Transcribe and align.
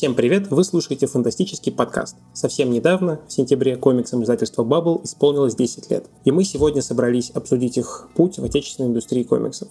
Всем 0.00 0.14
привет! 0.14 0.50
Вы 0.50 0.64
слушаете 0.64 1.06
фантастический 1.06 1.70
подкаст. 1.70 2.16
Совсем 2.32 2.70
недавно, 2.70 3.20
в 3.28 3.32
сентябре, 3.34 3.76
комиксам 3.76 4.22
издательства 4.22 4.64
Bubble 4.64 5.04
исполнилось 5.04 5.54
10 5.54 5.90
лет. 5.90 6.06
И 6.24 6.30
мы 6.30 6.42
сегодня 6.42 6.80
собрались 6.80 7.28
обсудить 7.28 7.76
их 7.76 8.08
путь 8.16 8.38
в 8.38 8.44
отечественной 8.44 8.88
индустрии 8.88 9.24
комиксов. 9.24 9.68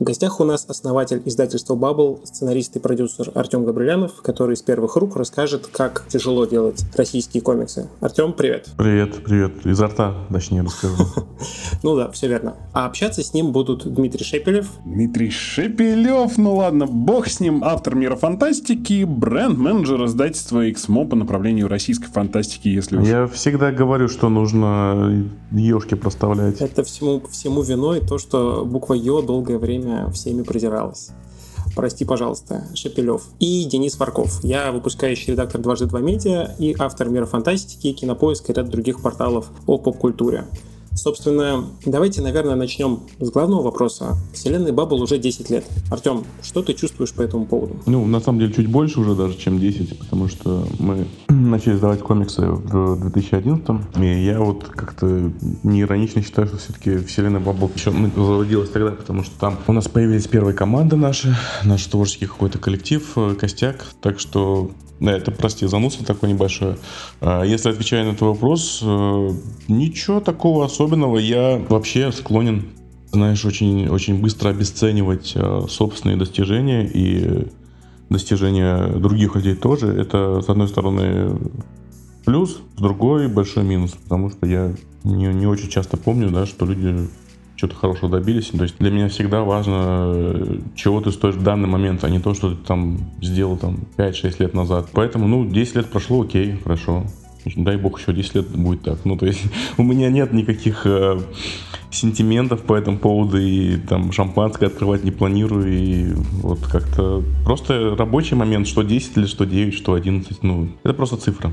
В 0.00 0.02
гостях 0.02 0.40
у 0.40 0.44
нас 0.44 0.66
основатель 0.68 1.22
издательства 1.24 1.76
Bubble, 1.76 2.18
сценарист 2.26 2.74
и 2.74 2.80
продюсер 2.80 3.30
Артем 3.32 3.64
Габрилянов, 3.64 4.22
который 4.22 4.54
из 4.54 4.62
первых 4.62 4.96
рук 4.96 5.14
расскажет, 5.14 5.68
как 5.68 6.06
тяжело 6.08 6.46
делать 6.46 6.84
российские 6.96 7.44
комиксы. 7.44 7.88
Артем, 8.00 8.32
привет. 8.32 8.70
Привет, 8.76 9.22
привет. 9.22 9.64
Изо 9.64 9.86
рта, 9.86 10.26
точнее, 10.32 10.62
расскажу. 10.62 10.96
Ну 11.82 11.96
да, 11.96 12.10
все 12.10 12.28
верно. 12.28 12.56
А 12.72 12.86
общаться 12.86 13.22
с 13.22 13.34
ним 13.34 13.52
будут 13.52 13.86
Дмитрий 13.86 14.24
Шепелев. 14.24 14.68
Дмитрий 14.86 15.30
Шепелев, 15.30 16.38
ну 16.38 16.56
ладно, 16.56 16.86
бог 16.86 17.28
с 17.28 17.40
ним, 17.40 17.62
автор 17.62 17.94
мира 17.94 18.16
фантастики, 18.16 19.04
бренд-менеджер 19.04 20.06
издательства 20.06 20.66
XMO 20.66 21.06
по 21.06 21.14
направлению 21.14 21.68
российской 21.68 22.06
фантастики, 22.06 22.68
если 22.68 22.96
уж... 22.96 23.06
Я 23.06 23.26
всегда 23.26 23.70
говорю, 23.70 24.08
что 24.08 24.30
нужно 24.30 25.28
ешки 25.52 25.94
проставлять. 25.94 26.60
Это 26.60 26.82
всему, 26.84 27.22
всему 27.30 27.60
виной 27.60 28.00
то, 28.00 28.18
что 28.18 28.64
буква 28.64 28.94
Ё 28.94 29.20
долгое 29.20 29.58
время 29.58 29.83
время 29.84 30.10
всеми 30.10 30.42
презиралась. 30.42 31.10
Прости, 31.74 32.04
пожалуйста, 32.04 32.64
Шепелев. 32.74 33.22
И 33.40 33.64
Денис 33.64 33.98
Варков. 33.98 34.42
Я 34.44 34.70
выпускающий 34.70 35.32
редактор 35.32 35.60
«Дважды 35.60 35.86
два 35.86 36.00
медиа» 36.00 36.54
и 36.58 36.74
автор 36.78 37.08
«Мира 37.08 37.26
фантастики», 37.26 37.92
«Кинопоиска» 37.92 38.52
и 38.52 38.54
ряд 38.54 38.68
других 38.68 39.02
порталов 39.02 39.46
о 39.66 39.78
поп-культуре. 39.78 40.44
Собственно, 40.94 41.66
давайте, 41.84 42.22
наверное, 42.22 42.54
начнем 42.54 43.00
с 43.20 43.30
главного 43.30 43.62
вопроса. 43.62 44.16
Вселенной 44.32 44.72
Баббл 44.72 45.02
уже 45.02 45.18
10 45.18 45.50
лет. 45.50 45.64
Артем, 45.90 46.24
что 46.42 46.62
ты 46.62 46.74
чувствуешь 46.74 47.12
по 47.12 47.22
этому 47.22 47.46
поводу? 47.46 47.76
Ну, 47.86 48.06
на 48.06 48.20
самом 48.20 48.38
деле, 48.38 48.52
чуть 48.52 48.68
больше 48.68 49.00
уже 49.00 49.14
даже, 49.14 49.36
чем 49.36 49.58
10, 49.58 49.98
потому 49.98 50.28
что 50.28 50.66
мы 50.78 51.06
начали 51.28 51.74
издавать 51.74 52.00
комиксы 52.00 52.42
в 52.42 53.00
2011 53.00 53.54
и 54.00 54.24
я 54.24 54.40
вот 54.40 54.64
как-то 54.64 55.32
неиронично 55.62 56.22
считаю, 56.22 56.48
что 56.48 56.58
все-таки 56.58 56.98
Вселенная 56.98 57.40
Баббл 57.40 57.70
еще 57.74 57.92
заводилась 58.16 58.70
тогда, 58.70 58.92
потому 58.92 59.24
что 59.24 59.38
там 59.38 59.58
у 59.66 59.72
нас 59.72 59.88
появились 59.88 60.26
первые 60.26 60.54
команды 60.54 60.96
наши, 60.96 61.36
наш 61.64 61.84
творческий 61.86 62.26
какой-то 62.26 62.58
коллектив, 62.58 63.12
э, 63.16 63.34
костяк, 63.34 63.86
так 64.00 64.20
что 64.20 64.70
это, 65.00 65.30
прости, 65.30 65.66
зануса 65.66 66.04
такой 66.04 66.30
небольшой. 66.30 66.76
А, 67.20 67.42
если 67.42 67.70
отвечая 67.70 68.04
на 68.04 68.10
этот 68.10 68.22
вопрос, 68.22 68.80
э, 68.82 69.30
ничего 69.68 70.20
такого 70.20 70.64
особенного. 70.64 71.18
Я 71.18 71.60
вообще 71.68 72.12
склонен, 72.12 72.66
знаешь, 73.12 73.44
очень, 73.44 73.88
очень 73.88 74.20
быстро 74.20 74.50
обесценивать 74.50 75.32
э, 75.34 75.62
собственные 75.68 76.16
достижения 76.16 76.86
и 76.86 77.48
достижения 78.10 78.86
других 78.98 79.34
людей 79.34 79.54
тоже. 79.54 79.88
Это, 79.88 80.40
с 80.40 80.48
одной 80.48 80.68
стороны, 80.68 81.38
плюс, 82.24 82.60
с 82.76 82.80
другой 82.80 83.28
большой 83.28 83.64
минус, 83.64 83.92
потому 83.92 84.30
что 84.30 84.46
я 84.46 84.74
не, 85.02 85.26
не 85.26 85.46
очень 85.46 85.68
часто 85.68 85.96
помню, 85.96 86.30
да, 86.30 86.46
что 86.46 86.66
люди 86.66 87.08
что-то 87.64 87.80
хорошего 87.80 88.10
добились. 88.10 88.48
То 88.48 88.62
есть 88.62 88.76
для 88.78 88.90
меня 88.90 89.08
всегда 89.08 89.42
важно, 89.42 90.60
чего 90.74 91.00
ты 91.00 91.10
стоишь 91.10 91.36
в 91.36 91.42
данный 91.42 91.68
момент, 91.68 92.04
а 92.04 92.10
не 92.10 92.20
то, 92.20 92.34
что 92.34 92.50
ты 92.50 92.56
там 92.56 92.98
сделал 93.22 93.56
там 93.56 93.78
5-6 93.96 94.36
лет 94.38 94.54
назад. 94.54 94.88
Поэтому, 94.92 95.26
ну, 95.28 95.46
10 95.46 95.76
лет 95.76 95.90
прошло, 95.90 96.22
окей, 96.22 96.58
хорошо. 96.62 97.04
Дай 97.56 97.76
бог, 97.76 98.00
еще 98.00 98.12
10 98.12 98.34
лет 98.34 98.48
будет 98.48 98.82
так. 98.82 98.98
Ну, 99.04 99.16
то 99.16 99.26
есть 99.26 99.42
у 99.78 99.82
меня 99.82 100.10
нет 100.10 100.32
никаких 100.32 100.86
э, 100.86 101.18
сентиментов 101.90 102.62
по 102.62 102.74
этому 102.74 102.98
поводу, 102.98 103.38
и 103.38 103.76
там 103.76 104.12
шампанское 104.12 104.66
открывать 104.66 105.04
не 105.04 105.10
планирую, 105.10 105.72
и 105.72 106.12
вот 106.42 106.60
как-то 106.60 107.22
просто 107.44 107.96
рабочий 107.96 108.34
момент, 108.34 108.66
что 108.66 108.82
10 108.82 109.16
или 109.16 109.26
что 109.26 109.44
9, 109.44 109.74
что 109.74 109.94
11, 109.94 110.42
ну, 110.42 110.68
это 110.82 110.94
просто 110.94 111.16
цифра. 111.16 111.52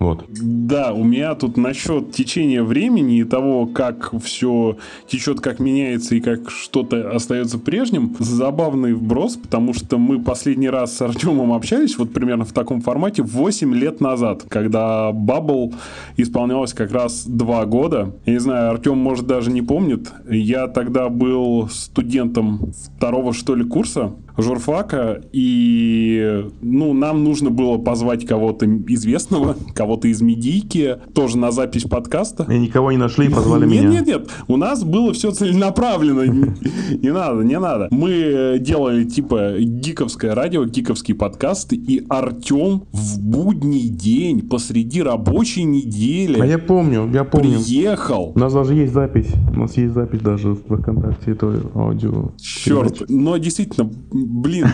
Вот. 0.00 0.24
Да, 0.30 0.94
у 0.94 1.04
меня 1.04 1.34
тут 1.34 1.58
насчет 1.58 2.10
течения 2.10 2.62
времени 2.62 3.18
и 3.18 3.24
того, 3.24 3.66
как 3.66 4.14
все 4.22 4.78
течет, 5.06 5.40
как 5.40 5.60
меняется 5.60 6.14
и 6.14 6.20
как 6.20 6.50
что-то 6.50 7.10
остается 7.10 7.58
прежним, 7.58 8.16
забавный 8.18 8.94
вброс, 8.94 9.36
потому 9.36 9.74
что 9.74 9.98
мы 9.98 10.18
последний 10.22 10.70
раз 10.70 10.96
с 10.96 11.02
Артемом 11.02 11.52
общались 11.52 11.98
вот 11.98 12.14
примерно 12.14 12.46
в 12.46 12.52
таком 12.52 12.80
формате 12.80 13.22
8 13.22 13.74
лет 13.74 14.00
назад, 14.00 14.44
когда 14.48 15.10
Bubble 15.10 15.74
исполнялось 16.16 16.72
как 16.72 16.92
раз 16.92 17.26
2 17.26 17.66
года. 17.66 18.16
Я 18.24 18.32
не 18.32 18.40
знаю, 18.40 18.70
Артем, 18.70 18.96
может, 18.96 19.26
даже 19.26 19.50
не 19.50 19.60
помнит. 19.60 20.10
Я 20.30 20.66
тогда 20.68 21.10
был 21.10 21.68
студентом 21.68 22.72
второго, 22.96 23.34
что 23.34 23.54
ли, 23.54 23.64
курса 23.64 24.14
журфака, 24.42 25.22
и 25.32 26.46
ну, 26.60 26.92
нам 26.92 27.24
нужно 27.24 27.50
было 27.50 27.78
позвать 27.78 28.26
кого-то 28.26 28.66
известного, 28.88 29.56
кого-то 29.74 30.08
из 30.08 30.20
медийки, 30.20 30.98
тоже 31.14 31.38
на 31.38 31.50
запись 31.50 31.84
подкаста. 31.84 32.46
И 32.50 32.58
никого 32.58 32.92
не 32.92 32.98
нашли 32.98 33.26
и 33.26 33.30
позвали 33.30 33.66
нет, 33.66 33.70
меня. 33.70 33.90
Нет, 33.90 34.06
нет, 34.06 34.20
нет. 34.20 34.30
У 34.48 34.56
нас 34.56 34.84
было 34.84 35.12
все 35.12 35.30
целенаправленно. 35.30 36.20
Не 37.00 37.12
надо, 37.12 37.42
не 37.42 37.58
надо. 37.58 37.88
Мы 37.90 38.58
делали 38.60 39.04
типа 39.04 39.54
гиковское 39.58 40.34
радио, 40.34 40.64
гиковский 40.64 41.14
подкаст, 41.14 41.72
и 41.72 42.04
Артем 42.08 42.84
в 42.92 43.20
будний 43.20 43.88
день 43.88 44.46
посреди 44.48 45.02
рабочей 45.02 45.62
недели. 45.62 46.40
А 46.40 46.46
я 46.46 46.58
помню, 46.58 47.08
я 47.12 47.24
помню. 47.24 47.58
Приехал. 47.60 48.32
У 48.34 48.38
нас 48.38 48.52
даже 48.52 48.74
есть 48.74 48.92
запись. 48.92 49.28
У 49.54 49.60
нас 49.60 49.76
есть 49.76 49.94
запись 49.94 50.20
даже 50.20 50.50
в 50.50 50.78
ВКонтакте, 50.78 51.32
это 51.32 51.62
аудио. 51.74 52.32
Черт, 52.40 53.08
но 53.08 53.36
действительно, 53.36 53.90
блин, 54.30 54.66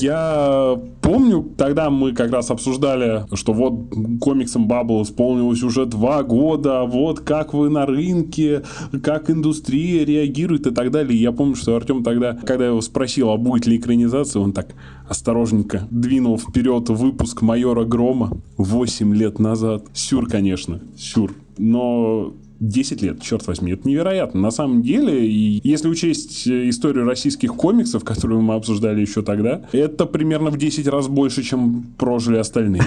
я 0.00 0.78
помню, 1.00 1.42
тогда 1.56 1.90
мы 1.90 2.12
как 2.12 2.30
раз 2.30 2.50
обсуждали, 2.50 3.24
что 3.34 3.52
вот 3.52 3.74
комиксам 4.20 4.68
Bubble 4.68 5.02
исполнилось 5.02 5.62
уже 5.62 5.86
два 5.86 6.22
года, 6.22 6.84
вот 6.84 7.20
как 7.20 7.52
вы 7.52 7.68
на 7.68 7.84
рынке, 7.84 8.62
как 9.02 9.30
индустрия 9.30 10.04
реагирует 10.04 10.66
и 10.66 10.70
так 10.70 10.90
далее. 10.90 11.20
Я 11.20 11.32
помню, 11.32 11.56
что 11.56 11.76
Артем 11.76 12.02
тогда, 12.02 12.34
когда 12.34 12.64
я 12.64 12.70
его 12.70 12.80
спросил, 12.80 13.30
а 13.30 13.36
будет 13.36 13.66
ли 13.66 13.76
экранизация, 13.76 14.40
он 14.40 14.52
так 14.52 14.68
осторожненько 15.08 15.86
двинул 15.90 16.38
вперед 16.38 16.88
выпуск 16.88 17.42
«Майора 17.42 17.84
Грома» 17.84 18.38
8 18.56 19.14
лет 19.14 19.38
назад. 19.38 19.84
Сюр, 19.92 20.28
конечно, 20.28 20.80
сюр. 20.96 21.34
Но 21.58 22.32
10 22.62 23.02
лет, 23.02 23.20
черт 23.20 23.46
возьми, 23.48 23.72
это 23.72 23.88
невероятно. 23.88 24.40
На 24.40 24.52
самом 24.52 24.82
деле, 24.82 25.26
и 25.26 25.60
если 25.68 25.88
учесть 25.88 26.46
э, 26.46 26.68
историю 26.68 27.04
российских 27.04 27.54
комиксов, 27.56 28.04
которую 28.12 28.40
мы 28.40 28.54
обсуждали 28.54 29.00
еще 29.00 29.22
тогда, 29.22 29.62
это 29.72 30.06
примерно 30.06 30.50
в 30.50 30.56
10 30.56 30.86
раз 30.86 31.08
больше, 31.08 31.42
чем 31.42 31.86
прожили 31.98 32.36
остальные. 32.36 32.82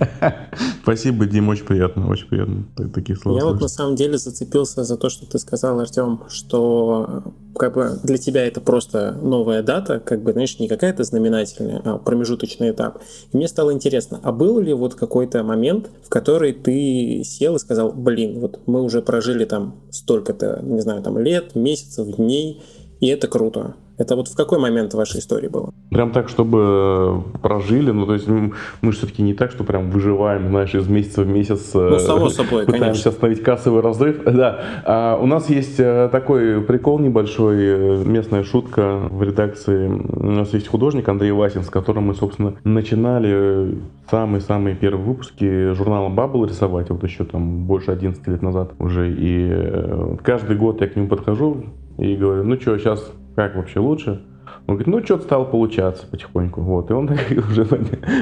Спасибо, 0.82 1.26
Дим, 1.26 1.48
очень 1.48 1.64
приятно, 1.64 2.08
очень 2.08 2.26
приятно 2.26 2.64
такие 2.94 3.16
слова. 3.16 3.36
Я 3.36 3.44
вот 3.44 3.60
на 3.60 3.68
самом 3.68 3.96
деле 3.96 4.16
зацепился 4.16 4.84
за 4.84 4.96
то, 4.96 5.08
что 5.10 5.26
ты 5.26 5.38
сказал, 5.38 5.80
Артем, 5.80 6.20
что 6.28 7.24
как 7.56 7.74
бы 7.74 7.98
для 8.02 8.16
тебя 8.16 8.46
это 8.46 8.60
просто 8.60 9.12
новая 9.22 9.62
дата, 9.62 10.00
как 10.00 10.22
бы, 10.22 10.32
знаешь, 10.32 10.58
не 10.58 10.68
какая-то 10.68 11.04
знаменательная, 11.04 11.82
а 11.84 11.98
промежуточный 11.98 12.70
этап. 12.70 13.02
И 13.32 13.36
мне 13.36 13.48
стало 13.48 13.72
интересно, 13.72 14.20
а 14.22 14.32
был 14.32 14.60
ли 14.60 14.72
вот 14.72 14.94
какой-то 14.94 15.42
момент, 15.42 15.90
в 16.04 16.08
который 16.08 16.52
ты 16.52 17.22
сел 17.24 17.56
и 17.56 17.58
сказал, 17.58 17.92
блин, 17.92 18.40
вот 18.40 18.60
мы 18.66 18.82
уже 18.82 18.99
прожили 19.02 19.44
там 19.44 19.80
столько-то, 19.90 20.60
не 20.62 20.80
знаю, 20.80 21.02
там 21.02 21.18
лет, 21.18 21.54
месяцев, 21.54 22.16
дней, 22.16 22.62
и 23.00 23.08
это 23.08 23.28
круто. 23.28 23.74
Это 24.00 24.16
вот 24.16 24.28
в 24.28 24.34
какой 24.34 24.58
момент 24.58 24.94
вашей 24.94 25.20
истории 25.20 25.48
было? 25.48 25.74
Прям 25.90 26.10
так, 26.12 26.30
чтобы 26.30 27.22
прожили, 27.42 27.90
ну 27.90 28.06
то 28.06 28.14
есть 28.14 28.26
мы, 28.26 28.52
же 28.92 28.96
все-таки 28.96 29.20
не 29.22 29.34
так, 29.34 29.50
что 29.50 29.62
прям 29.62 29.90
выживаем, 29.90 30.48
знаешь, 30.48 30.74
из 30.74 30.88
месяца 30.88 31.20
в 31.20 31.28
месяц. 31.28 31.72
Ну, 31.74 31.98
само 31.98 32.28
э, 32.28 32.30
собой, 32.30 32.64
пытаемся 32.64 32.86
конечно. 32.86 33.10
остановить 33.10 33.42
кассовый 33.42 33.82
разрыв. 33.82 34.22
Да, 34.40 34.60
а 34.86 35.18
у 35.20 35.26
нас 35.26 35.50
есть 35.50 35.78
э, 35.78 36.08
такой 36.10 36.62
прикол 36.62 36.98
небольшой, 36.98 37.56
э, 37.58 38.04
местная 38.06 38.42
шутка 38.42 39.02
в 39.10 39.22
редакции. 39.22 39.88
У 39.88 40.30
нас 40.30 40.54
есть 40.54 40.68
художник 40.68 41.06
Андрей 41.06 41.32
Васин, 41.32 41.62
с 41.62 41.68
которым 41.68 42.04
мы, 42.04 42.14
собственно, 42.14 42.54
начинали 42.64 43.76
самые-самые 44.10 44.76
первые 44.76 45.04
выпуски 45.04 45.74
журнала 45.74 46.08
Bubble 46.08 46.48
рисовать, 46.48 46.88
вот 46.88 47.02
еще 47.04 47.24
там 47.24 47.66
больше 47.66 47.90
11 47.90 48.26
лет 48.28 48.40
назад 48.40 48.72
уже. 48.78 49.14
И 49.14 50.16
каждый 50.22 50.56
год 50.56 50.80
я 50.80 50.86
к 50.86 50.96
нему 50.96 51.08
подхожу 51.08 51.64
и 52.00 52.16
говорю, 52.16 52.44
ну 52.44 52.58
что, 52.58 52.78
сейчас 52.78 53.12
как 53.36 53.56
вообще 53.56 53.78
лучше? 53.78 54.22
Он 54.66 54.76
говорит, 54.76 54.86
ну, 54.86 55.04
что-то 55.04 55.24
стало 55.24 55.44
получаться 55.44 56.06
потихоньку. 56.06 56.60
Вот. 56.60 56.90
И 56.90 56.94
он 56.94 57.10
уже 57.50 57.66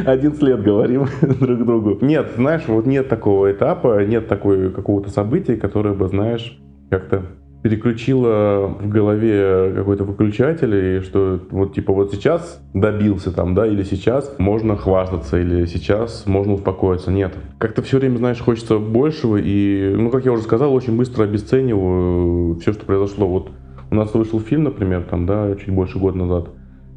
11 0.06 0.42
лет 0.42 0.62
говорим 0.62 1.06
друг 1.40 1.64
другу. 1.64 1.98
Нет, 2.00 2.32
знаешь, 2.36 2.62
вот 2.66 2.86
нет 2.86 3.08
такого 3.08 3.50
этапа, 3.52 4.04
нет 4.04 4.28
такой 4.28 4.70
какого-то 4.70 5.10
события, 5.10 5.56
которое 5.56 5.94
бы, 5.94 6.08
знаешь, 6.08 6.58
как-то 6.90 7.22
переключило 7.62 8.66
в 8.80 8.88
голове 8.88 9.72
какой-то 9.74 10.04
выключатель, 10.04 10.74
и 10.74 11.00
что 11.00 11.40
вот 11.50 11.74
типа 11.74 11.92
вот 11.92 12.12
сейчас 12.12 12.62
добился 12.72 13.32
там, 13.32 13.54
да, 13.54 13.66
или 13.66 13.82
сейчас 13.82 14.32
можно 14.38 14.76
хвастаться, 14.76 15.40
или 15.40 15.66
сейчас 15.66 16.24
можно 16.26 16.54
успокоиться. 16.54 17.10
Нет. 17.10 17.34
Как-то 17.58 17.82
все 17.82 17.98
время, 17.98 18.18
знаешь, 18.18 18.40
хочется 18.40 18.78
большего, 18.78 19.36
и, 19.36 19.92
ну, 19.96 20.10
как 20.10 20.24
я 20.24 20.32
уже 20.32 20.42
сказал, 20.42 20.72
очень 20.72 20.96
быстро 20.96 21.24
обесцениваю 21.24 22.58
все, 22.60 22.72
что 22.72 22.86
произошло. 22.86 23.26
Вот 23.26 23.50
у 23.90 23.94
нас 23.94 24.12
вышел 24.14 24.40
фильм, 24.40 24.64
например, 24.64 25.04
там, 25.04 25.26
да, 25.26 25.54
чуть 25.56 25.70
больше 25.70 25.98
года 25.98 26.18
назад. 26.18 26.50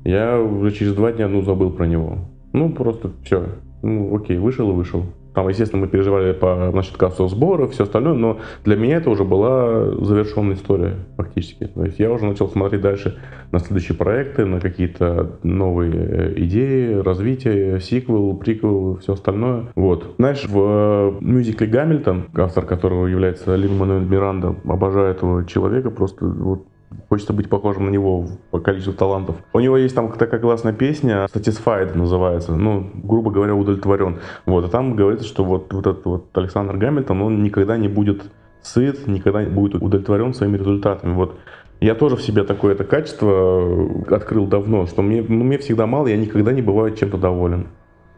Я 0.03 0.39
уже 0.39 0.71
через 0.71 0.93
два 0.93 1.11
дня, 1.11 1.27
ну, 1.27 1.41
забыл 1.41 1.71
про 1.71 1.85
него. 1.85 2.19
Ну, 2.53 2.71
просто 2.71 3.11
все. 3.23 3.45
Ну, 3.81 4.15
окей, 4.15 4.37
вышел 4.37 4.69
и 4.69 4.73
вышел. 4.73 5.05
Там, 5.33 5.47
естественно, 5.47 5.81
мы 5.81 5.87
переживали 5.87 6.33
по 6.33 6.71
насчет 6.73 6.97
кассовых 6.97 7.31
сборов, 7.31 7.71
все 7.71 7.83
остальное, 7.83 8.13
но 8.13 8.39
для 8.65 8.75
меня 8.75 8.97
это 8.97 9.09
уже 9.09 9.23
была 9.23 9.89
завершенная 10.03 10.55
история 10.55 10.95
фактически. 11.15 11.67
То 11.67 11.85
есть 11.85 11.99
я 11.99 12.11
уже 12.11 12.25
начал 12.25 12.49
смотреть 12.49 12.81
дальше 12.81 13.17
на 13.51 13.59
следующие 13.59 13.97
проекты, 13.97 14.45
на 14.45 14.59
какие-то 14.59 15.39
новые 15.43 15.93
э, 15.93 16.33
идеи, 16.35 16.95
развитие, 16.95 17.79
сиквел, 17.79 18.35
приквел, 18.35 18.97
все 18.97 19.13
остальное. 19.13 19.67
Вот. 19.75 20.15
Знаешь, 20.17 20.45
в 20.49 21.17
мюзикле 21.21 21.67
«Гамильтон», 21.67 22.25
автор 22.35 22.65
которого 22.65 23.07
является 23.07 23.55
Лин 23.55 23.77
Мануэль 23.77 24.05
Миранда, 24.05 24.55
обожаю 24.65 25.11
этого 25.11 25.45
человека, 25.45 25.91
просто 25.91 26.25
вот 26.25 26.65
Хочется 27.09 27.33
быть 27.33 27.49
похожим 27.49 27.85
на 27.85 27.89
него 27.89 28.27
по 28.51 28.59
количеству 28.59 28.93
талантов. 28.93 29.35
У 29.53 29.59
него 29.59 29.77
есть 29.77 29.95
там 29.95 30.11
такая 30.11 30.39
классная 30.39 30.73
песня, 30.73 31.27
Satisfied 31.33 31.97
называется, 31.97 32.55
ну, 32.55 32.89
грубо 33.03 33.31
говоря, 33.31 33.55
удовлетворен. 33.55 34.19
Вот, 34.45 34.65
и 34.65 34.69
там 34.69 34.95
говорится, 34.95 35.25
что 35.25 35.43
вот, 35.43 35.73
вот 35.73 35.87
этот 35.87 36.05
вот 36.05 36.25
Александр 36.33 36.77
Гамильтон, 36.77 37.21
он 37.21 37.43
никогда 37.43 37.77
не 37.77 37.87
будет 37.87 38.23
сыт, 38.61 39.07
никогда 39.07 39.43
не 39.43 39.49
будет 39.49 39.75
удовлетворен 39.75 40.33
своими 40.33 40.57
результатами. 40.57 41.13
Вот 41.13 41.37
я 41.79 41.95
тоже 41.95 42.15
в 42.15 42.21
себе 42.21 42.43
такое 42.43 42.73
это 42.73 42.83
качество 42.83 43.89
открыл 44.09 44.45
давно, 44.45 44.85
что 44.85 45.01
мне, 45.01 45.25
ну, 45.27 45.43
мне 45.43 45.57
всегда 45.57 45.87
мало, 45.87 46.07
я 46.07 46.17
никогда 46.17 46.51
не 46.51 46.61
бываю 46.61 46.95
чем-то 46.95 47.17
доволен. 47.17 47.67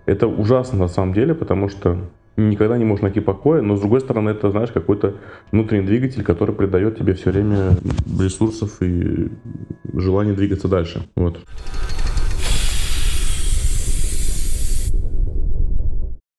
Это 0.05 0.27
ужасно 0.27 0.79
на 0.79 0.87
самом 0.87 1.13
деле, 1.13 1.33
потому 1.33 1.69
что 1.69 1.97
никогда 2.37 2.77
не 2.77 2.85
можешь 2.85 3.03
найти 3.03 3.19
покоя, 3.19 3.61
но 3.61 3.75
с 3.75 3.79
другой 3.79 4.01
стороны 4.01 4.29
это, 4.29 4.49
знаешь, 4.51 4.71
какой-то 4.71 5.15
внутренний 5.51 5.85
двигатель, 5.85 6.23
который 6.23 6.55
придает 6.55 6.97
тебе 6.97 7.13
все 7.13 7.31
время 7.31 7.77
ресурсов 8.19 8.81
и 8.81 9.31
желание 9.93 10.33
двигаться 10.33 10.67
дальше. 10.67 11.07
Вот. 11.15 11.39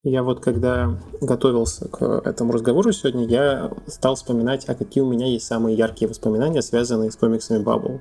Я 0.06 0.22
вот 0.22 0.40
когда 0.40 0.98
готовился 1.22 1.88
к 1.88 2.02
этому 2.02 2.52
разговору 2.52 2.92
сегодня, 2.92 3.26
я 3.26 3.70
стал 3.86 4.16
вспоминать, 4.16 4.68
а 4.68 4.74
какие 4.74 5.02
у 5.02 5.10
меня 5.10 5.26
есть 5.26 5.46
самые 5.46 5.78
яркие 5.78 6.10
воспоминания, 6.10 6.60
связанные 6.60 7.10
с 7.10 7.16
комиксами 7.16 7.64
Bubble. 7.64 8.00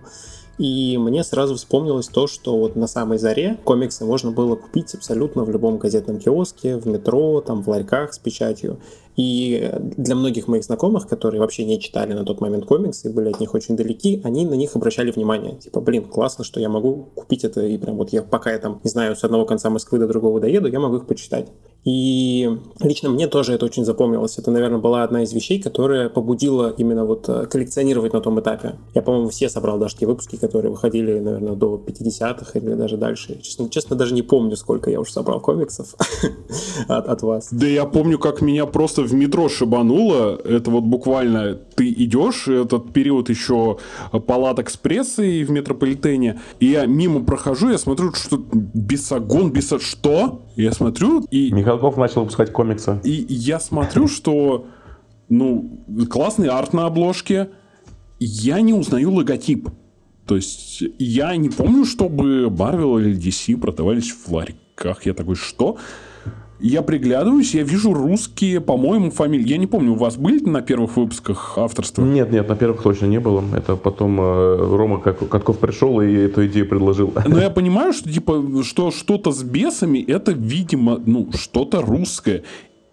И 0.58 0.98
мне 1.00 1.24
сразу 1.24 1.56
вспомнилось 1.56 2.08
то, 2.08 2.28
что 2.28 2.58
вот 2.58 2.76
на 2.76 2.88
самой 2.88 3.18
заре 3.18 3.58
комиксы 3.64 4.06
можно 4.06 4.32
было 4.32 4.56
купить 4.56 4.94
абсолютно 4.94 5.44
в 5.44 5.50
любом 5.50 5.78
газетном 5.78 6.20
киоске, 6.20 6.78
в 6.78 6.86
метро, 6.86 7.42
там 7.42 7.64
в 7.64 7.68
ларьках 7.68 8.14
с 8.14 8.20
печатью. 8.20 8.80
И 9.16 9.72
для 9.98 10.16
многих 10.16 10.48
моих 10.48 10.64
знакомых, 10.64 11.08
которые 11.08 11.42
вообще 11.42 11.66
не 11.66 11.80
читали 11.80 12.14
на 12.14 12.24
тот 12.24 12.42
момент 12.42 12.66
комиксы 12.66 13.10
и 13.10 13.14
были 13.14 13.30
от 13.30 13.40
них 13.40 13.54
очень 13.54 13.76
далеки, 13.76 14.22
они 14.24 14.46
на 14.46 14.54
них 14.54 14.76
обращали 14.76 15.12
внимание. 15.12 15.56
Типа, 15.56 15.82
блин, 15.82 16.06
классно, 16.06 16.44
что 16.44 16.60
я 16.60 16.70
могу 16.70 17.10
купить 17.16 17.44
это, 17.44 17.62
и 17.62 17.78
прям 17.78 17.98
вот 17.98 18.12
я 18.12 18.22
пока 18.22 18.52
я 18.52 18.60
там, 18.60 18.80
не 18.84 18.90
знаю, 18.90 19.16
с 19.16 19.24
одного 19.24 19.46
конца 19.46 19.70
Москвы 19.70 20.00
до 20.00 20.08
другого 20.08 20.40
доеду, 20.40 20.68
я 20.68 20.80
могу 20.80 20.98
их 20.98 21.06
почитать. 21.06 21.50
И 21.86 22.50
лично 22.80 23.10
мне 23.10 23.28
тоже 23.28 23.54
это 23.54 23.66
очень 23.66 23.84
запомнилось. 23.84 24.38
Это, 24.38 24.52
наверное, 24.52 24.80
была 24.80 25.04
одна 25.04 25.24
из 25.24 25.34
вещей, 25.34 25.62
которая 25.62 26.08
побудила 26.10 26.74
именно 26.78 27.06
вот 27.06 27.28
э, 27.28 27.46
коллекционировать 27.46 28.14
на 28.14 28.22
том 28.22 28.40
этапе. 28.40 28.76
Я, 28.94 29.02
по-моему, 29.02 29.30
все 29.30 29.50
собрал 29.50 29.78
даже 29.78 29.98
те 29.98 30.06
выпуски, 30.06 30.38
которые 30.38 30.72
выходили, 30.72 31.20
наверное, 31.20 31.56
до 31.56 31.82
50-х 31.86 32.58
или 32.58 32.74
даже 32.76 32.96
дальше. 32.96 33.40
Честно, 33.42 33.70
честно, 33.70 33.96
даже 33.98 34.14
не 34.14 34.22
помню, 34.22 34.56
сколько 34.56 34.90
я 34.90 35.00
уже 35.00 35.12
собрал 35.12 35.42
комиксов 35.42 35.96
от, 36.88 37.08
от 37.08 37.22
вас. 37.22 37.50
Да 37.52 37.68
я 37.68 37.86
помню, 37.86 38.18
как 38.18 38.42
меня 38.42 38.66
просто 38.66 39.02
в 39.02 39.14
метро 39.14 39.50
шибануло. 39.50 40.38
Это 40.38 40.72
вот 40.72 40.84
буквально 40.84 41.56
ты 41.76 41.92
идешь, 41.92 42.48
этот 42.48 42.94
период 42.94 43.30
еще 43.30 43.78
палаток 44.26 44.70
с 44.70 44.78
прессой 44.78 45.44
в 45.44 45.52
метрополитене, 45.52 46.40
и 46.60 46.68
я 46.68 46.86
мимо 46.86 47.24
прохожу, 47.24 47.70
я 47.70 47.78
смотрю, 47.78 48.14
что 48.14 48.42
бесогон, 48.54 49.52
беса... 49.52 49.80
Что? 49.80 50.44
Я 50.56 50.72
смотрю, 50.72 51.26
и... 51.32 51.52
Михалков 51.76 51.98
начал 51.98 52.22
выпускать 52.22 52.52
комиксы. 52.52 53.00
И 53.04 53.26
я 53.30 53.60
смотрю, 53.60 54.08
что, 54.08 54.68
ну, 55.30 55.84
классный 56.10 56.50
арт 56.50 56.74
на 56.74 56.86
обложке, 56.86 57.50
я 58.20 58.62
не 58.62 58.74
узнаю 58.74 59.12
логотип. 59.14 59.70
То 60.26 60.36
есть 60.36 60.84
я 61.00 61.36
не 61.36 61.50
помню, 61.50 61.86
чтобы 61.86 62.46
Marvel 62.46 63.02
или 63.02 63.18
DC 63.18 63.58
продавались 63.58 64.12
в 64.12 64.32
ларьках. 64.32 65.06
Я 65.06 65.14
такой, 65.14 65.36
что? 65.36 65.78
Я 66.64 66.82
приглядываюсь, 66.82 67.54
я 67.54 67.64
вижу 67.64 67.94
русские, 67.94 68.62
по-моему, 68.62 69.12
фамилии. 69.12 69.50
Я 69.50 69.58
не 69.58 69.68
помню, 69.68 69.92
у 69.92 69.96
вас 69.96 70.16
были 70.16 70.40
на 70.46 70.62
первых 70.62 70.96
выпусках 70.96 71.58
авторства? 71.58 72.02
Нет, 72.02 72.32
нет, 72.32 72.48
на 72.48 72.56
первых 72.56 72.82
точно 72.82 73.08
не 73.08 73.20
было. 73.20 73.44
Это 73.54 73.76
потом 73.76 74.18
э, 74.22 74.56
Рома 74.78 75.02
Катков 75.02 75.60
пришел 75.60 76.00
и 76.00 76.14
эту 76.14 76.46
идею 76.48 76.66
предложил. 76.66 77.14
Но 77.28 77.38
я 77.38 77.50
понимаю, 77.52 77.92
что 77.92 78.10
типа 78.10 78.64
что 78.64 78.92
что-то 78.92 79.34
с 79.34 79.44
бесами, 79.44 80.00
это, 80.00 80.32
видимо, 80.32 81.02
ну, 81.06 81.30
что-то 81.34 81.82
русское. 81.82 82.44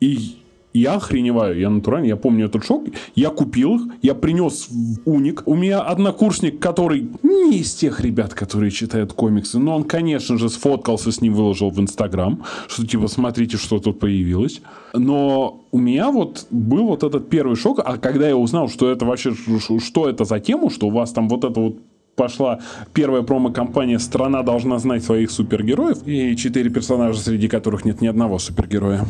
И 0.01 0.40
я 0.73 0.95
охреневаю, 0.95 1.59
я 1.59 1.71
натурально, 1.71 2.07
я 2.07 2.17
помню 2.17 2.47
этот 2.47 2.65
шок. 2.65 2.85
Я 3.15 3.31
купил 3.31 3.77
их, 3.77 3.83
я 4.03 4.15
принес 4.15 4.69
в 4.69 5.01
уник. 5.11 5.43
У 5.47 5.55
меня 5.55 5.81
однокурсник, 5.81 6.61
который 6.61 7.09
не 7.23 7.59
из 7.59 7.75
тех 7.75 8.01
ребят, 8.01 8.35
которые 8.35 8.71
читают 8.71 9.13
комиксы, 9.13 9.59
но 9.59 9.77
он, 9.77 9.85
конечно 9.85 10.39
же, 10.39 10.49
сфоткался 10.49 11.11
с 11.11 11.21
ним, 11.21 11.35
выложил 11.35 11.71
в 11.71 11.81
Инстаграм, 11.81 12.45
что 12.69 12.87
типа, 12.87 13.09
смотрите, 13.09 13.57
что 13.57 13.79
тут 13.81 13.99
появилось. 13.99 14.61
Но 14.95 15.65
у 15.73 15.79
меня 15.79 16.11
вот 16.11 16.47
был 16.51 16.87
вот 16.87 17.03
этот 17.03 17.29
первый 17.29 17.57
шок, 17.57 17.81
а 17.85 17.97
когда 17.97 18.29
я 18.29 18.37
узнал, 18.37 18.69
что 18.69 18.91
это 18.91 19.05
вообще, 19.05 19.35
что 19.35 20.09
это 20.09 20.25
за 20.25 20.41
тему, 20.41 20.71
что 20.71 20.87
у 20.87 20.91
вас 20.91 21.13
там 21.13 21.29
вот 21.29 21.45
это 21.45 21.61
вот 21.61 21.77
пошла 22.21 22.61
первая 22.93 23.23
промо-компания 23.23 23.99
«Страна 23.99 24.43
должна 24.43 24.79
знать 24.79 25.03
своих 25.03 25.31
супергероев» 25.31 26.07
и 26.07 26.37
четыре 26.37 26.69
персонажа, 26.69 27.19
среди 27.19 27.49
которых 27.49 27.87
нет 27.87 28.03
ни 28.03 28.09
одного 28.09 28.39
супергероя. 28.39 29.07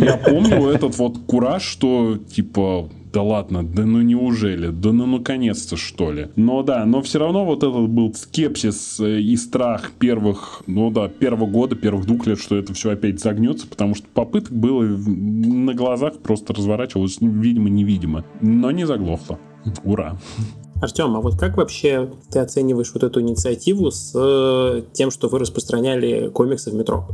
Я 0.00 0.16
помню 0.16 0.66
этот 0.66 0.98
вот 0.98 1.18
кураж, 1.18 1.62
что 1.62 2.16
типа 2.16 2.88
да 3.12 3.22
ладно, 3.22 3.62
да 3.62 3.84
ну 3.84 4.02
неужели, 4.02 4.70
да 4.70 4.90
ну 4.90 5.06
наконец-то 5.06 5.76
что 5.76 6.10
ли. 6.10 6.30
Но 6.34 6.64
да, 6.64 6.84
но 6.84 7.00
все 7.00 7.20
равно 7.20 7.44
вот 7.44 7.58
этот 7.58 7.88
был 7.88 8.12
скепсис 8.12 8.98
э, 8.98 9.20
и 9.20 9.36
страх 9.36 9.92
первых, 9.96 10.64
ну 10.66 10.90
да, 10.90 11.06
первого 11.06 11.46
года, 11.46 11.76
первых 11.76 12.06
двух 12.06 12.26
лет, 12.26 12.40
что 12.40 12.56
это 12.56 12.74
все 12.74 12.90
опять 12.90 13.20
загнется, 13.20 13.68
потому 13.68 13.94
что 13.94 14.08
попыток 14.12 14.50
было 14.50 14.82
на 14.82 15.74
глазах 15.74 16.18
просто 16.18 16.54
разворачивалось, 16.54 17.18
видимо-невидимо, 17.20 18.24
но 18.40 18.72
не 18.72 18.84
заглохло. 18.84 19.38
Ура! 19.84 20.18
Артем, 20.80 21.16
а 21.16 21.20
вот 21.20 21.38
как 21.38 21.56
вообще 21.56 22.10
ты 22.30 22.38
оцениваешь 22.38 22.92
вот 22.94 23.02
эту 23.02 23.20
инициативу 23.20 23.90
с 23.90 24.12
э, 24.14 24.82
тем, 24.92 25.10
что 25.10 25.28
вы 25.28 25.38
распространяли 25.38 26.28
комиксы 26.28 26.70
в 26.70 26.74
метро? 26.74 27.08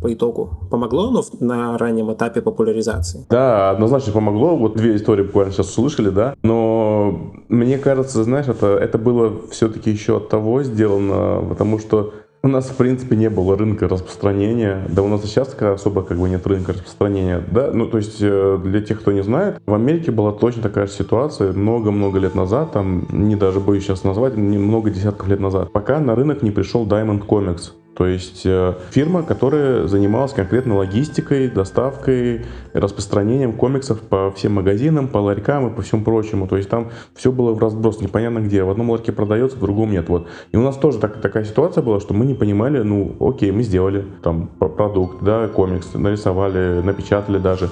по 0.00 0.12
итогу? 0.12 0.50
Помогло 0.70 1.08
оно 1.08 1.24
на 1.40 1.76
раннем 1.78 2.12
этапе 2.12 2.40
популяризации? 2.40 3.26
Да, 3.30 3.70
однозначно 3.70 4.12
помогло. 4.12 4.56
Вот 4.56 4.76
две 4.76 4.96
истории 4.96 5.22
буквально 5.22 5.52
сейчас 5.52 5.70
услышали, 5.70 6.10
да. 6.10 6.34
Но 6.42 7.32
мне 7.48 7.78
кажется, 7.78 8.22
знаешь, 8.22 8.46
это, 8.46 8.76
это 8.76 8.98
было 8.98 9.32
все-таки 9.50 9.90
еще 9.90 10.18
от 10.18 10.28
того 10.28 10.62
сделано, 10.62 11.44
потому 11.48 11.78
что 11.78 12.12
у 12.42 12.48
нас, 12.48 12.66
в 12.70 12.76
принципе, 12.76 13.16
не 13.16 13.28
было 13.28 13.56
рынка 13.56 13.88
распространения. 13.88 14.84
Да 14.88 15.02
у 15.02 15.08
нас 15.08 15.24
и 15.24 15.26
сейчас 15.26 15.54
особо 15.54 16.02
как 16.02 16.18
бы 16.18 16.28
нет 16.28 16.46
рынка 16.46 16.72
распространения. 16.72 17.42
Да, 17.50 17.70
ну, 17.72 17.86
то 17.86 17.98
есть, 17.98 18.18
э, 18.20 18.58
для 18.62 18.80
тех, 18.80 19.00
кто 19.00 19.12
не 19.12 19.22
знает, 19.22 19.60
в 19.66 19.74
Америке 19.74 20.10
была 20.10 20.32
точно 20.32 20.62
такая 20.62 20.86
же 20.86 20.92
ситуация 20.92 21.52
много-много 21.52 22.18
лет 22.18 22.34
назад, 22.34 22.72
там, 22.72 23.06
не 23.10 23.36
даже 23.36 23.60
боюсь 23.60 23.84
сейчас 23.84 24.04
назвать, 24.04 24.36
много 24.36 24.90
десятков 24.90 25.28
лет 25.28 25.40
назад, 25.40 25.72
пока 25.72 25.98
на 25.98 26.14
рынок 26.14 26.42
не 26.42 26.50
пришел 26.50 26.86
Diamond 26.86 27.26
Comics. 27.26 27.72
То 27.98 28.06
есть 28.06 28.42
э, 28.46 28.74
фирма, 28.90 29.24
которая 29.24 29.88
занималась 29.88 30.32
конкретно 30.32 30.76
логистикой, 30.76 31.48
доставкой, 31.48 32.46
распространением 32.72 33.52
комиксов 33.52 34.00
по 34.02 34.30
всем 34.30 34.52
магазинам, 34.52 35.08
по 35.08 35.18
ларькам 35.18 35.66
и 35.66 35.74
по 35.74 35.82
всему 35.82 36.04
прочему. 36.04 36.46
То 36.46 36.56
есть 36.56 36.68
там 36.68 36.92
все 37.16 37.32
было 37.32 37.52
в 37.52 37.58
разброс, 37.58 38.00
непонятно 38.00 38.38
где. 38.38 38.62
В 38.62 38.70
одном 38.70 38.90
ларьке 38.90 39.10
продается, 39.10 39.56
в 39.56 39.60
другом 39.60 39.90
нет. 39.90 40.08
Вот. 40.08 40.28
И 40.52 40.56
у 40.56 40.62
нас 40.62 40.76
тоже 40.76 40.98
так, 40.98 41.20
такая 41.20 41.42
ситуация 41.42 41.82
была, 41.82 41.98
что 41.98 42.14
мы 42.14 42.24
не 42.24 42.34
понимали, 42.34 42.78
ну 42.82 43.16
окей, 43.18 43.50
мы 43.50 43.64
сделали 43.64 44.04
там 44.22 44.46
продукт, 44.46 45.20
да, 45.24 45.48
комикс, 45.48 45.92
нарисовали, 45.94 46.80
напечатали 46.82 47.38
даже. 47.38 47.68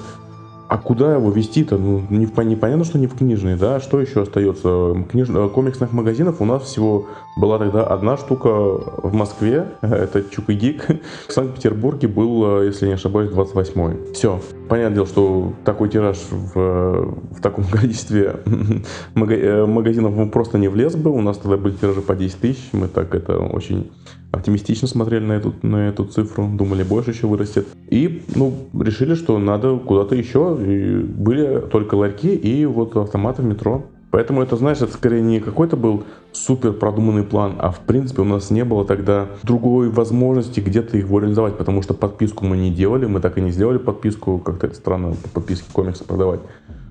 А 0.69 0.77
куда 0.77 1.13
его 1.13 1.31
вести-то? 1.31 1.77
Ну, 1.77 2.03
не, 2.09 2.25
непонятно, 2.25 2.83
что 2.83 2.97
не 2.97 3.07
в 3.07 3.15
книжные, 3.15 3.55
да? 3.55 3.79
Что 3.79 4.01
еще 4.01 4.23
остается? 4.23 5.05
Книж... 5.09 5.29
Комиксных 5.53 5.93
магазинов 5.93 6.41
у 6.41 6.45
нас 6.45 6.63
всего 6.63 7.07
была 7.37 7.57
тогда 7.57 7.85
одна 7.85 8.17
штука 8.17 8.49
в 8.49 9.13
Москве, 9.13 9.67
это 9.81 10.23
Чук 10.29 10.49
и 10.49 10.53
Гик. 10.53 10.85
В 11.27 11.31
Санкт-Петербурге 11.31 12.07
был, 12.07 12.63
если 12.63 12.87
не 12.87 12.93
ошибаюсь, 12.93 13.31
28-й. 13.31 14.13
Все. 14.13 14.41
Понятное 14.67 14.95
дело, 14.95 15.07
что 15.07 15.53
такой 15.63 15.89
тираж 15.89 16.17
в, 16.29 16.53
в 16.55 17.41
таком 17.41 17.63
количестве 17.71 18.35
э, 19.15 19.65
магазинов 19.65 20.31
просто 20.31 20.57
не 20.57 20.67
влез 20.67 20.95
бы. 20.95 21.11
У 21.11 21.21
нас 21.21 21.37
тогда 21.37 21.57
были 21.57 21.75
тиражи 21.75 22.01
по 22.01 22.15
10 22.15 22.39
тысяч. 22.39 22.69
Мы 22.73 22.89
так 22.89 23.15
это 23.15 23.37
очень 23.37 23.89
оптимистично 24.31 24.87
смотрели 24.87 25.23
на 25.23 25.33
эту, 25.33 25.53
на 25.61 25.87
эту 25.87 26.05
цифру, 26.05 26.47
думали, 26.47 26.83
больше 26.83 27.11
еще 27.11 27.27
вырастет. 27.27 27.67
И, 27.89 28.23
ну, 28.35 28.53
решили, 28.79 29.15
что 29.15 29.37
надо 29.39 29.77
куда-то 29.77 30.15
еще. 30.15 30.57
И 30.61 30.97
были 30.97 31.61
только 31.71 31.95
ларьки 31.95 32.33
и 32.33 32.65
вот 32.65 32.95
автоматы 32.95 33.41
в 33.41 33.45
метро. 33.45 33.85
Поэтому 34.09 34.41
это, 34.41 34.55
знаешь, 34.55 34.81
это 34.81 34.93
скорее 34.93 35.21
не 35.21 35.39
какой-то 35.39 35.75
был 35.75 36.03
супер 36.31 36.71
продуманный 36.73 37.23
план, 37.23 37.55
а 37.59 37.71
в 37.71 37.79
принципе 37.81 38.21
у 38.21 38.25
нас 38.25 38.51
не 38.51 38.63
было 38.63 38.85
тогда 38.85 39.27
другой 39.43 39.89
возможности 39.89 40.59
где-то 40.59 40.97
его 40.97 41.19
реализовать, 41.19 41.57
потому 41.57 41.81
что 41.81 41.93
подписку 41.93 42.45
мы 42.45 42.57
не 42.57 42.71
делали, 42.71 43.05
мы 43.05 43.19
так 43.19 43.37
и 43.37 43.41
не 43.41 43.51
сделали 43.51 43.77
подписку, 43.77 44.39
как-то 44.39 44.67
это 44.67 44.75
странно 44.75 45.15
по 45.23 45.41
подписке 45.41 45.65
продавать. 46.07 46.39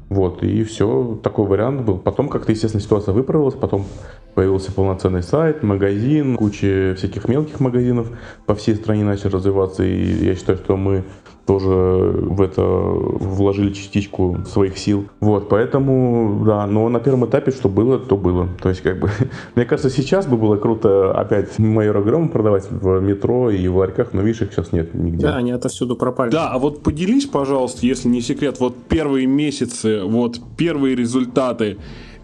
Вот, 0.09 0.43
и 0.45 0.63
все, 0.63 1.19
такой 1.23 1.47
вариант 1.47 1.83
был. 1.83 1.99
Потом 1.99 2.29
как-то, 2.29 2.53
естественно, 2.53 2.83
ситуация 2.83 3.13
выправилась, 3.13 3.55
потом 3.55 3.87
появился 4.35 4.71
полноценный 4.71 5.23
сайт, 5.23 5.65
магазин, 5.65 6.37
куча 6.37 6.95
всяких 6.97 7.27
мелких 7.29 7.59
магазинов 7.59 8.09
по 8.47 8.55
всей 8.55 8.77
стране 8.77 9.03
начали 9.03 9.33
развиваться, 9.33 9.83
и 9.83 10.25
я 10.25 10.37
считаю, 10.37 10.59
что 10.59 10.77
мы 10.77 11.05
тоже 11.47 11.71
в 11.71 12.43
это 12.43 12.63
вложили 12.63 13.73
частичку 13.73 14.39
своих 14.47 14.77
сил. 14.79 15.07
Вот, 15.21 15.49
поэтому, 15.49 16.43
да, 16.45 16.67
но 16.67 16.89
на 16.89 16.99
первом 16.99 17.27
этапе, 17.27 17.53
что 17.53 17.69
было, 17.69 17.99
то 17.99 18.17
было. 18.17 18.49
То 18.61 18.69
есть, 18.69 18.83
как 18.83 18.99
бы, 18.99 19.11
мне 19.55 19.65
кажется, 19.65 19.91
сейчас 19.91 20.27
бы 20.27 20.37
было 20.37 20.57
круто 20.57 21.13
опять 21.13 21.59
майора 21.59 22.03
Грома 22.03 22.29
продавать 22.29 22.71
в 22.71 23.01
метро 23.01 23.51
и 23.51 23.69
в 23.69 23.77
ларьках, 23.77 24.13
но 24.13 24.23
видишь, 24.23 24.43
их 24.43 24.53
сейчас 24.53 24.73
нет 24.73 24.93
нигде. 24.95 25.27
Да, 25.27 25.37
они 25.37 25.53
отовсюду 25.53 25.97
пропали. 25.97 26.31
Да, 26.31 26.51
а 26.51 26.59
вот 26.59 26.83
поделись, 26.83 27.27
пожалуйста, 27.27 27.87
если 27.87 28.09
не 28.09 28.21
секрет, 28.21 28.59
вот 28.59 28.75
первые 28.89 29.27
месяцы, 29.27 30.03
вот 30.05 30.41
первые 30.57 30.97
результаты, 30.97 31.79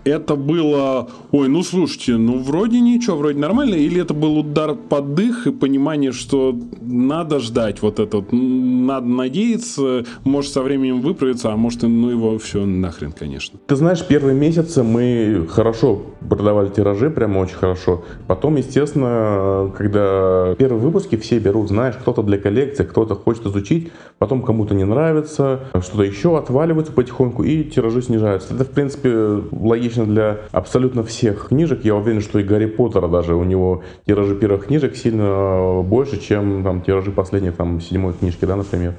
это 0.05 0.37
было, 0.37 1.09
ой, 1.31 1.49
ну 1.49 1.63
слушайте, 1.63 2.17
ну 2.17 2.39
вроде 2.39 2.81
ничего, 2.81 3.17
вроде 3.17 3.39
нормально, 3.39 3.75
или 3.75 4.01
это 4.01 4.15
был 4.15 4.39
удар 4.39 4.75
под 4.75 5.15
дых 5.15 5.47
и 5.47 5.53
понимание, 5.53 6.13
что 6.13 6.59
надо 6.81 7.41
ждать 7.41 7.83
вот 7.83 7.99
это, 8.01 8.25
надо 8.33 9.07
надеяться, 9.07 10.05
может 10.25 10.53
со 10.53 10.63
временем 10.63 11.01
выправиться, 11.01 11.53
а 11.53 11.57
может 11.57 11.83
ну 11.83 12.11
его 12.11 12.39
все 12.39 12.65
нахрен, 12.65 13.13
конечно. 13.13 13.59
Ты 13.67 13.77
знаешь, 13.77 14.05
первые 14.07 14.37
месяцы 14.37 14.83
мы 14.83 15.47
хорошо 15.49 16.03
продавали 16.29 16.69
тиражи, 16.69 17.11
прямо 17.11 17.39
очень 17.39 17.57
хорошо. 17.57 18.05
Потом, 18.27 18.57
естественно, 18.57 19.73
когда 19.77 20.55
первые 20.59 20.81
выпуски 20.81 21.17
все 21.17 21.39
берут, 21.39 21.69
знаешь, 21.69 21.95
кто-то 22.01 22.23
для 22.23 22.39
коллекции, 22.39 22.85
кто-то 22.85 23.15
хочет 23.15 23.47
изучить, 23.47 23.91
потом 24.19 24.43
кому-то 24.43 24.75
не 24.75 24.85
нравится, 24.85 25.61
что-то 25.81 26.03
еще 26.03 26.39
отваливается 26.39 26.93
потихоньку 26.93 27.43
и 27.43 27.65
тиражи 27.65 28.03
снижаются. 28.03 28.55
Это, 28.55 28.65
в 28.65 28.71
принципе, 28.71 29.43
логично 29.53 29.92
логично 29.93 30.07
для 30.07 30.39
абсолютно 30.53 31.03
всех 31.03 31.49
книжек. 31.49 31.85
Я 31.85 31.95
уверен, 31.95 32.21
что 32.21 32.39
и 32.39 32.43
Гарри 32.43 32.67
Поттера 32.67 33.09
даже 33.09 33.35
у 33.35 33.45
него 33.45 33.83
тиражи 34.07 34.35
первых 34.35 34.67
книжек 34.67 34.97
сильно 34.97 35.83
больше, 35.83 36.21
чем 36.21 36.63
там 36.65 36.83
тиражи 36.83 37.11
последней 37.11 37.51
там 37.51 37.81
седьмой 37.81 38.15
книжки, 38.15 38.45
да, 38.45 38.57
например. 38.57 38.95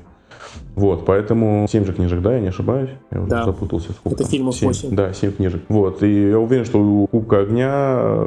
Вот, 0.75 1.05
поэтому 1.05 1.67
7 1.69 1.85
же 1.85 1.93
книжек, 1.93 2.21
да, 2.21 2.35
я 2.35 2.39
не 2.39 2.47
ошибаюсь? 2.47 2.89
Я 3.11 3.21
да. 3.21 3.41
уже 3.41 3.51
запутался. 3.51 3.91
Сколько 3.93 4.23
Это 4.23 4.29
фильмов 4.29 4.55
7, 4.55 4.67
8. 4.67 4.95
Да, 4.95 5.13
7 5.13 5.31
книжек. 5.31 5.61
Вот, 5.67 6.03
и 6.03 6.29
я 6.29 6.39
уверен, 6.39 6.65
что 6.65 6.79
у 6.79 7.07
Кубка 7.07 7.41
Огня, 7.41 8.25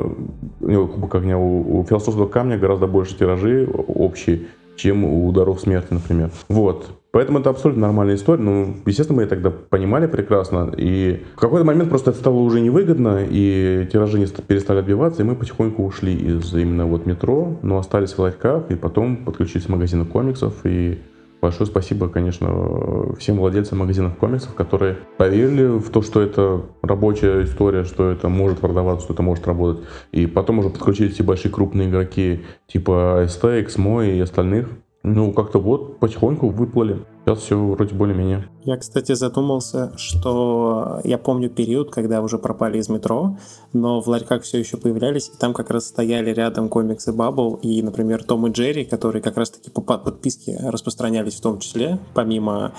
у 0.61 0.87
Кубка 0.87 1.19
Огня, 1.19 1.39
у, 1.39 1.81
у 1.81 1.85
Философского 1.85 2.27
Камня 2.27 2.59
гораздо 2.59 2.87
больше 2.87 3.17
тиражи 3.17 3.69
общие, 3.73 4.43
чем 4.77 5.05
у 5.05 5.31
Даров 5.33 5.61
Смерти, 5.61 5.93
например. 5.93 6.31
Вот. 6.49 6.89
Поэтому 7.17 7.39
это 7.39 7.49
абсолютно 7.49 7.87
нормальная 7.87 8.17
история. 8.17 8.43
Ну, 8.43 8.75
естественно, 8.85 9.17
мы 9.17 9.23
это 9.23 9.37
тогда 9.37 9.51
понимали 9.51 10.07
прекрасно. 10.07 10.71
И 10.77 11.23
в 11.35 11.41
какой-то 11.41 11.65
момент 11.65 11.89
просто 11.89 12.11
это 12.11 12.19
стало 12.19 12.35
уже 12.35 12.61
невыгодно, 12.61 13.25
и 13.27 13.89
тиражи 13.91 14.19
не 14.19 14.27
перестали 14.27 14.81
отбиваться, 14.81 15.23
и 15.23 15.25
мы 15.25 15.35
потихоньку 15.35 15.83
ушли 15.83 16.15
из 16.15 16.55
именно 16.55 16.85
вот 16.85 17.07
метро, 17.07 17.57
но 17.63 17.79
остались 17.79 18.13
в 18.13 18.19
лайфках, 18.19 18.71
и 18.71 18.75
потом 18.75 19.17
подключились 19.17 19.65
к 19.65 19.71
магазину 19.71 20.05
комиксов, 20.05 20.53
и 20.65 20.99
Большое 21.41 21.67
спасибо, 21.67 22.09
конечно, 22.09 23.15
всем 23.19 23.37
владельцам 23.37 23.79
магазинов 23.79 24.17
комиксов, 24.17 24.55
которые 24.55 24.97
поверили 25.17 25.79
в 25.79 25.91
то, 25.91 26.03
что 26.03 26.23
это 26.23 26.63
рабочая 26.83 27.45
история, 27.45 27.85
что 27.85 28.11
это 28.11 28.29
может 28.29 28.59
продаваться, 28.59 29.05
что 29.05 29.15
это 29.15 29.23
может 29.23 29.47
работать. 29.47 29.85
И 30.13 30.27
потом 30.27 30.59
уже 30.59 30.71
подключились 30.71 31.13
все 31.13 31.23
большие 31.23 31.53
крупные 31.53 31.89
игроки 31.89 32.41
типа 32.67 33.27
ST, 33.27 33.67
XMO 33.67 34.17
и 34.17 34.19
остальных, 34.19 34.67
ну, 35.07 35.33
как-то 35.33 35.61
вот 35.61 36.01
потихоньку 36.01 36.49
выплыли. 36.49 37.07
Сейчас 37.25 37.39
все 37.39 37.57
вроде 37.57 37.95
более-менее. 37.95 38.49
Я, 38.65 38.77
кстати, 38.77 39.13
задумался, 39.15 39.93
что 39.97 41.01
я 41.05 41.17
помню 41.17 41.49
период, 41.49 41.93
когда 41.93 42.21
уже 42.23 42.39
пропали 42.39 42.79
из 42.79 42.89
метро, 42.89 43.39
но 43.73 44.01
в 44.01 44.09
ларьках 44.09 44.43
все 44.43 44.59
еще 44.59 44.77
появлялись, 44.77 45.31
и 45.33 45.39
там 45.39 45.55
как 45.55 45.71
раз 45.71 45.87
стояли 45.87 46.31
рядом 46.31 46.69
комиксы 46.69 47.13
Bubble 47.13 47.61
и, 47.61 47.83
например, 47.83 48.25
Том 48.25 48.49
и 48.49 48.51
Джерри, 48.51 48.85
которые 48.85 49.23
как 49.23 49.37
раз-таки 49.37 49.71
по 49.71 49.81
подписке 49.81 50.59
распространялись 50.61 51.37
в 51.37 51.41
том 51.41 51.61
числе, 51.61 52.01
помимо 52.13 52.73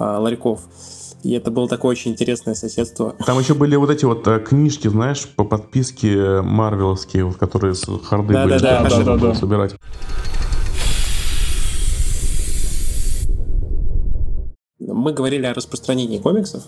э, 0.00 0.04
ларьков. 0.04 0.62
И 1.22 1.32
это 1.32 1.50
было 1.50 1.68
такое 1.68 1.92
очень 1.92 2.12
интересное 2.12 2.54
соседство. 2.54 3.14
Там 3.24 3.38
еще 3.38 3.54
были 3.54 3.76
вот 3.76 3.90
эти 3.90 4.04
вот 4.04 4.26
э, 4.26 4.40
книжки, 4.40 4.88
знаешь, 4.88 5.28
по 5.28 5.44
подписке 5.44 6.40
марвеловские, 6.42 7.24
вот, 7.24 7.36
которые 7.36 7.74
с 7.74 7.84
харды 8.04 8.32
да, 8.32 8.44
были. 8.44 8.58
Да, 8.58 8.82
да, 8.82 8.88
да, 8.88 9.04
да, 9.04 9.16
да. 9.16 9.34
собирать. 9.34 9.74
Мы 14.98 15.12
говорили 15.12 15.46
о 15.46 15.54
распространении 15.54 16.18
комиксов, 16.18 16.64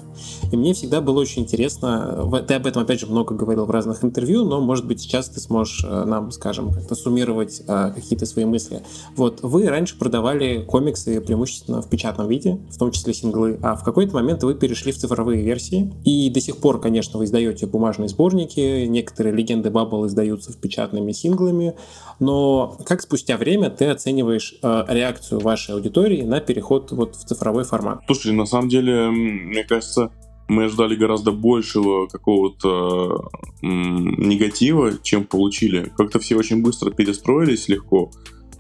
и 0.50 0.56
мне 0.56 0.74
всегда 0.74 1.00
было 1.00 1.20
очень 1.20 1.42
интересно, 1.42 2.28
ты 2.46 2.54
об 2.54 2.66
этом, 2.66 2.82
опять 2.82 3.00
же, 3.00 3.06
много 3.06 3.34
говорил 3.34 3.66
в 3.66 3.70
разных 3.70 4.04
интервью, 4.04 4.44
но, 4.44 4.60
может 4.60 4.86
быть, 4.86 5.00
сейчас 5.00 5.28
ты 5.28 5.40
сможешь 5.40 5.84
э, 5.84 6.04
нам, 6.04 6.30
скажем, 6.30 6.72
как-то 6.72 6.94
суммировать 6.94 7.62
э, 7.66 7.92
какие-то 7.94 8.26
свои 8.26 8.44
мысли. 8.44 8.82
Вот, 9.16 9.40
вы 9.42 9.68
раньше 9.68 9.98
продавали 9.98 10.62
комиксы 10.62 11.20
преимущественно 11.20 11.82
в 11.82 11.88
печатном 11.88 12.28
виде, 12.28 12.58
в 12.70 12.78
том 12.78 12.90
числе 12.90 13.14
синглы, 13.14 13.58
а 13.62 13.74
в 13.74 13.84
какой-то 13.84 14.14
момент 14.14 14.42
вы 14.42 14.54
перешли 14.54 14.92
в 14.92 14.98
цифровые 14.98 15.42
версии, 15.42 15.92
и 16.04 16.30
до 16.30 16.40
сих 16.40 16.58
пор, 16.58 16.80
конечно, 16.80 17.18
вы 17.18 17.24
издаете 17.24 17.66
бумажные 17.66 18.08
сборники, 18.08 18.86
некоторые 18.86 19.34
легенды 19.34 19.70
Баббл 19.70 20.06
издаются 20.06 20.52
в 20.52 20.56
печатными 20.56 21.12
синглами, 21.12 21.74
но 22.20 22.76
как 22.84 23.00
спустя 23.00 23.36
время 23.36 23.70
ты 23.70 23.86
оцениваешь 23.86 24.54
э, 24.62 24.84
реакцию 24.88 25.40
вашей 25.40 25.74
аудитории 25.74 26.22
на 26.22 26.40
переход 26.40 26.92
вот 26.92 27.16
в 27.16 27.24
цифровой 27.24 27.64
формат? 27.64 28.02
Слушай, 28.06 28.19
на 28.24 28.46
самом 28.46 28.68
деле, 28.68 29.10
мне 29.10 29.64
кажется, 29.64 30.12
мы 30.48 30.64
ожидали 30.64 30.96
гораздо 30.96 31.32
большего 31.32 32.06
какого-то 32.06 33.30
негатива, 33.62 34.92
чем 35.02 35.24
получили. 35.24 35.92
Как-то 35.96 36.18
все 36.18 36.36
очень 36.36 36.62
быстро 36.62 36.90
перестроились 36.90 37.68
легко. 37.68 38.10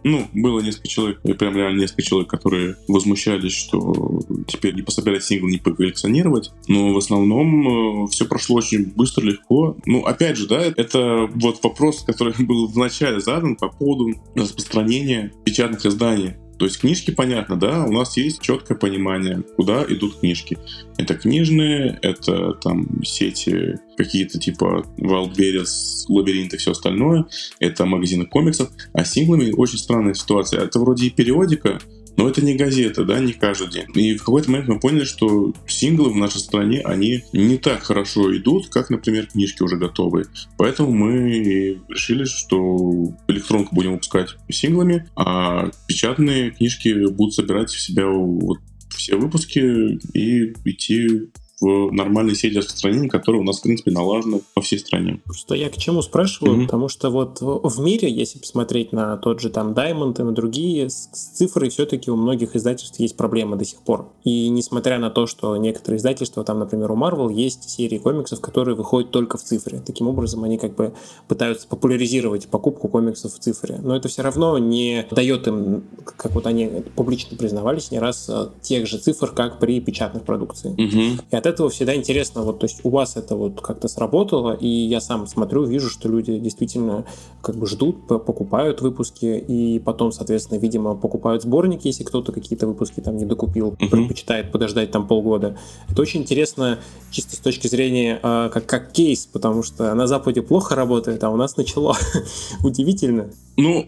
Ну, 0.02 0.26
было 0.32 0.60
несколько 0.60 0.88
человек, 0.88 1.20
прям 1.38 1.54
реально 1.54 1.80
несколько 1.80 2.02
человек, 2.02 2.30
которые 2.30 2.76
возмущались, 2.88 3.52
что 3.52 4.20
теперь 4.46 4.74
не 4.74 4.82
пособирать 4.82 5.24
сингл, 5.24 5.46
не 5.46 5.58
поколлекционировать. 5.58 6.52
Но 6.68 6.94
в 6.94 6.96
основном 6.96 8.04
э, 8.04 8.08
все 8.08 8.24
прошло 8.24 8.56
очень 8.56 8.86
быстро, 8.94 9.24
легко. 9.24 9.76
Ну, 9.84 10.04
опять 10.04 10.36
же, 10.36 10.46
да, 10.46 10.62
это 10.62 11.28
вот 11.34 11.62
вопрос, 11.62 12.02
который 12.02 12.34
был 12.44 12.66
вначале 12.68 13.20
задан 13.20 13.56
по 13.56 13.68
поводу 13.68 14.14
распространения 14.34 15.32
печатных 15.44 15.84
изданий. 15.84 16.36
То 16.60 16.66
есть 16.66 16.78
книжки, 16.78 17.10
понятно, 17.10 17.56
да, 17.56 17.86
у 17.86 17.90
нас 17.90 18.18
есть 18.18 18.42
четкое 18.42 18.76
понимание, 18.76 19.42
куда 19.56 19.82
идут 19.88 20.20
книжки. 20.20 20.58
Это 20.98 21.14
книжные, 21.14 21.98
это 22.02 22.52
там 22.52 23.02
сети 23.02 23.78
какие-то 23.96 24.38
типа 24.38 24.84
Wildberries, 24.98 26.04
Лабиринт 26.10 26.52
и 26.52 26.58
все 26.58 26.72
остальное. 26.72 27.24
Это 27.60 27.86
магазины 27.86 28.26
комиксов. 28.26 28.68
А 28.92 29.06
с 29.06 29.12
синглами 29.12 29.52
очень 29.52 29.78
странная 29.78 30.12
ситуация. 30.12 30.60
Это 30.60 30.78
вроде 30.78 31.06
и 31.06 31.10
периодика, 31.10 31.80
но 32.20 32.28
это 32.28 32.44
не 32.44 32.54
газета, 32.54 33.04
да, 33.04 33.18
не 33.18 33.32
каждый 33.32 33.70
день. 33.70 33.86
И 33.94 34.14
в 34.14 34.24
какой-то 34.24 34.50
момент 34.50 34.68
мы 34.68 34.78
поняли, 34.78 35.04
что 35.04 35.54
синглы 35.66 36.10
в 36.10 36.16
нашей 36.16 36.40
стране, 36.40 36.82
они 36.82 37.24
не 37.32 37.56
так 37.56 37.82
хорошо 37.82 38.36
идут, 38.36 38.68
как, 38.68 38.90
например, 38.90 39.26
книжки 39.26 39.62
уже 39.62 39.78
готовые. 39.78 40.26
Поэтому 40.58 40.90
мы 40.92 41.80
решили, 41.88 42.24
что 42.24 43.14
электронку 43.26 43.74
будем 43.74 43.92
выпускать 43.92 44.36
синглами, 44.50 45.08
а 45.16 45.70
печатные 45.86 46.50
книжки 46.50 47.08
будут 47.10 47.34
собирать 47.34 47.70
в 47.70 47.80
себя 47.80 48.06
вот 48.06 48.58
все 48.90 49.16
выпуски 49.16 49.98
и 50.12 50.52
идти 50.66 51.30
в 51.60 51.90
нормальной 51.92 52.34
сети 52.34 52.58
распространения, 52.58 53.08
которая 53.08 53.42
у 53.42 53.44
нас, 53.44 53.58
в 53.58 53.62
принципе, 53.62 53.90
налажена 53.90 54.38
по 54.54 54.62
всей 54.62 54.78
стране. 54.78 55.20
Что 55.32 55.54
я 55.54 55.68
к 55.68 55.76
чему 55.76 56.02
спрашиваю? 56.02 56.56
Mm-hmm. 56.56 56.64
Потому 56.64 56.88
что 56.88 57.10
вот 57.10 57.38
в 57.40 57.80
мире, 57.80 58.10
если 58.10 58.38
посмотреть 58.38 58.92
на 58.92 59.16
тот 59.16 59.40
же 59.40 59.50
там 59.50 59.72
Diamond 59.72 60.20
и 60.20 60.22
на 60.22 60.32
другие, 60.32 60.88
с, 60.88 61.10
с 61.12 61.36
цифрой 61.36 61.68
все-таки 61.68 62.10
у 62.10 62.16
многих 62.16 62.56
издательств 62.56 62.98
есть 62.98 63.16
проблемы 63.16 63.56
до 63.56 63.64
сих 63.64 63.80
пор. 63.80 64.08
И 64.24 64.48
несмотря 64.48 64.98
на 64.98 65.10
то, 65.10 65.26
что 65.26 65.56
некоторые 65.56 65.98
издательства, 65.98 66.44
там, 66.44 66.58
например, 66.58 66.90
у 66.92 66.96
Marvel 66.96 67.32
есть 67.32 67.68
серии 67.68 67.98
комиксов, 67.98 68.40
которые 68.40 68.74
выходят 68.74 69.10
только 69.10 69.36
в 69.36 69.42
цифре. 69.42 69.82
Таким 69.84 70.08
образом, 70.08 70.44
они 70.44 70.56
как 70.56 70.74
бы 70.74 70.94
пытаются 71.28 71.68
популяризировать 71.68 72.48
покупку 72.48 72.88
комиксов 72.88 73.34
в 73.34 73.38
цифре. 73.38 73.78
Но 73.82 73.96
это 73.96 74.08
все 74.08 74.22
равно 74.22 74.56
не 74.58 75.06
дает 75.10 75.46
им, 75.46 75.84
как 76.04 76.32
вот 76.32 76.46
они 76.46 76.82
публично 76.96 77.36
признавались 77.36 77.90
не 77.90 77.98
раз, 77.98 78.30
тех 78.62 78.86
же 78.86 78.98
цифр, 78.98 79.32
как 79.32 79.58
при 79.58 79.80
печатных 79.80 80.22
продукции. 80.24 80.74
Mm-hmm. 80.74 81.24
И 81.30 81.36
от 81.36 81.49
этого 81.50 81.68
всегда 81.68 81.94
интересно, 81.94 82.42
вот, 82.42 82.60
то 82.60 82.64
есть 82.64 82.80
у 82.84 82.90
вас 82.90 83.16
это 83.16 83.36
вот 83.36 83.60
как-то 83.60 83.88
сработало, 83.88 84.52
и 84.52 84.68
я 84.68 85.00
сам 85.00 85.26
смотрю, 85.26 85.64
вижу, 85.64 85.90
что 85.90 86.08
люди 86.08 86.38
действительно 86.38 87.04
как 87.42 87.56
бы 87.56 87.66
ждут, 87.66 88.06
покупают 88.06 88.80
выпуски, 88.80 89.26
и 89.46 89.78
потом, 89.78 90.12
соответственно, 90.12 90.58
видимо, 90.58 90.94
покупают 90.94 91.42
сборники, 91.42 91.88
если 91.88 92.04
кто-то 92.04 92.32
какие-то 92.32 92.66
выпуски 92.66 93.00
там 93.00 93.16
не 93.16 93.24
докупил, 93.24 93.70
uh-huh. 93.70 93.88
предпочитает 93.88 94.52
подождать 94.52 94.90
там 94.90 95.06
полгода. 95.06 95.58
Это 95.88 96.00
очень 96.02 96.20
интересно 96.20 96.78
чисто 97.10 97.36
с 97.36 97.38
точки 97.38 97.66
зрения 97.66 98.20
э, 98.22 98.50
как, 98.52 98.66
как 98.66 98.92
кейс, 98.92 99.26
потому 99.26 99.62
что 99.62 99.94
на 99.94 100.06
Западе 100.06 100.42
плохо 100.42 100.74
работает, 100.74 101.22
а 101.24 101.30
у 101.30 101.36
нас 101.36 101.56
начало. 101.56 101.96
Удивительно. 102.64 103.30
Ну, 103.56 103.86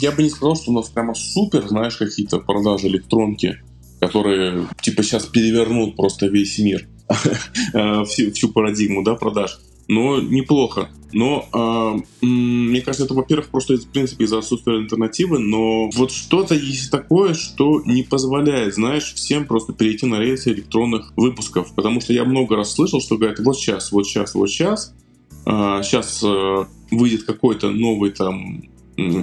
я 0.00 0.10
бы 0.10 0.22
не 0.22 0.30
сказал, 0.30 0.56
что 0.56 0.70
у 0.72 0.74
нас 0.74 0.88
прямо 0.88 1.14
супер, 1.14 1.68
знаешь, 1.68 1.96
какие-то 1.96 2.40
продажи 2.40 2.88
электронки, 2.88 3.58
которые 4.00 4.68
типа 4.80 5.02
сейчас 5.02 5.26
перевернут 5.26 5.96
просто 5.96 6.26
весь 6.26 6.58
мир, 6.58 6.86
э, 7.74 8.04
всю, 8.04 8.32
всю 8.32 8.48
парадигму 8.50 9.02
да, 9.02 9.14
продаж. 9.14 9.58
Но 9.88 10.20
неплохо. 10.20 10.90
Но 11.12 11.48
э, 12.20 12.26
мне 12.26 12.80
кажется, 12.80 13.04
это, 13.04 13.14
во-первых, 13.14 13.48
просто 13.48 13.76
в 13.76 13.86
принципе 13.86 14.24
из-за 14.24 14.38
отсутствия 14.38 14.74
альтернативы, 14.78 15.38
но 15.38 15.88
вот 15.90 16.10
что-то 16.10 16.54
есть 16.54 16.90
такое, 16.90 17.34
что 17.34 17.80
не 17.84 18.02
позволяет, 18.02 18.74
знаешь, 18.74 19.14
всем 19.14 19.46
просто 19.46 19.72
перейти 19.72 20.06
на 20.06 20.18
рельсы 20.18 20.50
электронных 20.50 21.12
выпусков. 21.16 21.72
Потому 21.74 22.00
что 22.00 22.12
я 22.12 22.24
много 22.24 22.56
раз 22.56 22.74
слышал, 22.74 23.00
что 23.00 23.16
говорят, 23.16 23.38
вот 23.38 23.56
сейчас, 23.56 23.92
вот 23.92 24.06
сейчас, 24.06 24.34
вот 24.34 24.50
сейчас, 24.50 24.92
э, 25.46 25.80
сейчас 25.84 26.22
э, 26.24 26.64
выйдет 26.90 27.22
какой-то 27.22 27.70
новый 27.70 28.10
там 28.10 28.64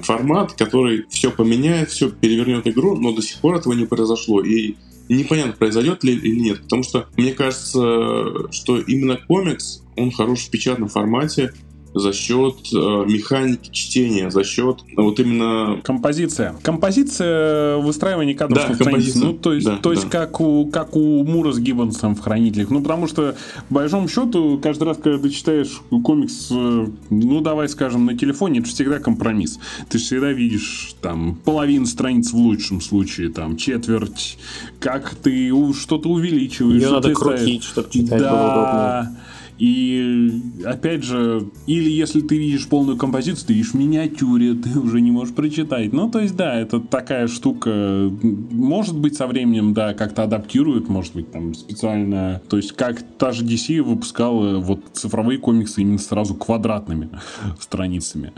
формат, 0.03 0.53
который 0.53 1.05
все 1.09 1.31
поменяет, 1.31 1.89
все 1.89 2.09
перевернет 2.09 2.67
игру, 2.67 2.95
но 2.95 3.11
до 3.11 3.21
сих 3.21 3.39
пор 3.39 3.55
этого 3.55 3.73
не 3.73 3.85
произошло. 3.85 4.41
И 4.41 4.75
непонятно, 5.09 5.53
произойдет 5.53 6.03
ли 6.03 6.13
или 6.13 6.39
нет. 6.39 6.61
Потому 6.63 6.83
что 6.83 7.07
мне 7.17 7.33
кажется, 7.33 8.51
что 8.51 8.79
именно 8.79 9.17
комикс, 9.17 9.83
он 9.95 10.11
хорош 10.11 10.41
в 10.41 10.49
печатном 10.49 10.89
формате, 10.89 11.53
за 11.93 12.13
счет 12.13 12.55
э, 12.73 12.75
механики 12.75 13.69
чтения, 13.71 14.29
за 14.29 14.43
счет 14.43 14.77
вот 14.95 15.19
именно... 15.19 15.79
Композиция. 15.83 16.55
Композиция 16.61 17.77
выстраивания 17.77 18.35
кадров 18.35 18.67
да, 18.67 18.75
страниц. 18.75 19.15
Ну, 19.15 19.33
то 19.33 19.53
есть, 19.53 19.65
да, 19.65 19.77
то 19.77 19.91
есть 19.91 20.09
да. 20.09 20.09
как, 20.09 20.41
у, 20.41 20.67
как 20.67 20.95
у 20.95 21.23
Мура 21.23 21.51
с 21.51 21.59
Гиббонсом 21.59 22.15
в 22.15 22.21
«Хранителях». 22.21 22.69
Ну, 22.69 22.81
потому 22.81 23.07
что, 23.07 23.35
по 23.69 23.75
большому 23.75 24.07
счету, 24.07 24.59
каждый 24.61 24.83
раз, 24.83 24.97
когда 24.97 25.19
ты 25.19 25.29
читаешь 25.29 25.81
комикс, 26.03 26.47
э, 26.51 26.87
ну, 27.09 27.41
давай 27.41 27.69
скажем, 27.69 28.05
на 28.05 28.17
телефоне, 28.17 28.59
это 28.59 28.69
всегда 28.69 28.99
компромисс. 28.99 29.59
Ты 29.89 29.97
всегда 29.97 30.31
видишь 30.31 30.95
там 31.01 31.35
половину 31.43 31.85
страниц 31.85 32.31
в 32.31 32.37
лучшем 32.37 32.81
случае, 32.81 33.29
там 33.29 33.57
четверть, 33.57 34.37
как 34.79 35.15
ты 35.15 35.51
что-то 35.73 36.09
увеличиваешь. 36.09 36.81
Ее 36.81 36.89
надо 36.89 37.13
крутить, 37.13 37.63
чтобы 37.63 37.89
читать 37.89 38.19
да, 38.19 38.31
было 38.31 38.51
удобнее. 38.51 39.23
И 39.59 40.41
опять 40.65 41.03
же, 41.03 41.49
или 41.67 41.89
если 41.89 42.21
ты 42.21 42.37
видишь 42.37 42.67
полную 42.67 42.97
композицию, 42.97 43.47
ты 43.47 43.53
видишь 43.53 43.71
в 43.71 43.75
миниатюре, 43.75 44.55
ты 44.55 44.79
уже 44.79 45.01
не 45.01 45.11
можешь 45.11 45.33
прочитать. 45.33 45.93
Ну, 45.93 46.09
то 46.09 46.19
есть, 46.19 46.35
да, 46.35 46.55
это 46.55 46.79
такая 46.79 47.27
штука. 47.27 48.11
Может 48.51 48.97
быть, 48.97 49.15
со 49.15 49.27
временем, 49.27 49.73
да, 49.73 49.93
как-то 49.93 50.23
адаптируют, 50.23 50.89
может 50.89 51.13
быть, 51.13 51.31
там 51.31 51.53
специально. 51.53 52.41
То 52.49 52.57
есть, 52.57 52.73
как 52.73 53.01
та 53.17 53.31
же 53.31 53.45
DC 53.45 53.81
выпускала 53.81 54.59
вот 54.59 54.81
цифровые 54.93 55.39
комиксы 55.39 55.81
именно 55.81 55.99
сразу 55.99 56.35
квадратными 56.35 57.09
страницами. 57.59 58.33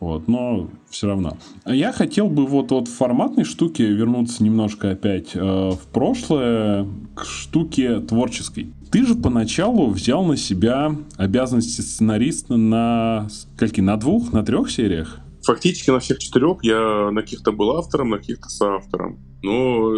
Вот, 0.00 0.28
но 0.28 0.70
все 0.88 1.08
равно. 1.08 1.36
Я 1.66 1.92
хотел 1.92 2.28
бы 2.28 2.46
вот 2.46 2.70
от 2.70 2.86
форматной 2.88 3.44
штуки 3.44 3.82
вернуться 3.82 4.44
немножко 4.44 4.92
опять 4.92 5.34
э, 5.34 5.40
в 5.40 5.80
прошлое 5.92 6.86
к 7.16 7.24
штуке 7.24 8.00
творческой. 8.00 8.72
Ты 8.92 9.04
же 9.04 9.16
поначалу 9.16 9.88
взял 9.88 10.24
на 10.24 10.36
себя 10.36 10.94
обязанности 11.16 11.80
сценариста 11.80 12.56
на 12.56 13.28
скольки? 13.30 13.80
На 13.80 13.96
двух, 13.96 14.32
на 14.32 14.44
трех 14.44 14.70
сериях? 14.70 15.18
Фактически 15.42 15.90
на 15.90 15.98
всех 15.98 16.18
четырех 16.18 16.62
я 16.62 17.10
на 17.10 17.22
каких-то 17.22 17.52
был 17.52 17.76
автором, 17.76 18.10
на 18.10 18.18
каких-то 18.18 18.48
соавтором. 18.48 19.18
Но 19.42 19.94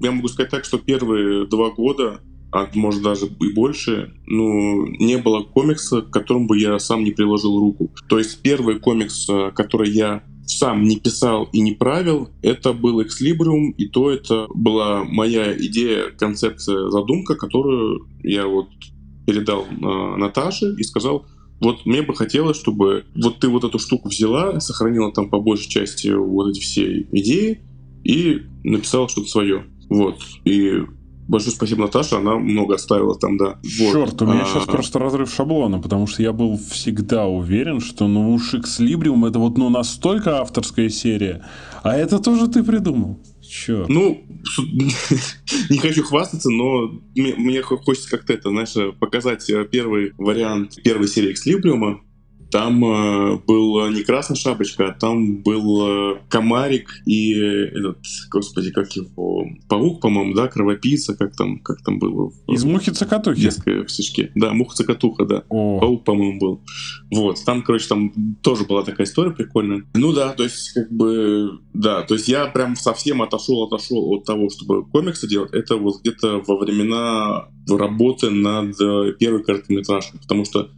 я 0.00 0.12
могу 0.12 0.28
сказать 0.28 0.50
так, 0.50 0.64
что 0.64 0.78
первые 0.78 1.46
два 1.46 1.70
года, 1.70 2.20
а 2.52 2.68
может 2.74 3.02
даже 3.02 3.26
и 3.26 3.52
больше, 3.52 4.12
ну, 4.26 4.86
не 4.86 5.16
было 5.16 5.42
комикса, 5.42 6.02
к 6.02 6.10
которому 6.10 6.46
бы 6.46 6.58
я 6.58 6.78
сам 6.78 7.02
не 7.02 7.10
приложил 7.10 7.58
руку. 7.58 7.90
То 8.08 8.18
есть 8.18 8.42
первый 8.42 8.78
комикс, 8.78 9.26
э, 9.28 9.50
который 9.52 9.90
я 9.90 10.22
сам 10.46 10.82
не 10.82 10.98
писал 10.98 11.48
и 11.52 11.60
не 11.60 11.72
правил, 11.72 12.28
это 12.42 12.74
был 12.74 13.02
Экслибриум, 13.02 13.70
и 13.70 13.86
то 13.86 14.10
это 14.10 14.46
была 14.54 15.04
моя 15.04 15.56
идея, 15.56 16.10
концепция, 16.10 16.90
задумка, 16.90 17.36
которую 17.36 18.06
я 18.22 18.46
вот 18.46 18.68
передал 19.26 19.64
э, 19.64 20.16
Наташе 20.16 20.74
и 20.76 20.82
сказал, 20.82 21.26
вот 21.60 21.86
мне 21.86 22.02
бы 22.02 22.14
хотелось, 22.14 22.58
чтобы 22.58 23.04
вот 23.14 23.38
ты 23.38 23.48
вот 23.48 23.64
эту 23.64 23.78
штуку 23.78 24.08
взяла, 24.08 24.60
сохранила 24.60 25.10
там 25.12 25.30
по 25.30 25.40
большей 25.40 25.70
части 25.70 26.08
вот 26.08 26.50
эти 26.50 26.60
все 26.60 27.06
идеи 27.12 27.60
и 28.04 28.42
написала 28.64 29.08
что-то 29.08 29.28
свое. 29.28 29.64
Вот. 29.88 30.18
И 30.44 30.82
Большое 31.28 31.54
спасибо, 31.54 31.82
Наташа, 31.82 32.18
она 32.18 32.36
много 32.36 32.74
оставила 32.74 33.14
там, 33.14 33.36
да. 33.36 33.58
Вот. 33.62 33.92
Черт, 33.92 34.22
у 34.22 34.26
меня 34.26 34.42
а... 34.42 34.46
сейчас 34.46 34.64
просто 34.64 34.98
разрыв 34.98 35.32
шаблона, 35.32 35.78
потому 35.80 36.06
что 36.06 36.22
я 36.22 36.32
был 36.32 36.58
всегда 36.70 37.26
уверен, 37.26 37.80
что 37.80 38.08
ну 38.08 38.32
уж 38.32 38.54
Экслибриум 38.54 39.24
это 39.24 39.38
вот 39.38 39.56
ну 39.56 39.68
настолько 39.70 40.40
авторская 40.40 40.88
серия, 40.88 41.44
а 41.82 41.96
это 41.96 42.18
тоже 42.18 42.48
ты 42.48 42.64
придумал. 42.64 43.20
Черт. 43.40 43.88
Ну, 43.88 44.24
не 45.70 45.78
хочу 45.78 46.02
хвастаться, 46.04 46.48
но 46.50 46.90
мне, 47.14 47.34
мне 47.36 47.62
хочется 47.62 48.10
как-то 48.10 48.32
это, 48.32 48.48
знаешь, 48.48 48.74
показать 48.98 49.48
первый 49.70 50.14
вариант 50.16 50.82
первой 50.82 51.06
серии 51.06 51.32
Экслибриума, 51.32 52.00
там 52.52 52.84
э, 52.84 53.38
был 53.46 53.88
не 53.88 54.02
красная 54.02 54.36
шапочка, 54.36 54.88
а 54.88 54.92
там 54.92 55.42
был 55.42 55.86
э, 55.86 56.20
комарик 56.28 56.90
и 57.06 57.32
этот, 57.32 57.98
господи, 58.30 58.70
как 58.70 58.92
его, 58.92 59.46
паук, 59.68 60.02
по-моему, 60.02 60.34
да, 60.34 60.48
кровопийца, 60.48 61.16
как 61.16 61.34
там, 61.34 61.60
как 61.60 61.82
там 61.82 61.98
было. 61.98 62.30
Из 62.48 62.64
мухи-цокотухи? 62.64 63.48
В 63.86 63.90
стишке. 63.90 64.30
Да, 64.34 64.52
муха-цокотуха, 64.52 65.24
да. 65.24 65.44
О. 65.48 65.80
Паук, 65.80 66.04
по-моему, 66.04 66.38
был. 66.38 66.60
Вот, 67.10 67.42
там, 67.44 67.62
короче, 67.62 67.88
там 67.88 68.12
тоже 68.42 68.64
была 68.64 68.82
такая 68.82 69.06
история 69.06 69.30
прикольная. 69.30 69.84
Ну 69.94 70.12
да, 70.12 70.34
то 70.34 70.42
есть, 70.42 70.72
как 70.72 70.92
бы, 70.92 71.58
да, 71.72 72.02
то 72.02 72.14
есть 72.14 72.28
я 72.28 72.46
прям 72.46 72.76
совсем 72.76 73.22
отошел, 73.22 73.62
отошел 73.64 74.12
от 74.12 74.24
того, 74.24 74.50
чтобы 74.50 74.84
комиксы 74.84 75.26
делать. 75.26 75.54
Это 75.54 75.76
вот 75.76 76.02
где-то 76.02 76.42
во 76.46 76.58
времена 76.58 77.48
работы 77.66 78.28
над 78.28 78.78
э, 78.78 79.14
первой 79.18 79.42
короткометражкой, 79.42 80.20
потому 80.20 80.44
что 80.44 80.68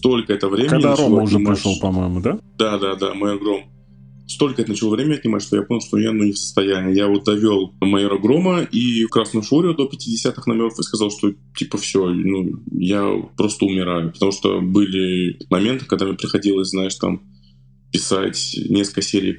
столько 0.00 0.32
это 0.32 0.48
времени... 0.48 0.70
Когда 0.70 0.96
Рома 0.96 1.22
уже 1.22 1.36
отнимать... 1.36 1.58
пришел, 1.58 1.78
по-моему, 1.78 2.20
да? 2.20 2.38
Да, 2.56 2.78
да, 2.78 2.94
да, 2.94 3.14
майор 3.14 3.38
Гром. 3.38 3.64
Столько 4.26 4.62
это 4.62 4.70
начало 4.70 4.94
время 4.94 5.16
отнимать, 5.16 5.42
что 5.42 5.56
я 5.56 5.62
понял, 5.62 5.82
что 5.82 5.98
я 5.98 6.12
ну, 6.12 6.24
не 6.24 6.32
в 6.32 6.38
состоянии. 6.38 6.96
Я 6.96 7.08
вот 7.08 7.24
довел 7.24 7.74
майора 7.80 8.16
Грома 8.16 8.60
и 8.62 9.04
Красную 9.06 9.42
Фурию 9.42 9.74
до 9.74 9.84
50-х 9.84 10.42
номеров 10.46 10.78
и 10.78 10.82
сказал, 10.82 11.10
что 11.10 11.32
типа 11.54 11.76
все, 11.78 12.08
ну, 12.08 12.62
я 12.72 13.12
просто 13.36 13.66
умираю. 13.66 14.12
Потому 14.12 14.32
что 14.32 14.60
были 14.60 15.36
моменты, 15.50 15.84
когда 15.84 16.06
мне 16.06 16.14
приходилось, 16.14 16.70
знаешь, 16.70 16.94
там 16.94 17.22
писать 17.92 18.56
несколько 18.68 19.02
серий 19.02 19.38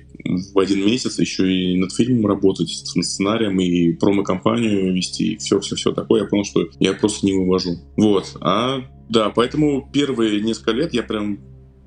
в 0.54 0.60
один 0.60 0.86
месяц, 0.86 1.20
еще 1.20 1.52
и 1.52 1.78
над 1.78 1.94
фильмом 1.94 2.28
работать, 2.28 2.70
над 2.96 3.06
сценарием 3.06 3.60
и 3.60 3.94
промо-компанию 3.94 4.94
вести, 4.94 5.38
все-все-все 5.38 5.94
такое. 5.94 6.24
Я 6.24 6.28
понял, 6.28 6.44
что 6.44 6.68
я 6.80 6.94
просто 6.94 7.26
не 7.26 7.34
вывожу. 7.34 7.78
Вот. 7.98 8.38
А 8.42 8.82
да, 9.10 9.30
поэтому 9.30 9.90
первые 9.92 10.42
несколько 10.42 10.72
лет 10.72 10.94
я 10.94 11.04
прям 11.04 11.40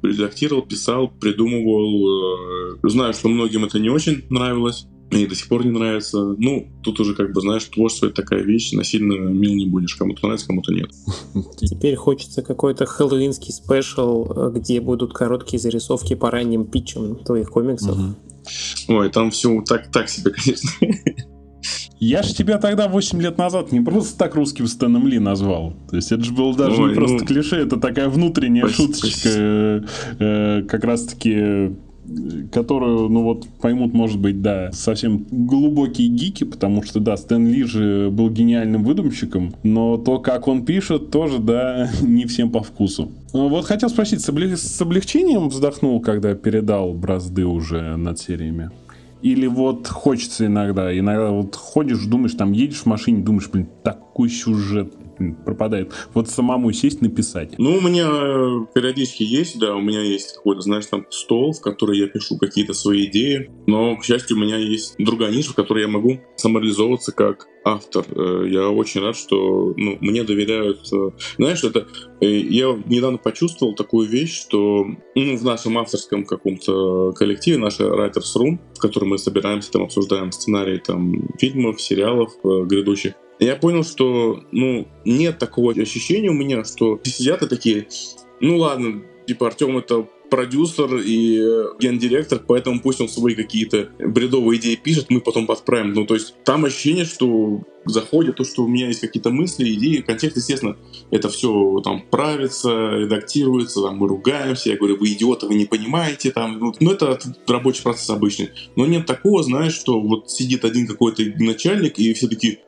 редактировал, 0.02 0.62
писал, 0.62 1.08
придумывал. 1.08 2.76
Э, 2.76 2.88
знаю, 2.88 3.14
что 3.14 3.28
многим 3.28 3.64
это 3.64 3.78
не 3.78 3.88
очень 3.88 4.24
нравилось. 4.30 4.86
И 5.18 5.26
до 5.26 5.34
сих 5.34 5.48
пор 5.48 5.64
не 5.64 5.70
нравится. 5.70 6.18
Ну, 6.38 6.68
тут 6.82 7.00
уже 7.00 7.14
как 7.14 7.32
бы, 7.32 7.40
знаешь, 7.40 7.64
творчество 7.64 8.06
это 8.06 8.16
такая 8.16 8.42
вещь, 8.42 8.72
насильно 8.72 9.14
мил 9.14 9.54
не 9.54 9.66
будешь. 9.66 9.94
Кому-то 9.94 10.24
нравится, 10.24 10.46
кому-то 10.46 10.72
нет. 10.72 10.90
Теперь 11.56 11.96
хочется 11.96 12.42
какой-то 12.42 12.86
хэллоуинский 12.86 13.52
спешл, 13.52 14.24
э, 14.24 14.52
где 14.54 14.80
будут 14.80 15.12
короткие 15.12 15.58
зарисовки 15.60 16.14
по 16.14 16.30
ранним 16.30 16.66
питчам 16.66 17.16
твоих 17.24 17.50
комиксов. 17.50 17.96
Угу. 17.96 18.96
Ой, 18.96 19.10
там 19.10 19.30
все 19.30 19.62
так, 19.62 19.90
так 19.90 20.08
себе, 20.08 20.32
конечно. 20.32 20.70
Я 22.00 22.22
ж 22.22 22.32
тебя 22.32 22.58
тогда 22.58 22.88
8 22.88 23.22
лет 23.22 23.38
назад 23.38 23.72
не 23.72 23.80
просто 23.80 24.18
так 24.18 24.34
русским 24.34 24.66
Стэном 24.66 25.06
Ли 25.06 25.18
назвал. 25.18 25.74
То 25.88 25.96
есть 25.96 26.12
это 26.12 26.22
же 26.22 26.32
было 26.32 26.54
даже 26.54 26.82
Ой, 26.82 26.90
не 26.90 26.94
просто 26.94 27.18
ну, 27.20 27.24
клише, 27.24 27.56
это 27.56 27.78
такая 27.78 28.08
внутренняя 28.08 28.66
спасибо, 28.66 28.94
шуточка, 28.94 29.28
э, 29.32 29.82
э, 30.18 30.62
как 30.64 30.84
раз-таки 30.84 31.76
которую, 32.52 33.08
ну 33.08 33.22
вот, 33.22 33.46
поймут, 33.60 33.94
может 33.94 34.18
быть, 34.18 34.42
да, 34.42 34.70
совсем 34.72 35.26
глубокие 35.30 36.08
гики, 36.08 36.44
потому 36.44 36.82
что, 36.82 37.00
да, 37.00 37.16
Стэн 37.16 37.46
Ли 37.46 37.64
же 37.64 38.10
был 38.10 38.30
гениальным 38.30 38.84
выдумщиком, 38.84 39.54
но 39.62 39.96
то, 39.96 40.18
как 40.18 40.48
он 40.48 40.64
пишет, 40.64 41.10
тоже, 41.10 41.38
да, 41.38 41.90
не 42.02 42.26
всем 42.26 42.50
по 42.50 42.62
вкусу. 42.62 43.10
Вот 43.32 43.64
хотел 43.64 43.88
спросить, 43.88 44.20
с, 44.20 44.28
облег... 44.28 44.56
с 44.56 44.80
облегчением 44.80 45.48
вздохнул, 45.48 46.00
когда 46.00 46.34
передал 46.34 46.92
бразды 46.92 47.44
уже 47.44 47.96
над 47.96 48.18
сериями? 48.18 48.70
Или 49.22 49.46
вот 49.46 49.88
хочется 49.88 50.46
иногда, 50.46 50.96
иногда 50.96 51.30
вот 51.30 51.56
ходишь, 51.56 52.04
думаешь, 52.04 52.34
там 52.34 52.52
едешь 52.52 52.82
в 52.82 52.86
машине, 52.86 53.22
думаешь, 53.22 53.48
блин, 53.48 53.68
такой 53.82 54.28
сюжет, 54.28 54.92
пропадает. 55.44 55.92
Вот 56.12 56.28
самому 56.28 56.72
сесть 56.72 57.00
написать. 57.00 57.58
Ну, 57.58 57.76
у 57.76 57.80
меня 57.80 58.08
э, 58.08 58.66
периодически 58.74 59.22
есть, 59.22 59.58
да, 59.58 59.74
у 59.74 59.80
меня 59.80 60.00
есть 60.00 60.34
какой-то, 60.34 60.60
знаешь, 60.60 60.86
там 60.86 61.06
стол, 61.10 61.52
в 61.52 61.60
который 61.60 61.98
я 61.98 62.06
пишу 62.06 62.38
какие-то 62.38 62.74
свои 62.74 63.06
идеи, 63.06 63.50
но, 63.66 63.96
к 63.96 64.04
счастью, 64.04 64.36
у 64.36 64.40
меня 64.40 64.56
есть 64.56 64.94
другая 64.98 65.32
ниша, 65.32 65.52
в 65.52 65.54
которой 65.54 65.82
я 65.82 65.88
могу 65.88 66.20
самореализовываться 66.36 67.12
как 67.12 67.48
автор. 67.64 68.04
Э, 68.10 68.44
я 68.48 68.68
очень 68.68 69.00
рад, 69.00 69.16
что 69.16 69.74
ну, 69.76 69.98
мне 70.00 70.22
доверяют. 70.22 70.92
Э, 70.92 71.10
знаешь, 71.38 71.64
это 71.64 71.86
я 72.20 72.78
недавно 72.86 73.18
почувствовал 73.18 73.74
такую 73.74 74.08
вещь, 74.08 74.40
что 74.40 74.86
ну, 75.14 75.36
в 75.36 75.44
нашем 75.44 75.78
авторском 75.78 76.24
каком-то 76.24 77.12
коллективе, 77.12 77.58
наша 77.58 77.84
Writers 77.84 78.36
Room, 78.36 78.58
в 78.74 78.78
котором 78.78 79.10
мы 79.10 79.18
собираемся, 79.18 79.72
там 79.72 79.82
обсуждаем 79.82 80.32
сценарии 80.32 80.78
там, 80.78 81.28
фильмов, 81.38 81.80
сериалов 81.80 82.32
грядущих, 82.42 83.14
я 83.40 83.56
понял, 83.56 83.84
что, 83.84 84.44
ну, 84.52 84.86
нет 85.04 85.38
такого 85.38 85.72
ощущения 85.72 86.30
у 86.30 86.34
меня, 86.34 86.64
что 86.64 87.00
сидят 87.02 87.42
и 87.42 87.48
такие, 87.48 87.88
ну 88.40 88.58
ладно, 88.58 89.02
типа 89.26 89.48
Артем 89.48 89.76
это 89.78 90.06
продюсер 90.30 90.96
и 90.96 91.38
э, 91.38 91.64
гендиректор, 91.78 92.38
поэтому 92.38 92.80
пусть 92.80 93.00
он 93.00 93.08
свои 93.08 93.34
какие-то 93.34 93.90
бредовые 93.98 94.60
идеи 94.60 94.74
пишет, 94.74 95.06
мы 95.10 95.20
потом 95.20 95.46
подправим. 95.46 95.92
Ну, 95.92 96.06
то 96.06 96.14
есть 96.14 96.34
там 96.44 96.64
ощущение, 96.64 97.04
что 97.04 97.62
заходит 97.84 98.36
то, 98.36 98.44
что 98.44 98.64
у 98.64 98.68
меня 98.68 98.88
есть 98.88 99.00
какие-то 99.00 99.30
мысли, 99.30 99.72
идеи, 99.74 100.00
контекст, 100.00 100.36
естественно, 100.36 100.76
это 101.10 101.28
все 101.28 101.80
там 101.84 102.02
правится, 102.10 102.70
редактируется, 102.70 103.82
там 103.82 103.98
мы 103.98 104.08
ругаемся, 104.08 104.70
я 104.70 104.76
говорю, 104.76 104.96
вы 104.96 105.12
идиоты, 105.12 105.46
вы 105.46 105.54
не 105.54 105.66
понимаете, 105.66 106.30
там, 106.30 106.58
ну, 106.58 106.74
ну 106.80 106.92
это 106.92 107.18
рабочий 107.46 107.82
процесс 107.82 108.08
обычный. 108.10 108.50
Но 108.76 108.86
нет 108.86 109.06
такого, 109.06 109.42
знаешь, 109.42 109.74
что 109.74 110.00
вот 110.00 110.30
сидит 110.30 110.64
один 110.64 110.86
какой-то 110.86 111.22
начальник, 111.38 111.98
и 111.98 112.12
все 112.14 112.28
таки 112.28 112.60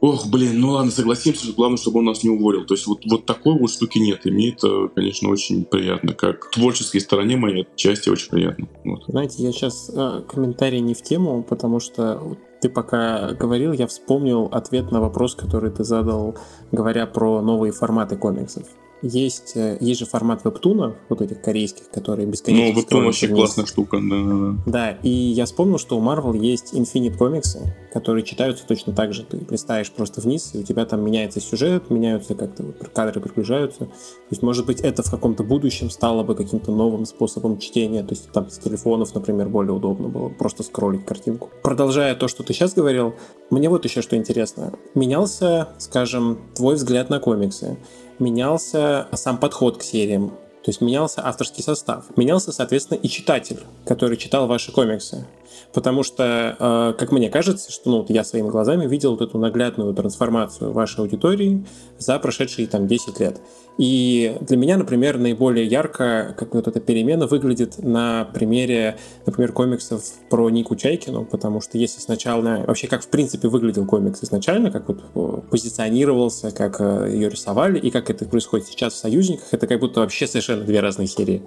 ох, 0.00 0.26
блин, 0.28 0.60
ну 0.60 0.72
ладно, 0.72 0.90
согласимся, 0.90 1.52
главное, 1.52 1.78
чтобы 1.78 2.00
он 2.00 2.06
нас 2.06 2.22
не 2.22 2.30
уволил. 2.30 2.64
То 2.64 2.74
есть 2.74 2.86
вот, 2.86 3.00
вот 3.06 3.26
такой 3.26 3.58
вот 3.58 3.70
штуки 3.70 3.98
нет. 3.98 4.26
И 4.26 4.30
мне 4.30 4.50
это, 4.50 4.88
конечно, 4.94 5.28
очень 5.28 5.64
приятно. 5.64 6.14
Как 6.14 6.50
творческой 6.50 7.00
стороне 7.00 7.36
моей 7.36 7.66
части 7.76 8.08
очень 8.08 8.30
приятно. 8.30 8.68
Вот. 8.84 9.04
Знаете, 9.06 9.42
я 9.42 9.52
сейчас 9.52 9.90
э, 9.94 10.22
комментарий 10.28 10.80
не 10.80 10.94
в 10.94 11.02
тему, 11.02 11.42
потому 11.42 11.80
что 11.80 12.36
ты 12.60 12.68
пока 12.68 13.32
говорил, 13.32 13.72
я 13.72 13.86
вспомнил 13.86 14.46
ответ 14.52 14.90
на 14.90 15.00
вопрос, 15.00 15.34
который 15.34 15.70
ты 15.70 15.84
задал, 15.84 16.36
говоря 16.72 17.06
про 17.06 17.40
новые 17.40 17.72
форматы 17.72 18.16
комиксов 18.16 18.64
есть, 19.02 19.52
э, 19.56 19.78
есть 19.80 20.00
же 20.00 20.06
формат 20.06 20.44
вебтуна, 20.44 20.96
вот 21.08 21.22
этих 21.22 21.40
корейских, 21.40 21.90
которые 21.90 22.26
бесконечно... 22.26 22.74
Ну, 22.74 22.80
вебтун 22.80 23.04
вообще 23.04 23.28
классная 23.28 23.66
штука, 23.66 23.98
да, 24.02 24.16
да, 24.16 24.60
да. 24.66 24.90
и 25.02 25.08
я 25.10 25.46
вспомнил, 25.46 25.78
что 25.78 25.98
у 25.98 26.02
Marvel 26.02 26.36
есть 26.36 26.74
Infinite 26.74 27.16
комиксы, 27.16 27.74
которые 27.92 28.24
читаются 28.24 28.66
точно 28.66 28.92
так 28.92 29.12
же. 29.12 29.24
Ты 29.24 29.40
листаешь 29.48 29.90
просто 29.90 30.20
вниз, 30.20 30.50
и 30.54 30.58
у 30.58 30.62
тебя 30.62 30.84
там 30.84 31.04
меняется 31.04 31.40
сюжет, 31.40 31.90
меняются 31.90 32.34
как-то 32.34 32.64
вот, 32.64 32.76
кадры 32.92 33.20
приближаются. 33.20 33.86
То 33.86 34.30
есть, 34.30 34.42
может 34.42 34.66
быть, 34.66 34.80
это 34.80 35.02
в 35.02 35.10
каком-то 35.10 35.42
будущем 35.42 35.90
стало 35.90 36.22
бы 36.22 36.34
каким-то 36.34 36.72
новым 36.72 37.06
способом 37.06 37.58
чтения. 37.58 38.02
То 38.02 38.14
есть, 38.14 38.30
там 38.32 38.50
с 38.50 38.58
телефонов, 38.58 39.14
например, 39.14 39.48
более 39.48 39.72
удобно 39.72 40.08
было 40.08 40.28
просто 40.28 40.62
скроллить 40.62 41.04
картинку. 41.04 41.50
Продолжая 41.62 42.14
то, 42.14 42.28
что 42.28 42.42
ты 42.42 42.52
сейчас 42.52 42.74
говорил, 42.74 43.14
мне 43.50 43.68
вот 43.68 43.84
еще 43.84 44.02
что 44.02 44.16
интересно. 44.16 44.74
Менялся, 44.94 45.70
скажем, 45.78 46.38
твой 46.54 46.74
взгляд 46.76 47.10
на 47.10 47.18
комиксы 47.18 47.78
менялся 48.20 49.08
сам 49.12 49.38
подход 49.38 49.78
к 49.78 49.82
сериям, 49.82 50.30
то 50.62 50.68
есть 50.68 50.82
менялся 50.82 51.26
авторский 51.26 51.62
состав. 51.62 52.04
Менялся, 52.16 52.52
соответственно, 52.52 52.98
и 52.98 53.08
читатель, 53.08 53.60
который 53.86 54.18
читал 54.18 54.46
ваши 54.46 54.72
комиксы. 54.72 55.26
Потому 55.72 56.02
что, 56.02 56.56
э, 56.58 56.94
как 56.98 57.12
мне 57.12 57.30
кажется, 57.30 57.72
что 57.72 57.90
ну, 57.90 58.06
я 58.08 58.24
своими 58.24 58.48
глазами 58.48 58.86
видел 58.86 59.12
вот 59.12 59.22
эту 59.22 59.38
наглядную 59.38 59.94
трансформацию 59.94 60.72
вашей 60.72 61.00
аудитории 61.00 61.64
за 61.98 62.18
прошедшие 62.18 62.68
там 62.68 62.86
10 62.86 63.20
лет. 63.20 63.40
И 63.80 64.36
для 64.42 64.58
меня, 64.58 64.76
например, 64.76 65.16
наиболее 65.16 65.64
ярко, 65.64 66.34
как 66.38 66.54
вот 66.54 66.68
эта 66.68 66.80
перемена 66.80 67.26
выглядит 67.26 67.78
на 67.78 68.26
примере, 68.26 68.98
например, 69.24 69.52
комиксов 69.52 70.04
про 70.28 70.50
Нику 70.50 70.76
Чайкину, 70.76 71.24
потому 71.24 71.62
что 71.62 71.78
если 71.78 71.98
сначала, 71.98 72.62
вообще 72.66 72.88
как 72.88 73.02
в 73.02 73.08
принципе 73.08 73.48
выглядел 73.48 73.86
комикс 73.86 74.22
изначально, 74.22 74.70
как 74.70 74.86
вот 74.86 75.00
э, 75.14 75.40
позиционировался, 75.50 76.50
как 76.50 76.76
э, 76.78 77.08
ее 77.10 77.30
рисовали, 77.30 77.78
и 77.78 77.90
как 77.90 78.10
это 78.10 78.26
происходит 78.26 78.66
сейчас 78.66 78.92
в 78.92 78.96
«Союзниках», 78.98 79.46
это 79.50 79.66
как 79.66 79.80
будто 79.80 80.00
вообще 80.00 80.26
совершенно 80.26 80.62
две 80.64 80.80
разные 80.80 81.08
серии, 81.08 81.40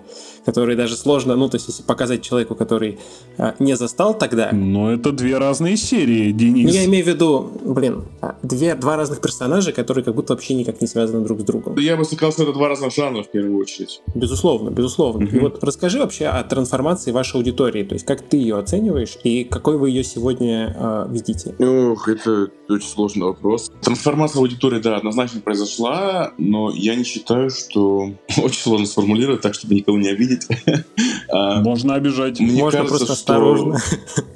которые 0.43 0.75
даже 0.75 0.97
сложно, 0.97 1.35
ну, 1.35 1.49
то 1.49 1.57
есть 1.57 1.67
если 1.67 1.83
показать 1.83 2.23
человеку, 2.23 2.55
который 2.55 2.97
э, 3.37 3.53
не 3.59 3.77
застал 3.77 4.17
тогда... 4.17 4.49
Но 4.51 4.91
это 4.91 5.11
две 5.11 5.37
разные 5.37 5.77
серии, 5.77 6.31
Денис. 6.31 6.67
Ну, 6.67 6.73
я 6.73 6.85
имею 6.85 7.05
в 7.05 7.07
виду, 7.09 7.51
блин, 7.63 8.05
две, 8.41 8.73
два 8.73 8.97
разных 8.97 9.21
персонажа, 9.21 9.71
которые 9.71 10.03
как 10.03 10.15
будто 10.15 10.33
вообще 10.33 10.55
никак 10.55 10.81
не 10.81 10.87
связаны 10.87 11.23
друг 11.23 11.41
с 11.41 11.43
другом. 11.43 11.77
Я 11.77 11.95
бы 11.95 12.03
сказал, 12.23 12.31
что 12.31 12.43
это 12.43 12.53
два 12.53 12.69
разных 12.69 12.93
жанра 12.93 13.23
в 13.23 13.29
первую 13.29 13.57
очередь. 13.57 14.01
Безусловно, 14.15 14.69
безусловно. 14.69 15.25
Mm-hmm. 15.25 15.35
И 15.35 15.39
вот 15.39 15.63
расскажи 15.63 15.99
вообще 15.99 16.27
о 16.27 16.43
трансформации 16.43 17.11
вашей 17.11 17.35
аудитории, 17.35 17.83
то 17.83 17.95
есть 17.95 18.05
как 18.05 18.21
ты 18.21 18.37
ее 18.37 18.57
оцениваешь 18.57 19.17
и 19.23 19.43
какой 19.43 19.77
вы 19.77 19.89
ее 19.89 20.03
сегодня 20.03 20.73
э, 20.77 21.07
видите? 21.09 21.55
Ох, 21.59 22.07
это 22.07 22.49
очень 22.69 22.87
сложный 22.87 23.25
вопрос. 23.25 23.71
Трансформация 23.81 24.39
аудитории, 24.39 24.79
да, 24.79 24.95
однозначно 24.95 25.41
произошла, 25.41 26.31
но 26.37 26.71
я 26.71 26.95
не 26.95 27.03
считаю, 27.03 27.49
что 27.49 28.13
очень 28.37 28.61
сложно 28.61 28.85
сформулировать 28.85 29.41
так, 29.41 29.53
чтобы 29.53 29.75
никого 29.75 29.97
не 29.97 30.09
обидеть. 30.09 30.47
А, 31.29 31.61
Можно 31.61 31.95
обижать. 31.95 32.39
Можно 32.39 32.85
просто 32.85 33.13
осторожно. 33.13 33.79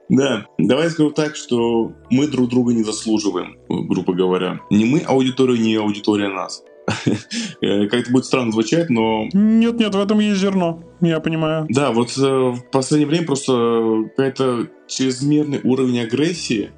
Да, 0.09 0.45
давай 0.57 0.89
скажу 0.89 1.11
так, 1.11 1.35
что 1.35 1.93
мы 2.09 2.27
друг 2.27 2.49
друга 2.49 2.73
не 2.73 2.83
заслуживаем, 2.83 3.57
грубо 3.69 4.13
говоря. 4.13 4.59
Не 4.69 4.85
мы 4.85 4.99
аудиторию, 4.99 5.59
не 5.59 5.75
аудитория 5.75 6.29
нас. 6.29 6.63
Э, 7.61 7.87
как-то 7.87 8.11
будет 8.11 8.25
странно 8.25 8.51
звучать, 8.51 8.89
но... 8.89 9.29
Нет-нет, 9.31 9.95
в 9.95 9.99
этом 9.99 10.19
есть 10.19 10.41
зерно, 10.41 10.83
я 10.99 11.21
понимаю. 11.21 11.65
Да, 11.69 11.91
вот 11.93 12.09
э, 12.17 12.21
в 12.21 12.59
последнее 12.71 13.07
время 13.07 13.25
просто 13.25 14.03
какой-то 14.17 14.67
чрезмерный 14.87 15.61
уровень 15.63 16.01
агрессии 16.01 16.71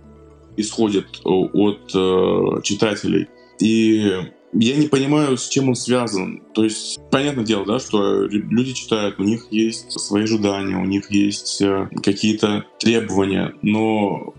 исходит 0.58 1.08
от 1.24 1.92
э, 1.96 2.62
читателей. 2.62 3.28
И 3.60 4.12
я 4.60 4.76
не 4.78 4.88
понимаю, 4.88 5.38
с 5.38 5.48
чем 5.48 5.70
он 5.70 5.76
связан. 5.76 6.42
То 6.54 6.64
есть, 6.64 7.00
понятное 7.12 7.46
дело, 7.46 7.66
да, 7.66 7.80
что 7.80 8.24
люди 8.24 8.74
читают, 8.74 9.20
у 9.20 9.24
них 9.24 9.48
есть 9.52 9.92
свои 10.00 10.24
ожидания, 10.24 10.78
у 10.78 10.86
них 10.86 11.12
есть 11.12 11.62
э, 11.62 11.90
какие-то 12.04 12.66
требования, 12.80 13.54
но 13.62 14.34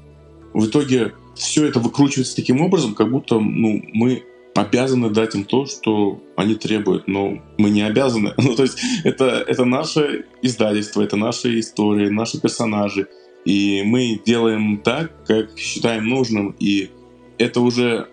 в 0.54 0.66
итоге 0.66 1.12
все 1.34 1.66
это 1.66 1.80
выкручивается 1.80 2.36
таким 2.36 2.60
образом, 2.62 2.94
как 2.94 3.10
будто 3.10 3.38
ну, 3.38 3.82
мы 3.92 4.22
обязаны 4.54 5.10
дать 5.10 5.34
им 5.34 5.44
то, 5.44 5.66
что 5.66 6.22
они 6.34 6.54
требуют, 6.54 7.08
но 7.08 7.38
мы 7.58 7.70
не 7.70 7.82
обязаны. 7.82 8.32
Ну, 8.38 8.56
то 8.56 8.62
есть 8.62 8.78
это, 9.04 9.44
это 9.46 9.64
наше 9.64 10.24
издательство, 10.40 11.02
это 11.02 11.16
наши 11.16 11.60
истории, 11.60 12.08
наши 12.08 12.40
персонажи, 12.40 13.08
и 13.44 13.82
мы 13.84 14.20
делаем 14.24 14.78
так, 14.78 15.24
как 15.26 15.58
считаем 15.58 16.08
нужным, 16.08 16.56
и 16.58 16.90
это 17.38 17.60
уже 17.60 18.08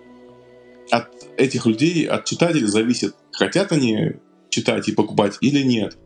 от 0.91 1.07
этих 1.37 1.65
людей, 1.65 2.05
от 2.05 2.25
читателей 2.25 2.67
зависит, 2.67 3.15
хотят 3.31 3.71
они 3.71 4.13
читать 4.49 4.87
и 4.87 4.93
покупать 4.93 5.37
или 5.41 5.63
нет. 5.63 5.97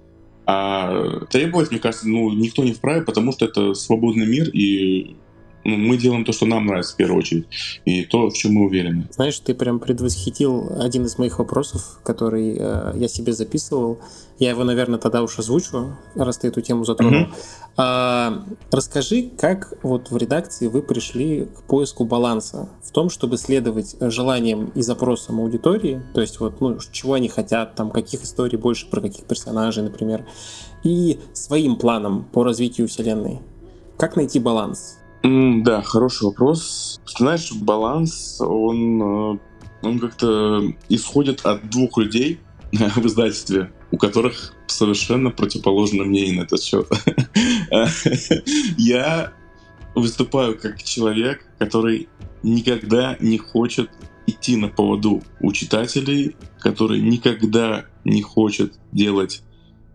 А 0.46 1.26
требовать, 1.26 1.72
мне 1.72 1.80
кажется, 1.80 2.08
ну, 2.08 2.32
никто 2.32 2.64
не 2.64 2.74
вправе, 2.74 3.02
потому 3.02 3.34
что 3.34 3.46
это 3.46 3.74
свободный 3.74 4.26
мир, 4.26 4.50
и 4.50 5.18
ну, 5.64 5.76
мы 5.76 5.98
делаем 5.98 6.24
то, 6.24 6.32
что 6.32 6.46
нам 6.46 6.66
нравится 6.66 6.94
в 6.94 6.98
первую 6.98 7.20
очередь, 7.20 7.46
и 7.86 8.06
то, 8.06 8.30
в 8.30 8.34
чем 8.34 8.54
мы 8.54 8.66
уверены. 8.66 9.08
Знаешь, 9.12 9.38
ты 9.40 9.54
прям 9.54 9.80
предвосхитил 9.80 10.72
один 10.80 11.06
из 11.06 11.18
моих 11.18 11.40
вопросов, 11.40 12.00
который 12.04 12.56
э, 12.58 12.94
я 12.96 13.08
себе 13.08 13.34
записывал. 13.34 14.00
Я 14.40 14.52
его, 14.52 14.64
наверное, 14.64 15.00
тогда 15.00 15.24
уж 15.24 15.38
озвучу, 15.40 15.98
раз 16.16 16.38
ты 16.38 16.48
эту 16.48 16.62
тему 16.62 16.86
затронул. 16.86 17.24
Угу. 17.24 17.32
А, 17.78 18.46
расскажи, 18.72 19.30
как 19.38 19.74
вот 19.84 20.10
в 20.10 20.18
редакции 20.18 20.68
вы 20.68 20.82
пришли 20.82 21.46
к 21.46 21.64
поиску 21.64 22.06
баланса 22.06 22.70
в 22.82 22.92
том, 22.92 23.10
чтобы 23.10 23.38
следовать 23.38 23.96
желаниям 24.00 24.72
и 24.74 24.82
запросам 24.82 25.40
аудитории, 25.40 26.02
то 26.14 26.22
есть 26.22 26.40
вот, 26.40 26.62
ну, 26.62 26.78
чего 26.92 27.14
они 27.14 27.30
хотят, 27.30 27.76
там, 27.76 27.92
каких 27.92 28.24
историй 28.24 28.58
больше, 28.58 28.90
про 28.90 29.02
каких 29.02 29.26
персонажей, 29.26 29.84
например, 29.84 30.26
и 30.84 31.20
своим 31.34 31.76
планом 31.76 32.26
по 32.32 32.44
развитию 32.44 32.88
вселенной. 32.88 33.42
Как 33.98 34.16
найти 34.16 34.40
баланс? 34.40 34.98
Да, 35.24 35.82
хороший 35.82 36.24
вопрос. 36.24 37.02
Знаешь, 37.06 37.52
баланс, 37.52 38.40
он, 38.40 39.02
э, 39.02 39.38
он 39.82 40.00
как-то 40.00 40.64
исходит 40.90 41.46
от 41.46 41.70
двух 41.70 41.98
людей 41.98 42.40
в 42.72 43.06
издательстве, 43.06 43.72
у 43.92 43.98
которых 43.98 44.54
совершенно 44.68 45.32
противоположное 45.32 46.06
мнение 46.06 46.40
на 46.40 46.44
этот 46.44 46.62
счет. 46.62 46.88
Я 48.78 49.34
выступаю 49.96 50.58
как 50.58 50.84
человек, 50.84 51.46
который 51.58 52.08
никогда 52.44 53.18
не 53.20 53.38
хочет 53.38 53.90
идти 54.28 54.56
на 54.56 54.68
поводу 54.68 55.24
у 55.40 55.52
читателей, 55.52 56.36
который 56.60 57.02
никогда 57.02 57.86
не 58.04 58.22
хочет 58.22 58.74
делать 58.92 59.42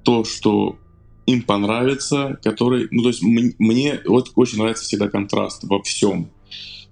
то, 0.02 0.24
что 0.24 0.78
им 1.26 1.42
понравится, 1.42 2.38
который, 2.42 2.88
ну 2.90 3.02
то 3.02 3.08
есть 3.08 3.22
мне 3.22 4.00
вот 4.06 4.32
очень 4.35 4.58
нравится 4.58 4.85
всегда 4.85 5.08
контраст 5.08 5.64
во 5.64 5.82
всем. 5.82 6.30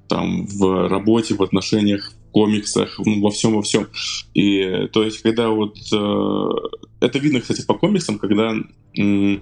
там 0.09 0.47
в 0.47 0.89
работе, 0.89 1.35
в 1.35 1.43
отношениях, 1.43 2.13
в 2.13 2.33
комиксах, 2.33 2.99
ну, 2.99 3.21
во 3.21 3.31
всем, 3.31 3.55
во 3.55 3.63
всем. 3.63 3.87
И 4.35 4.89
то 4.93 5.05
есть, 5.05 5.23
когда 5.23 5.51
вот 5.51 5.77
э, 5.93 6.49
это 7.01 7.19
видно, 7.19 7.41
кстати, 7.41 7.65
по 7.65 7.75
комиксам, 7.75 8.19
когда 8.19 8.55
э, 8.99 9.39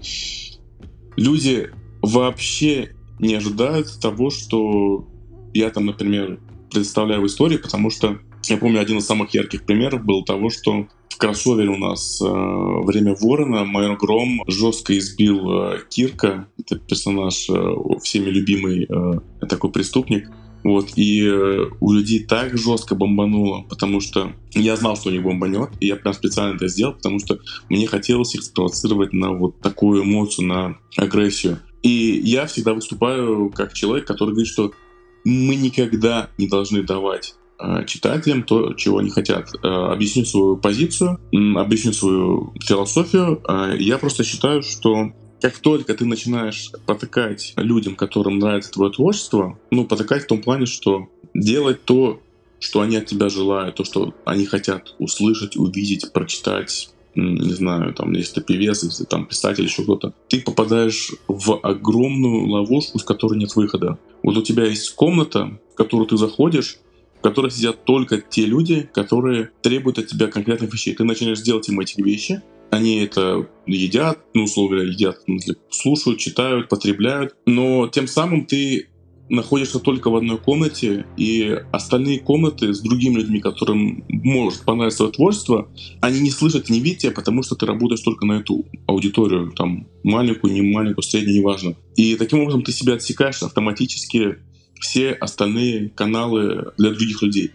люди 1.16 1.70
вообще 2.02 2.94
не 3.18 3.34
ожидают 3.34 3.88
того, 4.00 4.30
что 4.30 5.06
я 5.54 5.70
там, 5.70 5.86
например, 5.86 6.38
представляю 6.70 7.22
в 7.22 7.26
истории, 7.26 7.56
потому 7.56 7.90
что 7.90 8.18
я 8.48 8.56
помню, 8.56 8.80
один 8.80 8.98
из 8.98 9.06
самых 9.06 9.34
ярких 9.34 9.64
примеров 9.64 10.04
был 10.04 10.24
того, 10.24 10.50
что 10.50 10.86
в 11.08 11.16
кроссовере 11.16 11.68
у 11.68 11.76
нас 11.76 12.20
э, 12.20 12.24
«Время 12.24 13.16
ворона» 13.18 13.64
майор 13.64 13.96
Гром 13.96 14.42
жестко 14.46 14.96
избил 14.96 15.50
э, 15.50 15.78
Кирка, 15.88 16.48
это 16.58 16.78
персонаж 16.78 17.48
э, 17.50 17.74
всеми 18.02 18.30
любимый 18.30 18.86
э, 18.88 19.46
такой 19.48 19.72
преступник, 19.72 20.30
вот, 20.64 20.92
и 20.96 21.24
э, 21.24 21.66
у 21.80 21.92
людей 21.92 22.24
так 22.24 22.56
жестко 22.56 22.94
бомбануло, 22.94 23.64
потому 23.68 24.00
что 24.00 24.32
я 24.52 24.76
знал, 24.76 24.96
что 24.96 25.08
у 25.08 25.12
них 25.12 25.22
бомбанет, 25.22 25.70
и 25.80 25.86
я 25.86 25.96
прям 25.96 26.14
специально 26.14 26.56
это 26.56 26.68
сделал, 26.68 26.94
потому 26.94 27.18
что 27.20 27.38
мне 27.68 27.86
хотелось 27.86 28.34
их 28.34 28.42
спровоцировать 28.42 29.12
на 29.12 29.32
вот 29.32 29.60
такую 29.60 30.04
эмоцию, 30.04 30.46
на 30.46 30.78
агрессию. 30.96 31.60
И 31.82 32.20
я 32.24 32.46
всегда 32.46 32.74
выступаю 32.74 33.50
как 33.50 33.72
человек, 33.72 34.06
который 34.06 34.30
говорит, 34.30 34.52
что 34.52 34.72
мы 35.24 35.54
никогда 35.54 36.30
не 36.38 36.48
должны 36.48 36.82
давать 36.82 37.34
читателям 37.86 38.44
то, 38.44 38.74
чего 38.74 38.98
они 38.98 39.10
хотят. 39.10 39.50
Э, 39.62 39.68
объясню 39.92 40.24
свою 40.24 40.56
позицию, 40.56 41.18
объясню 41.56 41.92
свою 41.92 42.52
философию. 42.62 43.42
Э, 43.48 43.74
я 43.78 43.98
просто 43.98 44.24
считаю, 44.24 44.62
что 44.62 45.12
как 45.40 45.58
только 45.58 45.94
ты 45.94 46.04
начинаешь 46.04 46.70
потыкать 46.86 47.54
людям, 47.56 47.96
которым 47.96 48.38
нравится 48.38 48.72
твое 48.72 48.92
творчество, 48.92 49.58
ну, 49.70 49.84
потыкать 49.84 50.24
в 50.24 50.26
том 50.26 50.40
плане, 50.40 50.66
что 50.66 51.08
делать 51.34 51.84
то, 51.84 52.20
что 52.60 52.80
они 52.80 52.96
от 52.96 53.06
тебя 53.06 53.28
желают, 53.28 53.76
то, 53.76 53.84
что 53.84 54.14
они 54.24 54.46
хотят 54.46 54.94
услышать, 54.98 55.56
увидеть, 55.56 56.12
прочитать, 56.12 56.90
не 57.14 57.52
знаю, 57.52 57.94
там, 57.94 58.12
если 58.12 58.34
ты 58.34 58.40
певец, 58.42 58.82
если 58.84 59.04
там 59.04 59.26
писатель, 59.26 59.64
еще 59.64 59.82
кто-то, 59.82 60.12
ты 60.28 60.40
попадаешь 60.40 61.12
в 61.26 61.58
огромную 61.62 62.48
ловушку, 62.48 62.98
с 62.98 63.04
которой 63.04 63.38
нет 63.38 63.54
выхода. 63.56 63.98
Вот 64.22 64.36
у 64.36 64.42
тебя 64.42 64.64
есть 64.64 64.94
комната, 64.94 65.58
в 65.72 65.76
которую 65.76 66.08
ты 66.08 66.16
заходишь, 66.16 66.78
в 67.18 67.22
которой 67.22 67.50
сидят 67.50 67.84
только 67.84 68.20
те 68.20 68.46
люди, 68.46 68.88
которые 68.92 69.50
требуют 69.62 69.98
от 69.98 70.06
тебя 70.06 70.28
конкретных 70.28 70.72
вещей. 70.72 70.94
Ты 70.94 71.04
начинаешь 71.04 71.40
делать 71.40 71.68
им 71.68 71.80
эти 71.80 72.00
вещи, 72.00 72.42
они 72.70 73.00
это 73.00 73.48
едят, 73.66 74.18
ну, 74.34 74.44
условно 74.44 74.76
говоря, 74.76 74.90
едят, 74.90 75.18
слушают, 75.70 76.18
читают, 76.18 76.68
потребляют, 76.68 77.34
но 77.46 77.88
тем 77.88 78.06
самым 78.06 78.44
ты 78.44 78.88
находишься 79.30 79.78
только 79.78 80.10
в 80.10 80.16
одной 80.16 80.38
комнате, 80.38 81.06
и 81.16 81.58
остальные 81.72 82.20
комнаты 82.20 82.72
с 82.72 82.80
другими 82.80 83.16
людьми, 83.16 83.40
которым 83.40 84.04
может 84.08 84.62
понравиться 84.62 84.98
твое 84.98 85.12
творчество, 85.12 85.68
они 86.00 86.20
не 86.20 86.30
слышат, 86.30 86.70
не 86.70 86.80
видят 86.80 87.00
тебя, 87.00 87.12
потому 87.12 87.42
что 87.42 87.54
ты 87.54 87.66
работаешь 87.66 88.00
только 88.00 88.26
на 88.26 88.40
эту 88.40 88.64
аудиторию, 88.86 89.52
там, 89.52 89.86
маленькую, 90.02 90.54
не 90.54 90.62
маленькую, 90.62 91.02
среднюю, 91.02 91.40
неважно. 91.40 91.74
И 91.96 92.16
таким 92.16 92.40
образом 92.40 92.62
ты 92.62 92.72
себя 92.72 92.94
отсекаешь 92.94 93.42
автоматически 93.42 94.38
все 94.80 95.12
остальные 95.12 95.90
каналы 95.90 96.72
для 96.76 96.90
других 96.90 97.22
людей. 97.22 97.52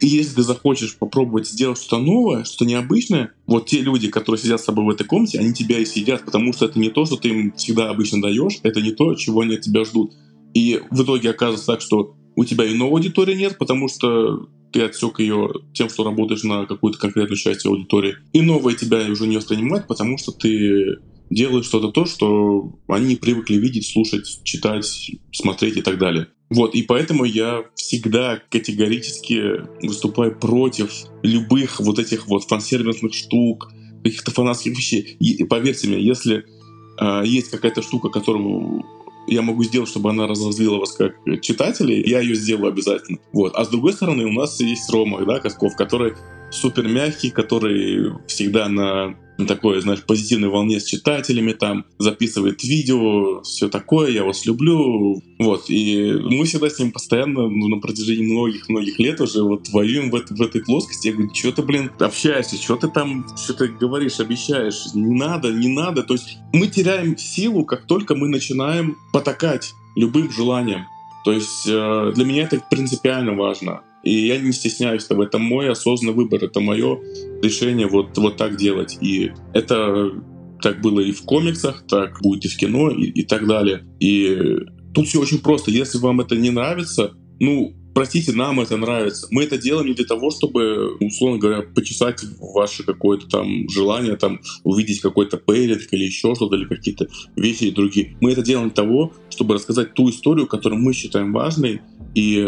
И 0.00 0.06
если 0.06 0.36
ты 0.36 0.42
захочешь 0.42 0.96
попробовать 0.96 1.48
сделать 1.48 1.78
что-то 1.78 1.98
новое, 2.00 2.44
что-то 2.44 2.66
необычное, 2.66 3.32
вот 3.46 3.66
те 3.66 3.80
люди, 3.80 4.08
которые 4.08 4.40
сидят 4.40 4.60
с 4.60 4.64
тобой 4.64 4.84
в 4.84 4.90
этой 4.90 5.04
комнате, 5.04 5.40
они 5.40 5.52
тебя 5.52 5.78
и 5.78 5.84
сидят, 5.84 6.24
потому 6.24 6.52
что 6.52 6.66
это 6.66 6.78
не 6.78 6.90
то, 6.90 7.04
что 7.04 7.16
ты 7.16 7.30
им 7.30 7.52
всегда 7.52 7.90
обычно 7.90 8.22
даешь, 8.22 8.58
это 8.62 8.80
не 8.80 8.92
то, 8.92 9.14
чего 9.14 9.40
они 9.40 9.56
от 9.56 9.62
тебя 9.62 9.84
ждут. 9.84 10.12
И 10.54 10.80
в 10.90 11.02
итоге 11.02 11.30
оказывается 11.30 11.66
так, 11.66 11.80
что 11.80 12.14
у 12.36 12.44
тебя 12.44 12.64
и 12.64 12.74
новой 12.74 13.00
аудитории 13.00 13.34
нет, 13.34 13.58
потому 13.58 13.88
что 13.88 14.48
ты 14.72 14.82
отсек 14.82 15.18
ее 15.18 15.50
тем, 15.72 15.88
что 15.88 16.04
работаешь 16.04 16.44
на 16.44 16.66
какую-то 16.66 16.98
конкретную 16.98 17.36
часть 17.36 17.66
аудитории. 17.66 18.16
И 18.32 18.40
новая 18.40 18.74
тебя 18.74 19.04
уже 19.10 19.26
не 19.26 19.36
воспринимает, 19.36 19.86
потому 19.88 20.18
что 20.18 20.30
ты 20.32 20.98
делаешь 21.30 21.66
что-то 21.66 21.90
то, 21.90 22.06
что 22.06 22.78
они 22.86 23.16
привыкли 23.16 23.56
видеть, 23.56 23.88
слушать, 23.88 24.40
читать, 24.44 25.10
смотреть 25.32 25.78
и 25.78 25.82
так 25.82 25.98
далее. 25.98 26.28
Вот, 26.50 26.74
и 26.74 26.82
поэтому 26.82 27.24
я 27.24 27.64
всегда 27.74 28.40
категорически 28.50 29.62
выступаю 29.86 30.38
против 30.38 30.90
любых 31.22 31.80
вот 31.80 31.98
этих 31.98 32.26
вот 32.26 32.44
фансервисных 32.44 33.12
штук, 33.12 33.70
каких-то 34.02 34.30
фанатских 34.30 34.72
вещей. 34.72 35.16
И 35.20 35.44
поверьте 35.44 35.88
мне, 35.88 36.00
если 36.00 36.44
э, 37.00 37.22
есть 37.26 37.50
какая-то 37.50 37.82
штука, 37.82 38.08
которую 38.08 38.84
я 39.26 39.42
могу 39.42 39.62
сделать, 39.64 39.90
чтобы 39.90 40.10
она 40.10 40.26
разозлила 40.26 40.78
вас 40.78 40.92
как 40.92 41.14
читателей, 41.42 42.02
я 42.08 42.20
ее 42.20 42.34
сделаю 42.34 42.72
обязательно. 42.72 43.18
Вот. 43.32 43.54
А 43.54 43.64
с 43.64 43.68
другой 43.68 43.92
стороны, 43.92 44.24
у 44.24 44.32
нас 44.32 44.58
есть 44.60 44.88
Рома, 44.90 45.24
да, 45.26 45.40
Косков, 45.40 45.76
который 45.76 46.14
супер 46.50 46.88
мягкий, 46.88 47.30
который 47.30 48.12
всегда 48.26 48.68
на 48.68 49.16
на 49.38 49.46
такой, 49.46 49.80
знаешь, 49.80 50.02
позитивной 50.02 50.48
волне 50.48 50.80
с 50.80 50.84
читателями, 50.84 51.52
там, 51.52 51.86
записывает 51.98 52.62
видео, 52.64 53.42
все 53.42 53.68
такое, 53.68 54.10
я 54.10 54.24
вас 54.24 54.44
люблю. 54.44 55.22
Вот, 55.38 55.70
и 55.70 56.12
мы 56.12 56.44
всегда 56.44 56.68
с 56.68 56.78
ним 56.78 56.90
постоянно, 56.90 57.48
ну, 57.48 57.68
на 57.68 57.80
протяжении 57.80 58.26
многих-многих 58.26 58.98
лет 58.98 59.20
уже 59.20 59.42
вот 59.42 59.68
воюем 59.68 60.10
в, 60.10 60.16
это, 60.16 60.34
в 60.34 60.42
этой 60.42 60.62
плоскости. 60.62 61.08
Я 61.08 61.14
говорю, 61.14 61.34
что 61.34 61.52
ты, 61.52 61.62
блин, 61.62 61.90
общаешься, 62.00 62.56
что 62.56 62.76
ты 62.76 62.88
там, 62.88 63.26
что 63.36 63.54
ты 63.54 63.68
говоришь, 63.68 64.18
обещаешь, 64.18 64.94
не 64.94 65.14
надо, 65.14 65.52
не 65.52 65.68
надо. 65.68 66.02
То 66.02 66.14
есть 66.14 66.38
мы 66.52 66.66
теряем 66.66 67.16
силу, 67.16 67.64
как 67.64 67.86
только 67.86 68.16
мы 68.16 68.28
начинаем 68.28 68.96
потакать 69.12 69.72
любым 69.94 70.32
желанием. 70.32 70.86
То 71.24 71.32
есть 71.32 71.66
э, 71.66 72.12
для 72.14 72.24
меня 72.24 72.44
это 72.44 72.62
принципиально 72.70 73.34
важно. 73.34 73.82
И 74.08 74.26
я 74.26 74.38
не 74.38 74.52
стесняюсь 74.52 75.04
этого. 75.04 75.24
Это 75.24 75.38
мой 75.38 75.70
осознанный 75.70 76.14
выбор, 76.14 76.42
это 76.42 76.60
мое 76.60 76.98
решение 77.42 77.86
вот, 77.86 78.16
вот 78.16 78.38
так 78.38 78.56
делать. 78.56 78.96
И 79.02 79.32
это 79.52 80.12
так 80.62 80.80
было 80.80 81.00
и 81.00 81.12
в 81.12 81.22
комиксах, 81.24 81.84
так 81.86 82.22
будет 82.22 82.46
и 82.46 82.48
в 82.48 82.56
кино, 82.56 82.90
и, 82.90 83.04
и 83.04 83.22
так 83.22 83.46
далее. 83.46 83.84
И 84.00 84.34
тут 84.94 85.08
все 85.08 85.20
очень 85.20 85.40
просто. 85.40 85.70
Если 85.70 85.98
вам 85.98 86.20
это 86.22 86.36
не 86.36 86.48
нравится, 86.48 87.12
ну, 87.38 87.74
простите, 87.94 88.32
нам 88.32 88.60
это 88.60 88.78
нравится. 88.78 89.26
Мы 89.30 89.44
это 89.44 89.58
делаем 89.58 89.88
не 89.88 89.94
для 89.94 90.06
того, 90.06 90.30
чтобы, 90.30 90.96
условно 91.00 91.38
говоря, 91.38 91.62
почесать 91.74 92.24
ваше 92.38 92.84
какое-то 92.84 93.28
там 93.28 93.68
желание, 93.68 94.16
там, 94.16 94.40
увидеть 94.64 95.00
какой-то 95.00 95.36
пейлинг 95.36 95.82
или 95.90 96.04
еще 96.04 96.34
что-то, 96.34 96.56
или 96.56 96.64
какие-то 96.64 97.08
вещи 97.36 97.70
другие. 97.72 98.16
Мы 98.22 98.32
это 98.32 98.40
делаем 98.40 98.68
для 98.68 98.76
того, 98.76 99.12
чтобы 99.28 99.56
рассказать 99.56 99.92
ту 99.92 100.08
историю, 100.08 100.46
которую 100.46 100.80
мы 100.80 100.94
считаем 100.94 101.34
важной, 101.34 101.82
и 102.14 102.42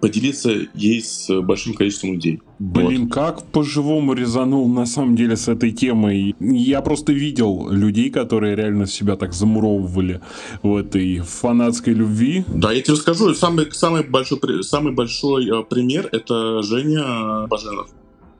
поделиться 0.00 0.50
ей 0.74 1.02
с 1.02 1.28
большим 1.42 1.74
количеством 1.74 2.14
людей. 2.14 2.40
Блин, 2.58 3.04
вот. 3.04 3.12
как 3.12 3.46
по-живому 3.46 4.14
резанул 4.14 4.68
на 4.68 4.86
самом 4.86 5.16
деле 5.16 5.36
с 5.36 5.48
этой 5.48 5.72
темой. 5.72 6.34
Я 6.40 6.80
просто 6.80 7.12
видел 7.12 7.68
людей, 7.70 8.10
которые 8.10 8.56
реально 8.56 8.86
себя 8.86 9.16
так 9.16 9.32
замуровывали 9.32 10.20
в 10.62 10.76
этой 10.76 11.18
фанатской 11.18 11.94
любви. 11.94 12.44
Да, 12.48 12.72
я 12.72 12.80
тебе 12.80 12.94
расскажу. 12.94 13.34
Самый, 13.34 13.70
самый, 13.72 14.02
большой, 14.02 14.64
самый 14.64 14.92
большой 14.92 15.48
э, 15.48 15.62
пример— 15.64 16.08
это 16.12 16.62
Женя 16.62 17.46
Баженов. 17.46 17.90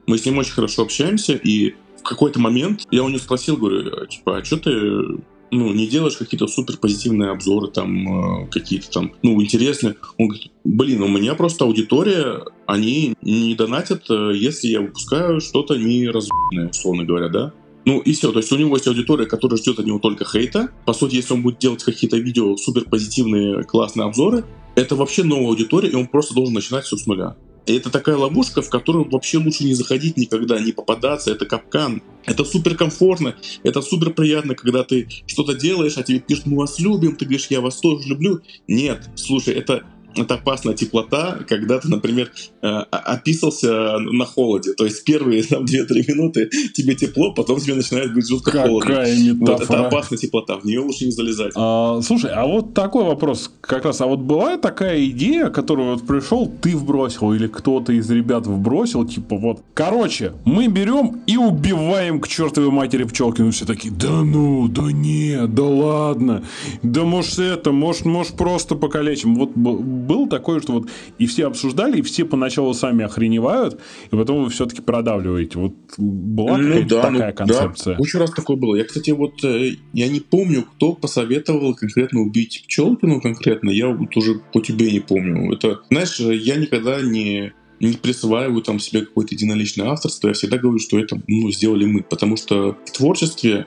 Мы 0.07 0.17
с 0.17 0.25
ним 0.25 0.39
очень 0.39 0.53
хорошо 0.53 0.81
общаемся, 0.81 1.33
и 1.33 1.75
в 1.99 2.03
какой-то 2.03 2.39
момент 2.39 2.87
я 2.89 3.03
у 3.03 3.09
него 3.09 3.19
спросил, 3.19 3.57
говорю, 3.57 4.05
типа, 4.07 4.37
а 4.37 4.43
что 4.43 4.57
ты 4.57 5.21
ну, 5.51 5.73
не 5.73 5.85
делаешь 5.85 6.15
какие-то 6.15 6.47
супер 6.47 6.77
позитивные 6.77 7.31
обзоры, 7.31 7.67
там, 7.67 8.43
э, 8.43 8.47
какие-то 8.49 8.89
там, 8.89 9.11
ну, 9.21 9.41
интересные. 9.41 9.95
Он 10.17 10.29
говорит, 10.29 10.51
блин, 10.63 11.03
у 11.03 11.07
меня 11.09 11.35
просто 11.35 11.65
аудитория, 11.65 12.41
они 12.65 13.15
не 13.21 13.53
донатят, 13.55 14.09
э, 14.09 14.31
если 14.35 14.69
я 14.69 14.81
выпускаю 14.81 15.41
что-то 15.41 15.75
неразумное, 15.77 16.69
условно 16.69 17.03
говоря, 17.03 17.27
да? 17.27 17.53
Ну 17.83 17.99
и 17.99 18.13
все, 18.13 18.31
то 18.31 18.39
есть 18.39 18.51
у 18.51 18.57
него 18.57 18.75
есть 18.75 18.87
аудитория, 18.87 19.25
которая 19.25 19.57
ждет 19.57 19.79
от 19.79 19.85
него 19.85 19.99
только 19.99 20.23
хейта. 20.23 20.69
По 20.85 20.93
сути, 20.93 21.15
если 21.15 21.33
он 21.33 21.41
будет 21.41 21.57
делать 21.57 21.83
какие-то 21.83 22.17
видео 22.17 22.55
супер 22.55 22.85
позитивные, 22.85 23.63
классные 23.63 24.05
обзоры, 24.05 24.45
это 24.75 24.95
вообще 24.95 25.23
новая 25.23 25.47
аудитория, 25.47 25.89
и 25.89 25.95
он 25.95 26.07
просто 26.07 26.33
должен 26.33 26.53
начинать 26.53 26.85
все 26.85 26.95
с 26.95 27.05
нуля. 27.07 27.35
И 27.71 27.75
это 27.77 27.89
такая 27.89 28.17
ловушка, 28.17 28.61
в 28.61 28.69
которую 28.69 29.09
вообще 29.09 29.37
лучше 29.37 29.63
не 29.63 29.73
заходить 29.73 30.17
никогда, 30.17 30.59
не 30.59 30.73
попадаться, 30.73 31.31
это 31.31 31.45
капкан. 31.45 32.03
Это 32.25 32.43
супер 32.43 32.75
комфортно, 32.75 33.35
это 33.63 33.81
супер 33.81 34.11
приятно, 34.11 34.55
когда 34.55 34.83
ты 34.83 35.07
что-то 35.25 35.53
делаешь, 35.53 35.97
а 35.97 36.03
тебе 36.03 36.19
пишут, 36.19 36.47
мы 36.47 36.57
вас 36.57 36.79
любим, 36.79 37.15
ты 37.15 37.23
говоришь, 37.23 37.47
я 37.49 37.61
вас 37.61 37.77
тоже 37.77 38.09
люблю. 38.09 38.41
Нет, 38.67 39.09
слушай, 39.15 39.53
это 39.53 39.85
это 40.15 40.35
опасная 40.35 40.73
теплота, 40.73 41.39
когда 41.47 41.79
ты, 41.79 41.87
например, 41.87 42.31
э, 42.61 42.67
описался 42.67 43.97
на 43.99 44.25
холоде. 44.25 44.73
То 44.73 44.85
есть 44.85 45.03
первые 45.03 45.43
там 45.49 45.65
2-3 45.65 46.03
минуты 46.07 46.49
тебе 46.73 46.95
тепло, 46.95 47.33
потом 47.33 47.59
тебе 47.59 47.75
начинает 47.75 48.13
быть 48.13 48.27
жутко 48.27 48.51
Какая 48.51 48.67
холодно. 48.67 48.91
Метафора. 48.91 49.37
Вот, 49.39 49.61
это 49.61 49.87
опасная 49.87 50.17
теплота, 50.17 50.57
в 50.57 50.65
нее 50.65 50.79
лучше 50.79 51.05
не 51.05 51.11
залезать. 51.11 51.53
А, 51.55 52.01
слушай, 52.01 52.31
а 52.31 52.45
вот 52.45 52.73
такой 52.73 53.03
вопрос 53.03 53.51
как 53.61 53.85
раз. 53.85 54.01
А 54.01 54.07
вот 54.07 54.19
бывает 54.19 54.61
такая 54.61 55.03
идея, 55.05 55.49
которую 55.49 55.93
вот 55.93 56.07
пришел, 56.07 56.51
ты 56.61 56.75
вбросил, 56.75 57.33
или 57.33 57.47
кто-то 57.47 57.93
из 57.93 58.09
ребят 58.09 58.47
вбросил, 58.47 59.05
типа 59.05 59.37
вот, 59.37 59.63
короче, 59.73 60.33
мы 60.45 60.67
берем 60.67 61.21
и 61.27 61.37
убиваем 61.37 62.19
к 62.19 62.27
чертовой 62.27 62.71
матери 62.71 63.03
пчелки. 63.03 63.41
Ну 63.41 63.51
все 63.51 63.65
такие, 63.65 63.93
да 63.93 64.23
ну, 64.23 64.67
да 64.67 64.91
нет, 64.91 65.53
да 65.53 65.63
ладно, 65.63 66.43
да 66.83 67.03
может 67.03 67.39
это, 67.39 67.71
может, 67.71 68.05
может 68.05 68.33
просто 68.33 68.75
покалечим. 68.75 69.35
Вот 69.35 69.51
было 70.01 70.27
такое, 70.27 70.59
что 70.59 70.73
вот 70.73 70.89
и 71.17 71.25
все 71.25 71.47
обсуждали, 71.47 71.99
и 71.99 72.01
все 72.01 72.25
поначалу 72.25 72.73
сами 72.73 73.05
охреневают, 73.05 73.79
и 74.11 74.15
потом 74.15 74.43
вы 74.43 74.49
все-таки 74.49 74.81
продавливаете. 74.81 75.59
Вот 75.59 75.73
была 75.97 76.57
ну, 76.57 76.83
да, 76.87 77.01
такая 77.03 77.29
ну, 77.29 77.35
концепция? 77.35 77.95
Да, 77.95 78.01
очень 78.01 78.19
раз 78.19 78.31
такое 78.31 78.57
было. 78.57 78.75
Я, 78.75 78.83
кстати, 78.83 79.11
вот 79.11 79.43
э, 79.43 79.75
я 79.93 80.07
не 80.07 80.19
помню, 80.19 80.63
кто 80.63 80.93
посоветовал 80.93 81.75
конкретно 81.75 82.21
убить 82.21 82.63
Пчелкину 82.67 83.21
конкретно. 83.21 83.69
Я 83.69 83.89
вот 83.89 84.15
уже 84.17 84.41
по 84.53 84.61
тебе 84.61 84.91
не 84.91 84.99
помню. 84.99 85.53
Это, 85.53 85.81
знаешь, 85.89 86.19
я 86.19 86.55
никогда 86.55 87.01
не 87.01 87.53
не 87.81 87.93
присваиваю 87.93 88.61
там 88.61 88.79
себе 88.79 89.01
какое-то 89.01 89.33
единоличное 89.33 89.87
авторство, 89.87 90.27
я 90.27 90.33
всегда 90.33 90.57
говорю, 90.57 90.77
что 90.77 90.99
это 90.99 91.19
ну, 91.27 91.51
сделали 91.51 91.85
мы. 91.85 92.03
Потому 92.03 92.37
что 92.37 92.77
в 92.85 92.91
творчестве 92.91 93.65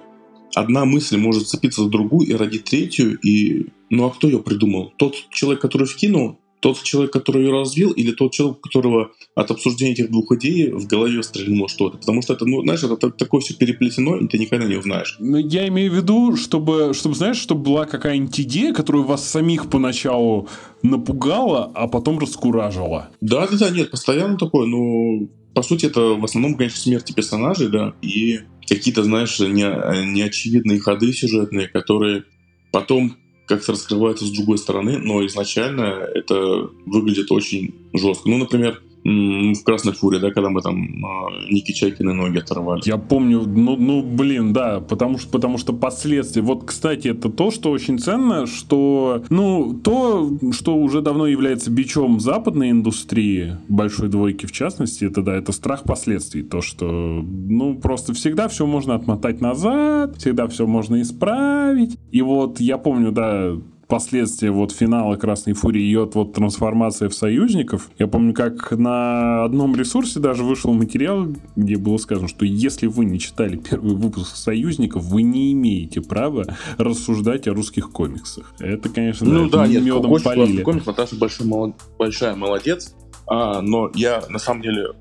одна 0.55 0.85
мысль 0.85 1.17
может 1.17 1.49
цепиться 1.49 1.83
за 1.83 1.89
другую 1.89 2.29
и 2.29 2.35
родить 2.35 2.65
третью, 2.65 3.19
и 3.21 3.67
ну 3.91 4.07
а 4.07 4.11
кто 4.11 4.29
ее 4.29 4.39
придумал? 4.39 4.93
Тот 4.97 5.15
человек, 5.31 5.61
который 5.61 5.87
вкинул, 5.87 6.39
тот 6.65 6.83
человек, 6.83 7.13
который 7.13 7.45
ее 7.45 7.53
развил, 7.53 7.91
или 7.91 8.11
тот 8.13 8.33
человек, 8.33 8.57
у 8.57 8.61
которого 8.61 9.11
от 9.35 9.51
обсуждения 9.51 9.93
этих 9.93 10.11
двух 10.11 10.33
идей 10.33 10.71
в 10.71 10.87
голове 10.87 11.23
стрельнуло 11.23 11.69
что-то. 11.69 11.99
Потому 11.99 12.23
что 12.23 12.33
это, 12.33 12.47
ну, 12.47 12.63
знаешь, 12.63 12.83
это 12.83 12.97
так, 12.97 13.19
такое 13.19 13.43
все 13.43 13.53
переплетено, 13.53 14.17
и 14.17 14.27
ты 14.27 14.39
никогда 14.39 14.65
не 14.65 14.77
узнаешь. 14.77 15.17
Ну, 15.19 15.37
я 15.37 15.69
имею 15.69 15.93
в 15.93 15.95
виду, 15.95 16.37
чтобы, 16.37 16.95
чтобы, 16.95 17.17
знаешь, 17.17 17.37
чтобы 17.37 17.65
была 17.65 17.85
какая-нибудь 17.85 18.41
идея, 18.41 18.73
которая 18.73 19.03
вас 19.03 19.29
самих 19.29 19.69
поначалу 19.69 20.49
напугала, 20.83 21.71
а 21.75 21.87
потом 21.87 22.19
раскуражила. 22.19 23.11
Да, 23.21 23.47
да, 23.47 23.59
да, 23.59 23.69
нет, 23.69 23.91
постоянно 23.91 24.39
такое, 24.39 24.67
ну, 24.67 25.29
по 25.55 25.63
сути, 25.63 25.87
это 25.87 26.01
в 26.01 26.25
основном, 26.25 26.57
конечно, 26.57 26.79
смерти 26.79 27.13
персонажей, 27.13 27.69
да, 27.69 27.95
и 28.03 28.41
какие-то, 28.69 29.05
знаешь, 29.05 29.39
не, 29.39 30.13
неочевидные 30.13 30.81
ходы 30.81 31.13
сюжетные, 31.13 31.69
которые 31.69 32.25
потом 32.73 33.17
как-то 33.47 33.73
раскрываются 33.73 34.25
с 34.25 34.31
другой 34.31 34.59
стороны, 34.59 34.99
но 34.99 35.25
изначально 35.27 36.09
это 36.15 36.69
выглядит 36.87 37.31
очень 37.31 37.75
жестко. 37.93 38.29
Ну, 38.29 38.39
например, 38.39 38.83
в 39.05 39.63
Красной 39.65 39.93
Фуре, 39.93 40.19
да, 40.19 40.31
когда 40.31 40.49
мы 40.49 40.63
там 40.63 40.83
э, 40.83 41.51
Ники 41.51 41.73
Чайкины 41.73 42.15
ноги 42.15 42.39
оторвали. 42.39 42.81
Я 42.87 42.97
помню, 42.97 43.43
ну, 43.47 43.77
ну, 43.77 44.03
блин, 44.03 44.53
да, 44.53 44.81
потому 44.81 45.19
что, 45.19 45.31
потому 45.31 45.59
что 45.59 45.75
последствия. 45.75 46.43
Вот, 46.43 46.65
кстати, 46.65 47.09
это 47.09 47.29
то, 47.29 47.51
что 47.51 47.71
очень 47.71 47.99
ценно, 47.99 48.47
что, 48.47 49.23
ну, 49.29 49.75
то, 49.75 50.31
что 50.53 50.77
уже 50.77 51.03
давно 51.03 51.27
является 51.27 51.71
бичом 51.71 52.19
западной 52.19 52.71
индустрии, 52.71 53.59
большой 53.69 54.09
двойки 54.09 54.47
в 54.47 54.53
частности, 54.53 55.05
это, 55.05 55.23
да, 55.23 55.35
это 55.37 55.53
страх 55.53 55.83
последствий. 55.85 56.43
То, 56.43 56.63
что, 56.63 56.87
ну, 56.87 57.75
просто 57.75 58.15
всегда 58.15 58.49
все 58.49 58.67
можно 58.67 58.95
отмотать 58.95 59.41
назад, 59.41 60.17
всегда 60.17 60.47
все 60.49 60.67
можно 60.67 61.03
исправить. 61.03 61.99
И 62.11 62.23
вот 62.23 62.59
я 62.61 62.79
помню, 62.79 63.13
да, 63.13 63.55
последствия 63.87 64.51
вот 64.51 64.73
финала 64.73 65.17
Красной 65.17 65.53
Фурии, 65.53 65.81
ее 65.81 66.11
вот 66.13 66.33
трансформация 66.33 67.09
в 67.09 67.15
союзников. 67.15 67.91
Я 67.99 68.07
помню, 68.07 68.35
как 68.35 68.73
на 68.73 69.45
одном 69.45 69.77
ресурсе 69.77 70.21
даже 70.21 70.45
вышел 70.45 70.73
материал, 70.73 71.27
где 71.57 71.77
было 71.77 71.97
сказано, 71.99 72.29
что 72.29 72.45
если 72.45 72.87
вы 72.87 73.05
не 73.05 73.19
читали 73.19 73.57
первый 73.57 73.95
выпуск 73.95 74.37
союзников, 74.37 75.05
вы 75.05 75.23
не 75.23 75.53
имеете 75.53 76.01
права 76.01 76.45
рассуждать 76.79 77.47
о 77.49 77.55
русских 77.55 77.91
комиксах. 77.91 78.53
Это, 78.59 78.89
конечно, 78.89 79.27
ну, 79.27 79.49
да, 79.49 79.59
да 79.59 79.67
нет, 79.67 79.83
медом 79.83 80.11
очень 80.11 80.25
полили. 80.25 80.63
Комикс, 80.63 80.87
Наташа 80.87 81.17
большой, 81.17 81.47
молод... 81.47 81.75
большая 81.99 82.35
молодец, 82.35 82.95
а, 83.27 83.61
но 83.61 83.91
я 83.95 84.23
на 84.29 84.39
самом 84.39 84.63
деле 84.63 84.93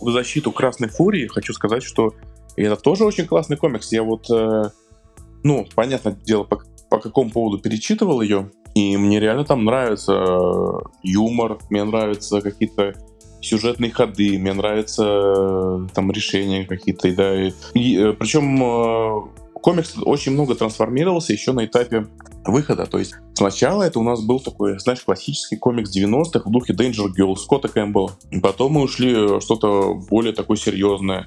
в 0.00 0.10
защиту 0.10 0.52
Красной 0.52 0.88
Фурии 0.88 1.26
хочу 1.26 1.52
сказать, 1.52 1.82
что 1.82 2.14
это 2.56 2.76
тоже 2.76 3.04
очень 3.04 3.26
классный 3.26 3.56
комикс. 3.56 3.92
Я 3.92 4.02
вот, 4.02 4.28
э, 4.30 4.70
ну, 5.42 5.66
понятное 5.74 6.12
дело, 6.24 6.44
по 6.88 6.98
какому 6.98 7.30
поводу 7.30 7.58
перечитывал 7.58 8.20
ее, 8.20 8.50
и 8.74 8.96
мне 8.96 9.20
реально 9.20 9.44
там 9.44 9.64
нравится 9.64 10.12
э, 10.12 10.78
юмор, 11.02 11.58
мне 11.70 11.84
нравятся 11.84 12.40
какие-то 12.40 12.94
сюжетные 13.40 13.90
ходы, 13.90 14.38
мне 14.38 14.52
нравятся 14.52 15.04
э, 15.04 15.86
там 15.94 16.10
решения 16.10 16.64
какие-то, 16.64 17.14
да, 17.14 17.48
и, 17.48 17.52
и 17.74 17.98
э, 17.98 18.12
причем 18.12 19.30
комикс 19.54 19.94
очень 20.00 20.32
много 20.32 20.54
трансформировался 20.54 21.32
еще 21.32 21.52
на 21.52 21.64
этапе 21.64 22.06
выхода. 22.44 22.86
То 22.86 22.98
есть 22.98 23.14
сначала 23.34 23.82
это 23.82 23.98
у 23.98 24.02
нас 24.02 24.22
был 24.22 24.40
такой, 24.40 24.78
знаешь, 24.78 25.00
классический 25.00 25.56
комикс 25.56 25.94
90-х 25.96 26.42
в 26.44 26.50
духе 26.52 26.72
Danger 26.72 27.08
Girl 27.18 27.34
Скотта 27.36 27.68
Кэмпбелла. 27.68 28.12
Потом 28.42 28.72
мы 28.72 28.82
ушли 28.82 29.40
что-то 29.40 29.94
более 29.94 30.32
такое 30.32 30.56
серьезное. 30.56 31.26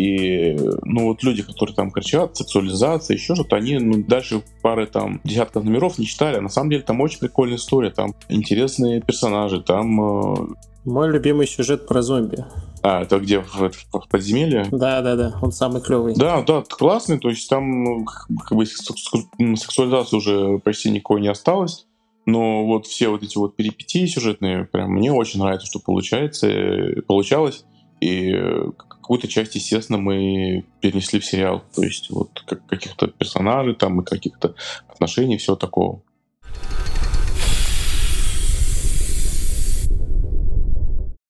И, 0.00 0.56
ну, 0.82 1.08
вот 1.08 1.22
люди, 1.22 1.42
которые 1.42 1.76
там 1.76 1.90
кричат, 1.90 2.34
сексуализация, 2.34 3.16
еще 3.18 3.34
что-то, 3.34 3.56
они 3.56 3.76
ну, 3.76 4.02
дальше 4.02 4.42
пары 4.62 4.86
там 4.86 5.20
десятков 5.24 5.64
номеров 5.64 5.98
не 5.98 6.06
читали. 6.06 6.38
А 6.38 6.40
на 6.40 6.48
самом 6.48 6.70
деле 6.70 6.82
там 6.82 7.02
очень 7.02 7.18
прикольная 7.18 7.58
история, 7.58 7.90
там 7.90 8.14
интересные 8.30 9.02
персонажи, 9.02 9.60
там... 9.60 10.00
Э... 10.00 10.46
Мой 10.86 11.10
любимый 11.10 11.46
сюжет 11.46 11.86
про 11.86 12.00
зомби. 12.00 12.46
А, 12.82 13.02
это 13.02 13.18
где, 13.18 13.40
в, 13.40 13.70
в 13.92 14.08
подземелье? 14.08 14.64
Да, 14.70 15.02
да, 15.02 15.16
да, 15.16 15.34
он 15.42 15.52
самый 15.52 15.82
клевый. 15.82 16.14
Да, 16.14 16.40
да, 16.40 16.64
классный, 16.66 17.18
то 17.18 17.28
есть 17.28 17.46
там 17.50 17.84
ну, 17.84 18.06
как 18.06 18.56
бы 18.56 18.64
сексуализации 18.64 20.16
уже 20.16 20.58
почти 20.60 20.90
никакой 20.90 21.20
не 21.20 21.28
осталось. 21.28 21.86
Но 22.24 22.64
вот 22.64 22.86
все 22.86 23.10
вот 23.10 23.22
эти 23.22 23.36
вот 23.36 23.54
перипетии 23.54 24.06
сюжетные, 24.06 24.64
прям 24.64 24.92
мне 24.92 25.12
очень 25.12 25.40
нравится, 25.40 25.66
что 25.66 25.78
получается, 25.78 26.46
э, 26.46 27.02
получалось. 27.02 27.66
И 28.00 28.32
э, 28.32 28.70
какую-то 29.10 29.26
часть, 29.26 29.56
естественно, 29.56 29.98
мы 29.98 30.64
перенесли 30.80 31.18
в 31.18 31.24
сериал. 31.24 31.64
То 31.74 31.82
есть 31.82 32.10
вот 32.10 32.44
как, 32.46 32.64
каких-то 32.66 33.08
персонажей 33.08 33.74
там 33.74 34.00
и 34.00 34.04
каких-то 34.04 34.54
отношений, 34.86 35.36
всего 35.36 35.56
такого. 35.56 36.00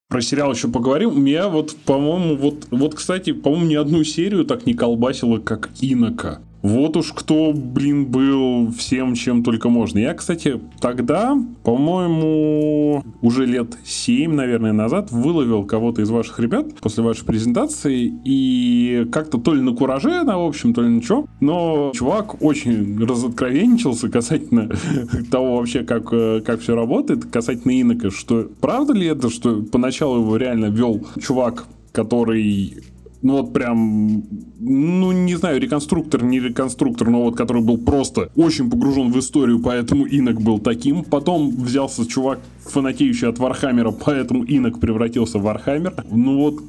Про 0.09 0.21
сериал 0.21 0.53
еще 0.53 0.69
поговорим. 0.69 1.25
Меня 1.25 1.49
вот, 1.49 1.75
по-моему, 1.87 2.37
вот, 2.37 2.67
вот, 2.71 2.97
кстати, 2.97 3.33
по-моему, 3.33 3.65
ни 3.65 3.77
одну 3.77 4.05
серию 4.05 4.45
так 4.45 4.67
не 4.67 4.75
колбасило, 4.75 5.39
как 5.39 5.71
Инока. 5.81 6.43
Вот 6.63 6.97
уж 6.97 7.13
кто, 7.13 7.53
блин, 7.55 8.07
был 8.07 8.71
всем, 8.73 9.15
чем 9.15 9.43
только 9.43 9.69
можно. 9.69 9.99
Я, 9.99 10.15
кстати, 10.15 10.61
тогда, 10.81 11.39
по-моему, 11.65 13.03
уже 13.23 13.47
лет 13.47 13.77
7, 13.85 14.33
наверное, 14.33 14.73
назад 14.73 15.11
выловил 15.11 15.65
кого-то 15.65 16.03
из 16.03 16.11
ваших 16.11 16.39
ребят 16.39 16.75
после 16.81 17.03
вашей 17.03 17.25
презентации 17.25 18.13
и 18.25 19.07
как-то 19.11 19.39
то 19.39 19.55
ли 19.55 19.63
на 19.63 19.75
кураже, 19.75 20.23
на 20.23 20.35
общем, 20.35 20.75
то 20.75 20.83
ли 20.83 20.89
на 20.89 21.03
что, 21.03 21.27
но 21.41 21.93
чувак 21.95 22.43
очень 22.43 22.99
разоткровенничался 23.05 24.09
касательно 24.09 24.71
того 25.31 25.57
вообще, 25.57 25.83
как, 25.83 26.13
э, 26.13 26.43
как 26.45 26.61
все 26.61 26.75
работает, 26.75 27.25
касательно 27.25 27.81
инока, 27.81 28.11
что 28.11 28.49
правда 28.61 28.93
ли 28.93 29.07
это, 29.07 29.31
что 29.31 29.63
поначалу 29.63 30.21
его 30.21 30.37
реально 30.37 30.67
вел 30.67 31.07
чувак, 31.21 31.67
который 31.93 32.75
ну 33.23 33.43
вот 33.43 33.53
прям, 33.53 34.25
ну 34.59 35.13
не 35.13 35.35
знаю, 35.37 35.61
реконструктор, 35.61 36.23
не 36.23 36.41
реконструктор, 36.41 37.11
но 37.11 37.25
вот 37.25 37.37
который 37.37 37.63
был 37.63 37.79
просто 37.79 38.31
очень 38.37 38.71
погружен 38.71 39.13
в 39.13 39.19
историю, 39.19 39.61
поэтому 39.61 40.07
инок 40.07 40.41
был 40.41 40.59
таким. 40.59 41.05
Потом 41.05 41.51
взялся 41.51 42.07
чувак, 42.07 42.41
фанатеющий 42.65 43.29
от 43.29 43.39
Вархаммера, 43.39 43.91
поэтому 43.91 44.45
инок 44.45 44.81
превратился 44.81 45.39
в 45.39 45.43
Warhammer. 45.43 46.05
Ну 46.11 46.39
вот 46.39 46.61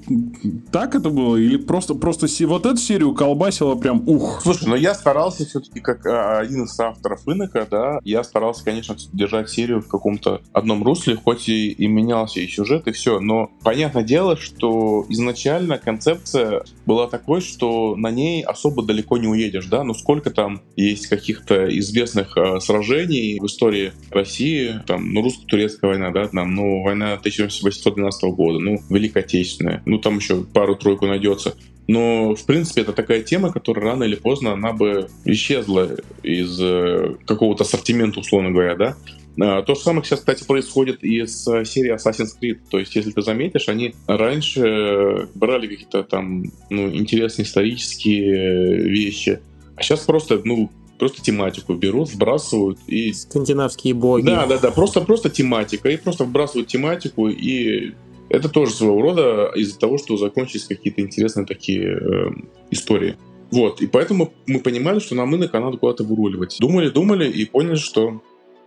так 0.72 0.96
это 0.96 1.10
было? 1.10 1.38
Или 1.38 1.58
просто, 1.58 1.96
просто 1.96 2.28
вот 2.46 2.66
эту 2.66 2.78
серию 2.78 3.14
колбасило 3.14 3.76
прям 3.76 4.04
ух? 4.08 4.42
Слушай, 4.44 4.68
но 4.68 4.76
я 4.76 4.94
старался 4.94 5.46
все-таки, 5.46 5.80
как 5.80 6.06
а, 6.06 6.40
один 6.40 6.64
из 6.64 6.80
авторов 6.80 7.28
инока, 7.28 7.68
да, 7.70 8.00
я 8.04 8.24
старался, 8.24 8.64
конечно, 8.64 8.96
держать 9.14 9.50
серию 9.50 9.82
в 9.82 9.88
каком-то 9.88 10.42
одном 10.54 10.84
русле, 10.84 11.16
хоть 11.16 11.48
и, 11.50 11.72
и 11.72 11.88
менялся 11.88 12.40
и 12.40 12.48
сюжет, 12.48 12.88
и 12.88 12.92
все, 12.92 13.20
но 13.20 13.52
понятное 13.64 14.04
дело, 14.04 14.36
что 14.36 15.06
изначально 15.10 15.78
концепция 15.78 16.40
ситуация 16.41 16.63
была 16.86 17.08
такой, 17.08 17.41
что 17.41 17.95
на 17.95 18.12
ней 18.12 18.43
особо 18.43 18.84
далеко 18.84 19.17
не 19.17 19.27
уедешь, 19.27 19.67
да, 19.67 19.84
ну 19.84 19.93
сколько 19.93 20.32
там 20.32 20.62
есть 20.75 21.08
каких-то 21.08 21.67
известных 21.80 22.38
э, 22.38 22.60
сражений 22.60 23.39
в 23.39 23.45
истории 23.45 23.93
России, 24.10 24.82
там, 24.88 25.13
ну, 25.13 25.21
русско-турецкая 25.21 25.91
война, 25.91 26.12
да, 26.12 26.27
там, 26.27 26.56
ну, 26.56 26.82
война 26.84 27.13
1812 27.13 28.23
года, 28.34 28.60
ну, 28.60 28.80
Великая 28.89 29.21
Отечественная, 29.21 29.82
ну, 29.86 29.99
там 29.99 30.17
еще 30.17 30.43
пару-тройку 30.43 31.06
найдется. 31.06 31.56
Но, 31.88 32.35
в 32.35 32.46
принципе, 32.46 32.81
это 32.81 32.94
такая 32.94 33.21
тема, 33.21 33.52
которая 33.52 33.85
рано 33.85 34.04
или 34.04 34.15
поздно, 34.15 34.54
она 34.54 34.71
бы 34.71 35.08
исчезла 35.25 35.98
из 36.23 36.60
э, 36.62 37.15
какого-то 37.25 37.63
ассортимента, 37.63 38.19
условно 38.19 38.52
говоря, 38.52 38.75
да. 38.75 38.96
А, 39.40 39.62
то 39.62 39.75
же 39.75 39.82
самое 39.82 40.04
сейчас, 40.04 40.19
кстати, 40.19 40.44
происходит 40.44 41.04
и 41.04 41.25
с 41.25 41.44
серией 41.65 41.96
Assassin's 41.96 42.32
Creed. 42.42 42.60
То 42.69 42.79
есть, 42.79 42.96
если 42.96 43.12
ты 43.12 43.21
заметишь, 43.21 43.69
они 43.69 43.96
раньше 44.08 45.29
брали 45.36 45.67
какие-то 45.67 46.04
там 46.04 46.44
ну, 46.69 46.90
интересные 46.94 47.46
исторические 47.46 48.84
вещи, 48.90 49.40
а 49.75 49.82
сейчас 49.82 50.02
просто, 50.02 50.42
ну, 50.44 50.69
просто 51.00 51.21
тематику 51.21 51.73
берут, 51.73 52.10
сбрасывают 52.10 52.77
и... 52.88 53.12
Скандинавские 53.13 53.94
боги. 53.94 54.25
Да, 54.25 54.46
да, 54.46 54.60
да, 54.60 54.71
просто, 54.71 55.02
просто 55.02 55.29
тематика. 55.29 55.90
И 55.90 55.98
просто 55.98 56.25
вбрасывают 56.25 56.67
тематику, 56.67 57.27
и 57.27 57.94
это 58.29 58.50
тоже 58.50 58.73
своего 58.73 59.02
рода 59.02 59.52
из-за 59.56 59.79
того, 59.79 59.98
что 59.98 60.17
закончились 60.17 60.65
какие-то 60.65 61.02
интересные 61.02 61.46
такие 61.46 61.98
э, 61.98 62.29
истории. 62.69 63.17
Вот, 63.52 63.82
и 63.82 63.88
поэтому 63.88 64.32
мы 64.48 64.60
понимали, 64.60 65.00
что 65.00 65.15
нам 65.15 65.36
инок 65.36 65.52
надо 65.54 65.77
куда-то 65.77 66.04
выруливать. 66.04 66.58
Думали, 66.60 66.90
думали 66.90 67.29
и 67.29 67.46
поняли, 67.46 67.75
что 67.75 68.21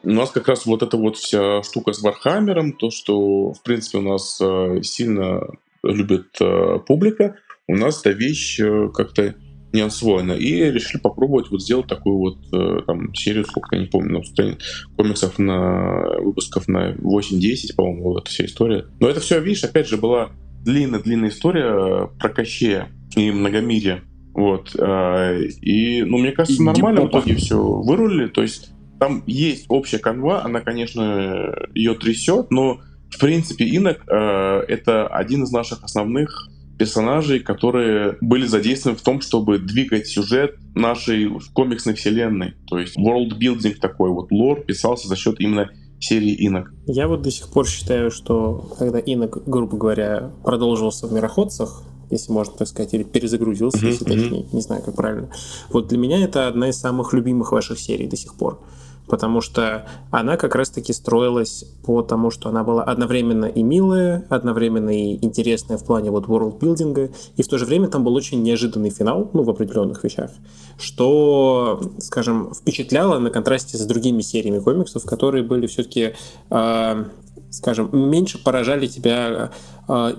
у 0.04 0.12
нас 0.12 0.30
как 0.30 0.48
раз 0.48 0.66
вот 0.66 0.82
эта 0.82 0.96
вот 0.96 1.16
вся 1.16 1.62
штука 1.62 1.92
с 1.92 2.02
Вархаммером, 2.02 2.72
то, 2.72 2.90
что, 2.90 3.52
в 3.52 3.62
принципе, 3.62 3.98
у 3.98 4.02
нас 4.02 4.38
э, 4.40 4.80
сильно 4.82 5.40
любит 5.82 6.28
э, 6.40 6.78
публика, 6.86 7.36
у 7.66 7.76
нас 7.76 8.00
эта 8.00 8.10
вещь 8.10 8.60
э, 8.60 8.90
как-то 8.92 9.34
не 9.72 9.80
освоена. 9.80 10.32
И 10.32 10.70
решили 10.70 11.00
попробовать 11.00 11.50
вот 11.50 11.60
сделать 11.60 11.88
такую 11.88 12.18
вот 12.18 12.86
там 12.86 13.12
серию, 13.12 13.44
сколько 13.44 13.74
я 13.74 13.82
не 13.82 13.88
помню, 13.88 14.22
ну, 14.38 14.56
комиксов 14.96 15.36
на 15.40 16.20
выпусков 16.20 16.68
на 16.68 16.92
8-10, 16.92 17.74
по-моему, 17.76 18.04
вот 18.04 18.22
эта 18.22 18.30
вся 18.30 18.44
история. 18.44 18.86
Но 19.00 19.08
это 19.08 19.18
все, 19.18 19.40
видишь, 19.40 19.64
опять 19.64 19.88
же, 19.88 19.96
была 19.96 20.30
длинная-длинная 20.64 21.30
история 21.30 22.08
про 22.20 22.28
Кощея 22.28 22.88
и 23.16 23.32
многомирие. 23.32 24.02
Вот. 24.32 24.76
И, 24.76 26.04
ну, 26.06 26.18
мне 26.18 26.30
кажется, 26.30 26.62
и 26.62 26.64
нормально 26.64 27.00
в 27.02 27.08
итоге 27.08 27.34
все 27.34 27.60
вырулили. 27.60 28.28
То 28.28 28.42
есть 28.42 28.74
там 28.98 29.22
есть 29.26 29.66
общая 29.68 29.98
канва, 29.98 30.44
она, 30.44 30.60
конечно, 30.60 31.54
ее 31.74 31.94
трясет, 31.94 32.50
но 32.50 32.80
в 33.10 33.18
принципе 33.18 33.64
Инок 33.66 34.02
э, 34.08 34.64
это 34.68 35.06
один 35.06 35.44
из 35.44 35.52
наших 35.52 35.84
основных 35.84 36.48
персонажей, 36.78 37.40
которые 37.40 38.16
были 38.20 38.46
задействованы 38.46 38.98
в 38.98 39.02
том, 39.02 39.20
чтобы 39.20 39.58
двигать 39.58 40.08
сюжет 40.08 40.56
нашей 40.74 41.30
комиксной 41.52 41.94
вселенной. 41.94 42.54
То 42.66 42.78
есть 42.78 42.98
world 42.98 43.38
building 43.38 43.76
такой 43.80 44.10
вот 44.10 44.32
лор 44.32 44.62
писался 44.62 45.08
за 45.08 45.16
счет 45.16 45.36
именно 45.38 45.70
серии 46.00 46.32
Инок. 46.32 46.72
Я 46.86 47.08
вот 47.08 47.22
до 47.22 47.30
сих 47.30 47.48
пор 47.50 47.66
считаю, 47.68 48.10
что 48.10 48.68
когда 48.78 48.98
Инок, 48.98 49.44
грубо 49.46 49.76
говоря, 49.76 50.32
продолжился 50.44 51.06
в 51.06 51.12
Мироходцах, 51.12 51.84
если 52.10 52.32
можно 52.32 52.54
так 52.54 52.68
сказать, 52.68 52.92
или 52.92 53.02
перезагрузился, 53.02 53.78
mm-hmm. 53.78 53.88
если 53.88 54.04
точнее, 54.04 54.46
не 54.52 54.60
знаю, 54.60 54.82
как 54.82 54.94
правильно. 54.94 55.30
Вот 55.70 55.88
для 55.88 55.98
меня 55.98 56.22
это 56.22 56.48
одна 56.48 56.68
из 56.68 56.76
самых 56.76 57.12
любимых 57.12 57.52
ваших 57.52 57.78
серий 57.78 58.06
до 58.06 58.16
сих 58.16 58.34
пор 58.34 58.60
потому 59.06 59.40
что 59.40 59.86
она 60.10 60.36
как 60.36 60.54
раз-таки 60.54 60.92
строилась 60.92 61.64
по 61.84 62.02
тому, 62.02 62.30
что 62.30 62.48
она 62.48 62.64
была 62.64 62.82
одновременно 62.82 63.46
и 63.46 63.62
милая, 63.62 64.26
одновременно 64.30 64.90
и 64.90 65.24
интересная 65.24 65.78
в 65.78 65.84
плане 65.84 66.10
вот 66.10 66.26
world-билдинга, 66.26 67.10
и 67.36 67.42
в 67.42 67.48
то 67.48 67.58
же 67.58 67.66
время 67.66 67.88
там 67.88 68.04
был 68.04 68.14
очень 68.14 68.42
неожиданный 68.42 68.90
финал, 68.90 69.30
ну, 69.32 69.42
в 69.42 69.50
определенных 69.50 70.02
вещах, 70.04 70.30
что, 70.78 71.80
скажем, 71.98 72.54
впечатляло 72.54 73.18
на 73.18 73.30
контрасте 73.30 73.76
с 73.76 73.84
другими 73.86 74.22
сериями 74.22 74.58
комиксов, 74.58 75.04
которые 75.04 75.44
были 75.44 75.66
все-таки, 75.66 76.14
э, 76.50 77.04
скажем, 77.50 77.90
меньше 77.92 78.42
поражали 78.42 78.86
тебя 78.86 79.50
э, 79.88 80.12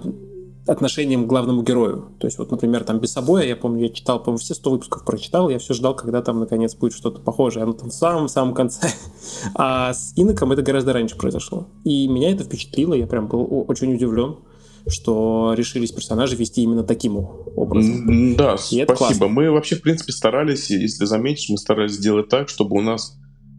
отношением 0.68 1.26
к 1.26 1.28
главному 1.28 1.64
герою. 1.64 2.10
То 2.20 2.28
есть 2.28 2.38
вот, 2.38 2.52
например, 2.52 2.84
там 2.84 3.00
без 3.00 3.12
собой, 3.12 3.48
я 3.48 3.56
помню, 3.56 3.84
я 3.84 3.90
читал, 3.90 4.20
по-моему, 4.20 4.40
все 4.40 4.56
100 4.56 4.72
выпусков 4.72 5.06
прочитал, 5.06 5.50
я 5.50 5.60
все 5.60 5.74
ждал, 5.74 5.96
когда 5.96 6.22
там 6.22 6.40
наконец 6.40 6.76
будет 6.76 6.94
что-то 6.94 7.20
похожее. 7.22 7.64
Оно 7.64 7.74
там 7.74 7.90
в 7.90 7.94
самом-самом 7.94 8.54
конце. 8.54 8.88
А 9.56 9.94
с 9.94 10.14
Иноком 10.16 10.52
это 10.52 10.62
гораздо 10.62 10.94
раньше 10.94 11.16
произошло. 11.18 11.68
И 11.84 12.08
меня 12.08 12.32
это 12.32 12.44
впечатлило, 12.44 12.94
я 12.94 13.08
прям 13.08 13.28
был 13.28 13.66
очень 13.68 13.94
удивлен 13.94 14.38
что 14.88 15.56
решились 15.58 15.92
персонажи 15.92 16.36
вести 16.36 16.62
именно 16.62 16.84
таким 16.84 17.18
образом. 17.18 18.36
Да, 18.36 18.56
И 18.70 18.84
спасибо. 18.84 19.28
Мы 19.28 19.50
вообще, 19.50 19.78
в 19.78 19.82
принципе, 19.82 20.12
старались, 20.12 20.70
если 20.70 21.06
заметишь, 21.06 21.50
мы 21.50 21.58
старались 21.58 21.94
сделать 21.94 22.30
так, 22.30 22.50
чтобы 22.50 22.78
у 22.78 22.82
нас 22.82 23.18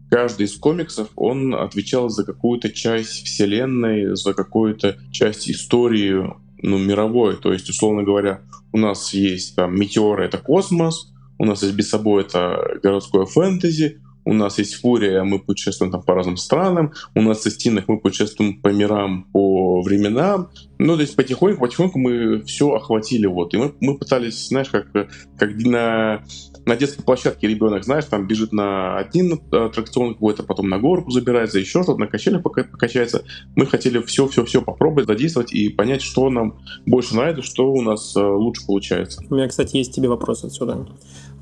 каждый 0.09 0.45
из 0.45 0.55
комиксов, 0.55 1.09
он 1.15 1.53
отвечал 1.53 2.09
за 2.09 2.23
какую-то 2.23 2.69
часть 2.69 3.25
вселенной, 3.25 4.15
за 4.15 4.33
какую-то 4.33 4.97
часть 5.11 5.49
истории 5.49 6.33
ну, 6.61 6.77
мировой. 6.77 7.37
То 7.37 7.53
есть, 7.53 7.69
условно 7.69 8.03
говоря, 8.03 8.41
у 8.71 8.77
нас 8.77 9.13
есть 9.13 9.55
там 9.55 9.75
метеоры— 9.79 10.25
это 10.25 10.37
космос, 10.37 11.13
у 11.39 11.45
нас 11.45 11.63
есть 11.63 11.75
без 11.75 11.89
собой 11.89 12.23
это 12.23 12.79
городское 12.81 13.25
фэнтези, 13.25 14.01
у 14.27 14.33
нас 14.33 14.57
есть 14.57 14.75
Фурия, 14.75 15.23
мы 15.23 15.39
путешествуем 15.39 15.89
там 15.89 16.03
по 16.03 16.13
разным 16.13 16.35
странам, 16.35 16.91
у 17.15 17.21
нас 17.21 17.45
есть 17.45 17.61
Стинах, 17.61 17.87
мы 17.87 17.97
путешествуем 17.97 18.59
по 18.59 18.67
мирам, 18.67 19.23
по 19.31 19.81
временам. 19.81 20.49
Ну, 20.79 20.95
то 20.95 21.01
есть 21.01 21.15
потихоньку, 21.15 21.61
потихоньку 21.61 21.97
мы 21.97 22.41
все 22.43 22.73
охватили, 22.73 23.25
вот. 23.25 23.53
И 23.53 23.57
мы, 23.57 23.73
мы 23.79 23.97
пытались, 23.97 24.49
знаешь, 24.49 24.67
как, 24.69 24.91
как 24.91 25.55
на, 25.59 26.23
на 26.67 26.75
детской 26.75 27.01
площадке 27.01 27.47
ребенок, 27.47 27.85
знаешь, 27.85 28.05
там 28.05 28.27
бежит 28.27 28.51
на 28.51 28.97
один 28.97 29.39
аттракцион 29.51 30.13
какой-то, 30.13 30.43
потом 30.43 30.67
на 30.69 30.77
горку 30.77 31.11
забирается, 31.11 31.59
еще 31.59 31.81
что-то, 31.81 31.97
на 31.97 32.07
качелях 32.07 32.43
покачается. 32.43 33.23
Мы 33.55 33.65
хотели 33.65 34.01
все-все-все 34.01 34.61
попробовать, 34.61 35.07
задействовать 35.07 35.53
и 35.53 35.69
понять, 35.69 36.01
что 36.01 36.29
нам 36.29 36.59
больше 36.85 37.15
нравится, 37.15 37.41
что 37.41 37.71
у 37.71 37.81
нас 37.81 38.15
э, 38.15 38.19
лучше 38.21 38.65
получается. 38.67 39.23
У 39.29 39.35
меня, 39.35 39.47
кстати, 39.47 39.77
есть 39.77 39.93
тебе 39.93 40.09
вопрос 40.09 40.43
отсюда. 40.43 40.87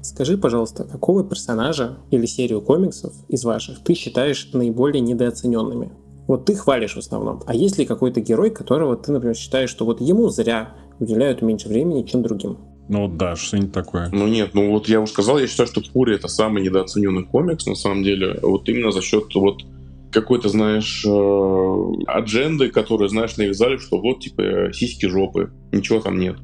Скажи, 0.01 0.37
пожалуйста, 0.37 0.83
какого 0.83 1.23
персонажа 1.23 1.97
или 2.11 2.27
серию 2.27 2.61
комиксов 2.61 3.13
из 3.27 3.43
ваших 3.43 3.83
ты 3.83 3.95
считаешь 3.95 4.49
наиболее 4.53 5.01
недооцененными? 5.01 5.91
Вот 6.27 6.45
ты 6.45 6.55
хвалишь 6.55 6.93
в 6.93 6.99
основном. 6.99 7.41
А 7.47 7.55
есть 7.55 7.79
ли 7.79 7.85
какой-то 7.85 8.21
герой, 8.21 8.51
которого 8.51 8.95
ты, 8.95 9.11
например, 9.11 9.35
считаешь, 9.35 9.71
что 9.71 9.85
вот 9.85 10.01
ему 10.01 10.29
зря 10.29 10.75
уделяют 10.99 11.41
меньше 11.41 11.67
времени, 11.67 12.03
чем 12.03 12.21
другим? 12.21 12.57
Ну 12.87 13.07
да, 13.07 13.35
что-нибудь 13.35 13.71
такое. 13.71 14.09
Ну 14.11 14.27
нет, 14.27 14.51
ну 14.53 14.71
вот 14.71 14.87
я 14.87 15.01
уже 15.01 15.11
сказал, 15.11 15.39
я 15.39 15.47
считаю, 15.47 15.67
что 15.67 15.81
Фури 15.81 16.15
это 16.15 16.27
самый 16.27 16.63
недооцененный 16.63 17.23
комикс, 17.23 17.65
на 17.65 17.75
самом 17.75 18.03
деле. 18.03 18.39
Вот 18.41 18.69
именно 18.69 18.91
за 18.91 19.01
счет 19.01 19.33
вот 19.33 19.63
какой-то, 20.11 20.49
знаешь, 20.49 21.03
э, 21.05 22.03
адженды, 22.07 22.69
которые, 22.69 23.09
знаешь, 23.09 23.37
навязали, 23.37 23.77
что 23.77 23.99
вот, 23.99 24.21
типа, 24.21 24.71
сиськи 24.71 25.07
жопы, 25.07 25.51
ничего 25.71 25.99
там 25.99 26.19
нет. 26.19 26.37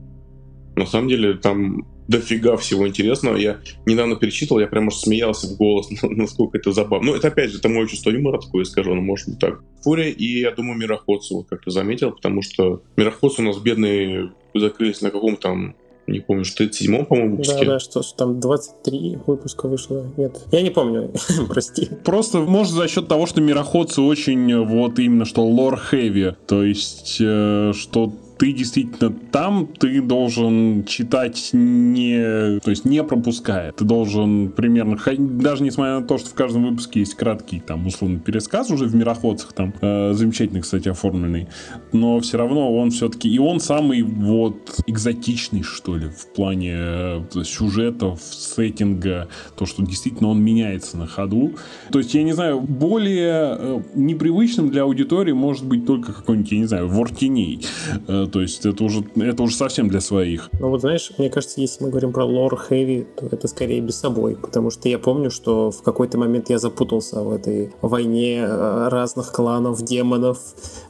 На 0.75 0.85
самом 0.85 1.07
деле 1.07 1.35
там 1.35 1.85
дофига 2.07 2.57
всего 2.57 2.87
интересного. 2.87 3.37
Я 3.37 3.59
недавно 3.85 4.15
перечитывал, 4.15 4.59
я 4.59 4.67
прям 4.67 4.87
аж 4.87 4.95
смеялся 4.95 5.47
в 5.47 5.57
голос, 5.57 5.89
насколько 6.01 6.57
это 6.57 6.71
забавно. 6.71 7.11
Ну, 7.11 7.15
это 7.15 7.29
опять 7.29 7.51
же, 7.51 7.59
это 7.59 7.69
мое 7.69 7.87
чувство 7.87 8.09
юмора 8.09 8.39
такое, 8.39 8.65
скажу, 8.65 8.93
но 8.93 9.01
может 9.01 9.29
быть 9.29 9.39
так. 9.39 9.61
Фурия 9.83 10.09
и, 10.09 10.39
я 10.41 10.51
думаю, 10.51 10.77
Мироходцы, 10.77 11.33
вот 11.33 11.47
как 11.49 11.63
ты 11.63 11.71
заметил, 11.71 12.11
потому 12.11 12.41
что 12.41 12.83
Мироходцы 12.97 13.41
у 13.41 13.45
нас 13.45 13.57
бедные 13.57 14.31
закрылись 14.53 15.01
на 15.01 15.11
каком 15.11 15.37
там 15.37 15.75
не 16.07 16.19
помню, 16.19 16.45
что 16.45 16.57
37 16.57 17.05
по-моему, 17.05 17.31
выпуске. 17.31 17.65
Да, 17.65 17.73
да, 17.73 17.79
что, 17.79 18.03
что 18.03 18.15
там 18.17 18.39
23 18.39 19.19
выпуска 19.27 19.67
вышло. 19.67 20.05
Нет, 20.17 20.41
я 20.51 20.61
не 20.61 20.69
помню, 20.69 21.11
прости. 21.49 21.89
Просто, 22.03 22.39
может, 22.39 22.73
за 22.73 22.87
счет 22.87 23.07
того, 23.07 23.25
что 23.25 23.41
мироходцы 23.41 24.01
очень 24.01 24.63
вот 24.65 24.99
именно 24.99 25.25
что 25.25 25.45
лор 25.45 25.77
хэви, 25.77 26.35
то 26.47 26.63
есть, 26.63 27.17
э, 27.19 27.73
что 27.75 28.11
ты 28.41 28.53
действительно 28.53 29.13
там, 29.31 29.67
ты 29.67 30.01
должен 30.01 30.83
читать 30.85 31.51
не, 31.53 32.59
то 32.61 32.71
есть 32.71 32.85
не 32.85 33.03
пропуская. 33.03 33.71
Ты 33.71 33.85
должен 33.85 34.49
примерно, 34.49 34.97
даже 35.15 35.61
несмотря 35.61 35.99
на 35.99 36.07
то, 36.07 36.17
что 36.17 36.31
в 36.31 36.33
каждом 36.33 36.65
выпуске 36.65 37.01
есть 37.01 37.13
краткий 37.13 37.59
там 37.59 37.85
условный 37.85 38.19
пересказ 38.19 38.71
уже 38.71 38.85
в 38.85 38.95
мироходцах 38.95 39.53
там, 39.53 39.75
э, 39.81 40.13
замечательный, 40.13 40.61
кстати, 40.61 40.89
оформленный, 40.89 41.49
но 41.93 42.19
все 42.19 42.39
равно 42.39 42.75
он 42.75 42.89
все-таки, 42.89 43.29
и 43.29 43.37
он 43.37 43.59
самый 43.59 44.01
вот 44.01 44.79
экзотичный, 44.87 45.61
что 45.61 45.95
ли, 45.95 46.07
в 46.09 46.33
плане 46.33 46.73
э, 46.75 47.21
сюжетов, 47.43 48.21
сеттинга, 48.23 49.27
то, 49.55 49.67
что 49.67 49.83
действительно 49.83 50.29
он 50.29 50.41
меняется 50.41 50.97
на 50.97 51.05
ходу. 51.05 51.53
То 51.91 51.99
есть, 51.99 52.15
я 52.15 52.23
не 52.23 52.33
знаю, 52.33 52.59
более 52.59 53.55
э, 53.59 53.81
непривычным 53.93 54.71
для 54.71 54.81
аудитории 54.81 55.31
может 55.31 55.67
быть 55.67 55.85
только 55.85 56.11
какой-нибудь, 56.11 56.51
я 56.51 56.57
не 56.57 56.65
знаю, 56.65 56.87
Вортиней. 56.87 57.63
Э, 58.07 58.29
то 58.31 58.41
есть 58.41 58.65
это 58.65 58.83
уже, 58.83 59.03
это 59.15 59.43
уже 59.43 59.55
совсем 59.55 59.89
для 59.89 60.01
своих. 60.01 60.49
Ну 60.59 60.69
вот 60.69 60.81
знаешь, 60.81 61.11
мне 61.17 61.29
кажется, 61.29 61.61
если 61.61 61.83
мы 61.83 61.89
говорим 61.89 62.13
про 62.13 62.25
лор 62.25 62.55
хэви, 62.55 63.07
то 63.17 63.27
это 63.27 63.47
скорее 63.47 63.81
без 63.81 63.99
собой, 63.99 64.35
потому 64.35 64.71
что 64.71 64.89
я 64.89 64.97
помню, 64.99 65.29
что 65.29 65.71
в 65.71 65.81
какой-то 65.83 66.17
момент 66.17 66.49
я 66.49 66.57
запутался 66.57 67.21
в 67.21 67.31
этой 67.31 67.73
войне 67.81 68.39
э, 68.41 68.87
разных 68.89 69.31
кланов, 69.31 69.81
демонов. 69.83 70.39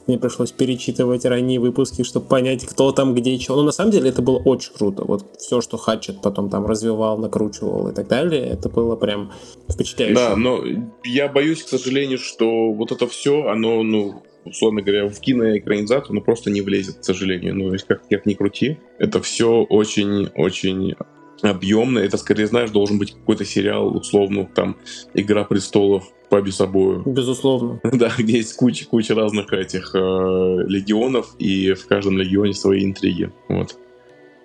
Мне 0.06 0.18
пришлось 0.18 0.52
перечитывать 0.52 1.24
ранние 1.24 1.60
выпуски, 1.60 2.02
чтобы 2.02 2.26
понять, 2.26 2.64
кто 2.66 2.92
там, 2.92 3.14
где 3.14 3.32
и 3.32 3.40
что. 3.40 3.56
Но 3.56 3.62
на 3.62 3.72
самом 3.72 3.90
деле 3.90 4.10
это 4.10 4.22
было 4.22 4.38
очень 4.38 4.72
круто. 4.72 5.04
Вот 5.04 5.24
все, 5.38 5.60
что 5.60 5.76
Хатчет 5.76 6.22
потом 6.22 6.50
там 6.50 6.66
развивал, 6.66 7.18
накручивал 7.18 7.88
и 7.88 7.94
так 7.94 8.08
далее, 8.08 8.42
это 8.46 8.68
было 8.68 8.96
прям 8.96 9.32
впечатляюще. 9.68 10.14
Да, 10.14 10.36
но 10.36 10.62
я 11.04 11.28
боюсь, 11.28 11.62
к 11.62 11.68
сожалению, 11.68 12.18
что 12.18 12.72
вот 12.72 12.92
это 12.92 13.06
все, 13.06 13.46
оно, 13.46 13.82
ну, 13.82 14.22
условно 14.44 14.82
говоря, 14.82 15.08
в 15.08 15.20
киноэкранизацию, 15.20 16.12
оно 16.12 16.20
просто 16.20 16.50
не 16.50 16.60
влезет, 16.60 16.98
к 16.98 17.04
сожалению. 17.04 17.54
Ну, 17.54 17.74
как, 17.86 18.08
как 18.08 18.26
ни 18.26 18.34
крути, 18.34 18.78
это 18.98 19.20
все 19.20 19.62
очень-очень 19.62 20.94
объемно. 21.42 21.98
Это, 21.98 22.16
скорее, 22.16 22.46
знаешь, 22.46 22.70
должен 22.70 22.98
быть 22.98 23.12
какой-то 23.12 23.44
сериал, 23.44 23.96
условно, 23.96 24.48
там, 24.54 24.76
«Игра 25.14 25.44
престолов», 25.44 26.12
по 26.40 26.50
собою. 26.50 27.02
Безусловно. 27.04 27.78
Да, 27.92 28.10
где 28.16 28.38
есть 28.38 28.56
куча, 28.56 28.86
куча 28.86 29.14
разных 29.14 29.52
этих 29.52 29.94
э, 29.94 29.98
легионов, 29.98 31.34
и 31.38 31.74
в 31.74 31.86
каждом 31.86 32.16
легионе 32.16 32.54
свои 32.54 32.84
интриги. 32.84 33.30
Вот. 33.48 33.76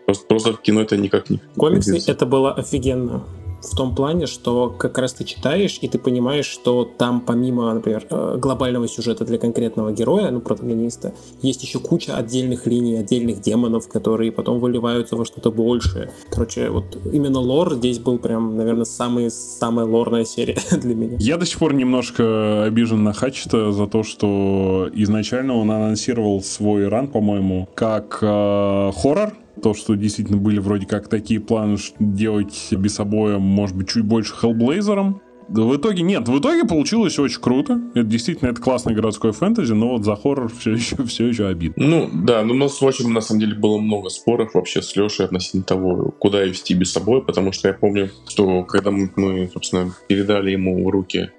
Просто, 0.06 0.28
просто 0.28 0.54
в 0.54 0.62
кино 0.62 0.82
это 0.82 0.98
никак 0.98 1.30
не... 1.30 1.40
Комиксы— 1.56 1.98
это 2.08 2.26
было 2.26 2.54
офигенно. 2.54 3.24
В 3.62 3.76
том 3.76 3.96
плане, 3.96 4.28
что 4.28 4.70
как 4.70 4.98
раз 4.98 5.14
ты 5.14 5.24
читаешь, 5.24 5.80
и 5.82 5.88
ты 5.88 5.98
понимаешь, 5.98 6.46
что 6.46 6.84
там 6.86 7.22
помимо, 7.22 7.74
например, 7.74 8.06
э, 8.10 8.38
глобального 8.38 8.88
сюжета 8.88 9.26
для 9.26 9.38
конкретного 9.38 9.92
героя, 9.92 10.32
ну, 10.32 10.40
протагониста, 10.40 11.14
есть 11.42 11.64
еще 11.64 11.80
куча 11.80 12.16
отдельных 12.16 12.68
линий, 12.68 12.98
отдельных 12.98 13.42
демонов, 13.42 13.88
которые 13.88 14.32
потом 14.32 14.60
выливаются 14.60 15.16
во 15.16 15.26
что-то 15.26 15.52
большее. 15.52 16.12
Короче, 16.30 16.70
вот 16.70 16.98
именно 17.12 17.40
лор 17.40 17.76
здесь 17.76 18.00
был 18.00 18.20
прям, 18.20 18.58
наверное, 18.58 18.86
самый, 18.86 19.32
самая 19.32 19.86
лорная 19.86 20.26
серия 20.26 20.58
для 20.72 20.96
меня. 20.96 21.18
Я 21.20 21.38
до 21.38 21.46
сих 21.46 21.60
пор 21.60 21.74
немножко 21.74 22.64
обижен 22.64 23.04
на 23.04 23.14
Хачета 23.14 23.72
за 23.72 23.88
то, 23.88 24.04
что 24.04 24.90
изначально 24.94 25.56
он 25.56 25.72
анонсировал 25.72 26.42
свой 26.42 26.88
ран, 26.88 27.08
по-моему, 27.08 27.68
как 27.76 28.20
э, 28.22 28.92
хоррор, 28.96 29.34
то, 29.62 29.74
что 29.74 29.96
действительно 29.96 30.38
были 30.38 30.60
вроде 30.60 30.86
как 30.86 31.08
такие 31.08 31.40
планы 31.40 31.78
делать 32.00 32.70
Бесобоя, 32.72 33.38
может 33.38 33.76
быть, 33.76 33.90
чуть 33.90 34.04
больше 34.04 34.36
Хеллблейзером. 34.36 35.22
В 35.50 35.78
итоге 35.78 36.04
нет, 36.04 36.28
в 36.28 36.38
итоге 36.38 36.66
получилось 36.66 37.18
очень 37.20 37.40
круто. 37.40 37.80
Это 37.96 38.04
действительно 38.04 38.50
это 38.50 38.62
классное 38.62 38.94
городское 38.94 39.32
фэнтези, 39.32 39.72
но 39.72 39.90
вот 39.90 40.04
за 40.04 40.16
хоррор 40.16 40.52
все 40.52 40.72
еще, 40.76 41.04
все 41.06 41.28
еще 41.28 41.48
обидно. 41.48 41.86
Ну 41.86 42.10
да, 42.14 42.44
но 42.44 42.54
у 42.54 42.58
нас 42.58 42.82
общем 42.82 43.14
на 43.14 43.22
самом 43.22 43.40
деле 43.40 43.56
было 43.56 43.80
много 43.80 44.10
споров 44.10 44.54
вообще 44.54 44.82
с 44.82 44.96
Лешей 44.96 45.26
относительно 45.26 45.64
того, 45.64 46.14
куда 46.20 46.44
вести 46.44 46.74
без 46.74 46.92
собой, 46.92 47.24
потому 47.24 47.54
что 47.54 47.70
я 47.70 47.74
помню, 47.74 48.10
что 48.28 48.64
когда 48.64 48.92
мы, 48.92 49.10
мы 49.16 49.50
собственно, 49.54 49.94
передали 50.10 50.52
ему 50.52 50.86
в 50.86 50.90
руки 50.90 51.32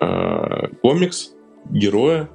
э, 0.00 0.68
комикс 0.82 1.32
героя, 1.70 2.28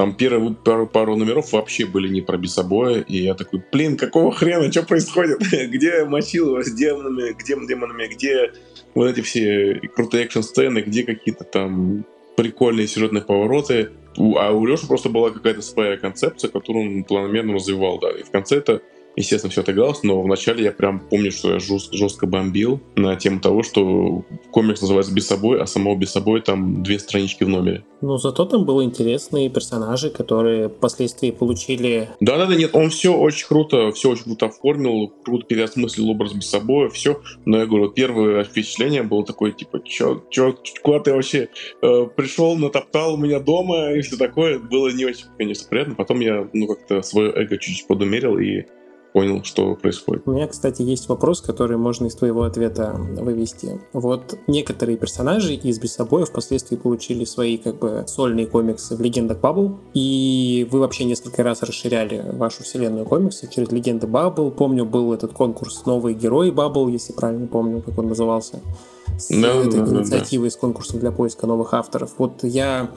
там 0.00 0.14
первые 0.14 0.54
пару, 0.54 0.86
пару 0.86 1.14
номеров 1.14 1.52
вообще 1.52 1.84
были 1.84 2.08
не 2.08 2.22
про 2.22 2.38
бесобоя, 2.38 3.02
и 3.02 3.18
я 3.18 3.34
такой, 3.34 3.62
блин, 3.70 3.98
какого 3.98 4.32
хрена, 4.32 4.72
что 4.72 4.82
происходит? 4.82 5.40
где 5.68 6.06
Мочилова 6.06 6.62
с 6.62 6.72
демонами, 6.72 7.36
где 7.38 7.54
демонами, 7.54 8.06
где 8.06 8.50
вот 8.94 9.10
эти 9.10 9.20
все 9.20 9.78
крутые 9.94 10.24
экшн-сцены, 10.24 10.78
где 10.78 11.02
какие-то 11.02 11.44
там 11.44 12.06
прикольные 12.34 12.88
сюжетные 12.88 13.22
повороты. 13.22 13.90
А 14.16 14.52
у 14.52 14.64
Леши 14.64 14.86
просто 14.86 15.10
была 15.10 15.32
какая-то 15.32 15.60
своя 15.60 15.98
концепция, 15.98 16.48
которую 16.48 16.86
он 16.86 17.04
планомерно 17.04 17.52
развивал, 17.52 17.98
да. 17.98 18.08
И 18.12 18.22
в 18.22 18.30
конце 18.30 18.56
это 18.56 18.80
естественно, 19.16 19.50
все 19.50 19.62
отыгралось, 19.62 20.02
но 20.02 20.20
вначале 20.22 20.64
я 20.64 20.72
прям 20.72 21.00
помню, 21.00 21.30
что 21.32 21.52
я 21.52 21.58
жестко, 21.58 21.96
жестко 21.96 22.26
бомбил 22.26 22.80
на 22.96 23.16
тему 23.16 23.40
того, 23.40 23.62
что 23.62 24.24
комикс 24.50 24.80
называется 24.80 25.12
«Без 25.12 25.26
собой», 25.26 25.60
а 25.60 25.66
самого 25.66 25.96
«Без 25.96 26.10
собой» 26.10 26.40
там 26.40 26.82
две 26.82 26.98
странички 26.98 27.44
в 27.44 27.48
номере. 27.48 27.84
Ну, 28.00 28.16
зато 28.16 28.46
там 28.46 28.64
были 28.64 28.84
интересные 28.84 29.50
персонажи, 29.50 30.10
которые 30.10 30.68
впоследствии 30.68 31.30
получили... 31.30 32.08
Да-да-да, 32.20 32.54
нет, 32.54 32.70
он 32.74 32.90
все 32.90 33.14
очень 33.14 33.46
круто, 33.46 33.90
все 33.92 34.10
очень 34.10 34.24
круто 34.24 34.46
оформил, 34.46 35.12
круто 35.24 35.46
переосмыслил 35.46 36.10
образ 36.10 36.32
«Без 36.32 36.48
собой», 36.48 36.88
все, 36.90 37.20
но 37.44 37.58
я 37.58 37.66
говорю, 37.66 37.90
первое 37.90 38.44
впечатление 38.44 39.02
было 39.02 39.24
такое, 39.24 39.52
типа, 39.52 39.80
чё, 39.84 40.24
чё, 40.30 40.56
куда 40.82 41.00
ты 41.00 41.12
вообще 41.12 41.48
э, 41.82 42.06
пришел, 42.16 42.56
натоптал 42.56 43.14
у 43.14 43.16
меня 43.16 43.40
дома 43.40 43.92
и 43.92 44.00
все 44.00 44.16
такое, 44.16 44.58
было 44.58 44.88
не 44.88 45.04
очень, 45.04 45.26
конечно, 45.36 45.68
приятно, 45.68 45.94
потом 45.94 46.20
я, 46.20 46.48
ну, 46.52 46.66
как-то 46.66 47.02
свое 47.02 47.32
эго 47.32 47.58
чуть-чуть 47.58 47.86
подумерил 47.86 48.38
и 48.38 48.64
понял, 49.12 49.42
что 49.44 49.74
происходит. 49.74 50.22
У 50.26 50.32
меня, 50.32 50.46
кстати, 50.46 50.82
есть 50.82 51.08
вопрос, 51.08 51.40
который 51.40 51.76
можно 51.76 52.06
из 52.06 52.14
твоего 52.14 52.42
ответа 52.42 52.94
вывести. 52.94 53.80
Вот 53.92 54.38
некоторые 54.46 54.96
персонажи 54.96 55.54
из 55.54 55.78
Бессобоя 55.78 56.24
впоследствии 56.24 56.76
получили 56.76 57.24
свои 57.24 57.56
как 57.56 57.78
бы 57.78 58.04
сольные 58.06 58.46
комиксы 58.46 58.96
в 58.96 59.00
Легендах 59.00 59.40
Баббл, 59.40 59.78
и 59.94 60.66
вы 60.70 60.80
вообще 60.80 61.04
несколько 61.04 61.42
раз 61.42 61.62
расширяли 61.62 62.24
вашу 62.32 62.62
вселенную 62.62 63.04
комиксов 63.04 63.50
через 63.50 63.70
Легенды 63.70 64.06
Баббл. 64.06 64.50
Помню, 64.50 64.84
был 64.84 65.12
этот 65.12 65.32
конкурс 65.32 65.84
«Новые 65.86 66.14
герои 66.14 66.50
Баббл», 66.50 66.88
если 66.88 67.12
правильно 67.12 67.46
помню, 67.46 67.82
как 67.82 67.98
он 67.98 68.08
назывался, 68.08 68.60
с 69.18 69.28
да, 69.28 69.54
этой 69.54 69.80
да, 69.80 69.96
инициативой, 69.96 70.48
да. 70.48 70.54
с 70.54 70.56
конкурсом 70.56 71.00
для 71.00 71.10
поиска 71.10 71.46
новых 71.46 71.74
авторов. 71.74 72.12
Вот 72.18 72.42
я 72.42 72.90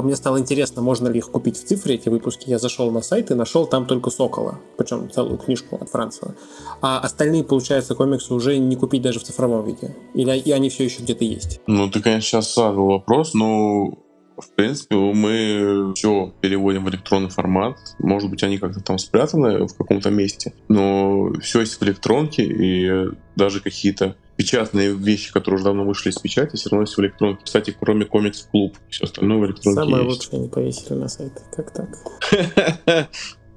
мне 0.00 0.16
стало 0.16 0.38
интересно, 0.38 0.80
можно 0.80 1.08
ли 1.08 1.18
их 1.18 1.30
купить 1.30 1.58
в 1.58 1.64
цифре, 1.64 1.96
эти 1.96 2.08
выпуски. 2.08 2.48
Я 2.48 2.58
зашел 2.58 2.90
на 2.90 3.02
сайт 3.02 3.30
и 3.30 3.34
нашел 3.34 3.66
там 3.66 3.86
только 3.86 4.10
Сокола, 4.10 4.58
причем 4.78 5.10
целую 5.10 5.36
книжку 5.38 5.76
от 5.76 5.90
Францева. 5.90 6.34
А 6.80 6.98
остальные, 7.00 7.44
получается, 7.44 7.94
комиксы 7.94 8.32
уже 8.32 8.56
не 8.58 8.76
купить 8.76 9.02
даже 9.02 9.20
в 9.20 9.24
цифровом 9.24 9.66
виде. 9.66 9.94
Или 10.14 10.38
и 10.38 10.50
они 10.52 10.70
все 10.70 10.84
еще 10.84 11.02
где-то 11.02 11.24
есть? 11.24 11.60
Ну, 11.66 11.90
ты, 11.90 12.00
конечно, 12.00 12.22
сейчас 12.22 12.54
задал 12.54 12.86
вопрос, 12.86 13.34
но 13.34 13.98
в 14.38 14.54
принципе, 14.54 14.96
мы 14.96 15.92
все 15.94 16.32
переводим 16.40 16.84
в 16.84 16.90
электронный 16.90 17.30
формат. 17.30 17.76
Может 17.98 18.30
быть, 18.30 18.42
они 18.42 18.58
как-то 18.58 18.80
там 18.80 18.98
спрятаны 18.98 19.66
в 19.66 19.76
каком-то 19.76 20.10
месте, 20.10 20.54
но 20.68 21.32
все 21.40 21.60
есть 21.60 21.78
в 21.78 21.82
электронке, 21.82 22.42
и 22.44 23.10
даже 23.36 23.60
какие-то 23.60 24.16
печатные 24.36 24.94
вещи, 24.94 25.32
которые 25.32 25.56
уже 25.56 25.64
давно 25.64 25.84
вышли 25.84 26.10
из 26.10 26.16
печати, 26.16 26.56
все 26.56 26.70
равно 26.70 26.82
есть 26.82 26.96
в 26.96 27.00
электронке. 27.00 27.44
Кстати, 27.44 27.76
кроме 27.78 28.04
комикс-клуб, 28.04 28.76
все 28.88 29.04
остальное 29.04 29.38
в 29.38 29.46
электронке 29.46 29.80
Самое 29.80 30.04
есть. 30.06 30.24
лучшее 30.24 30.40
не 30.42 30.48
повесили 30.48 30.94
на 30.94 31.08
сайт. 31.08 31.32
Как 31.54 31.72
так? 31.72 33.08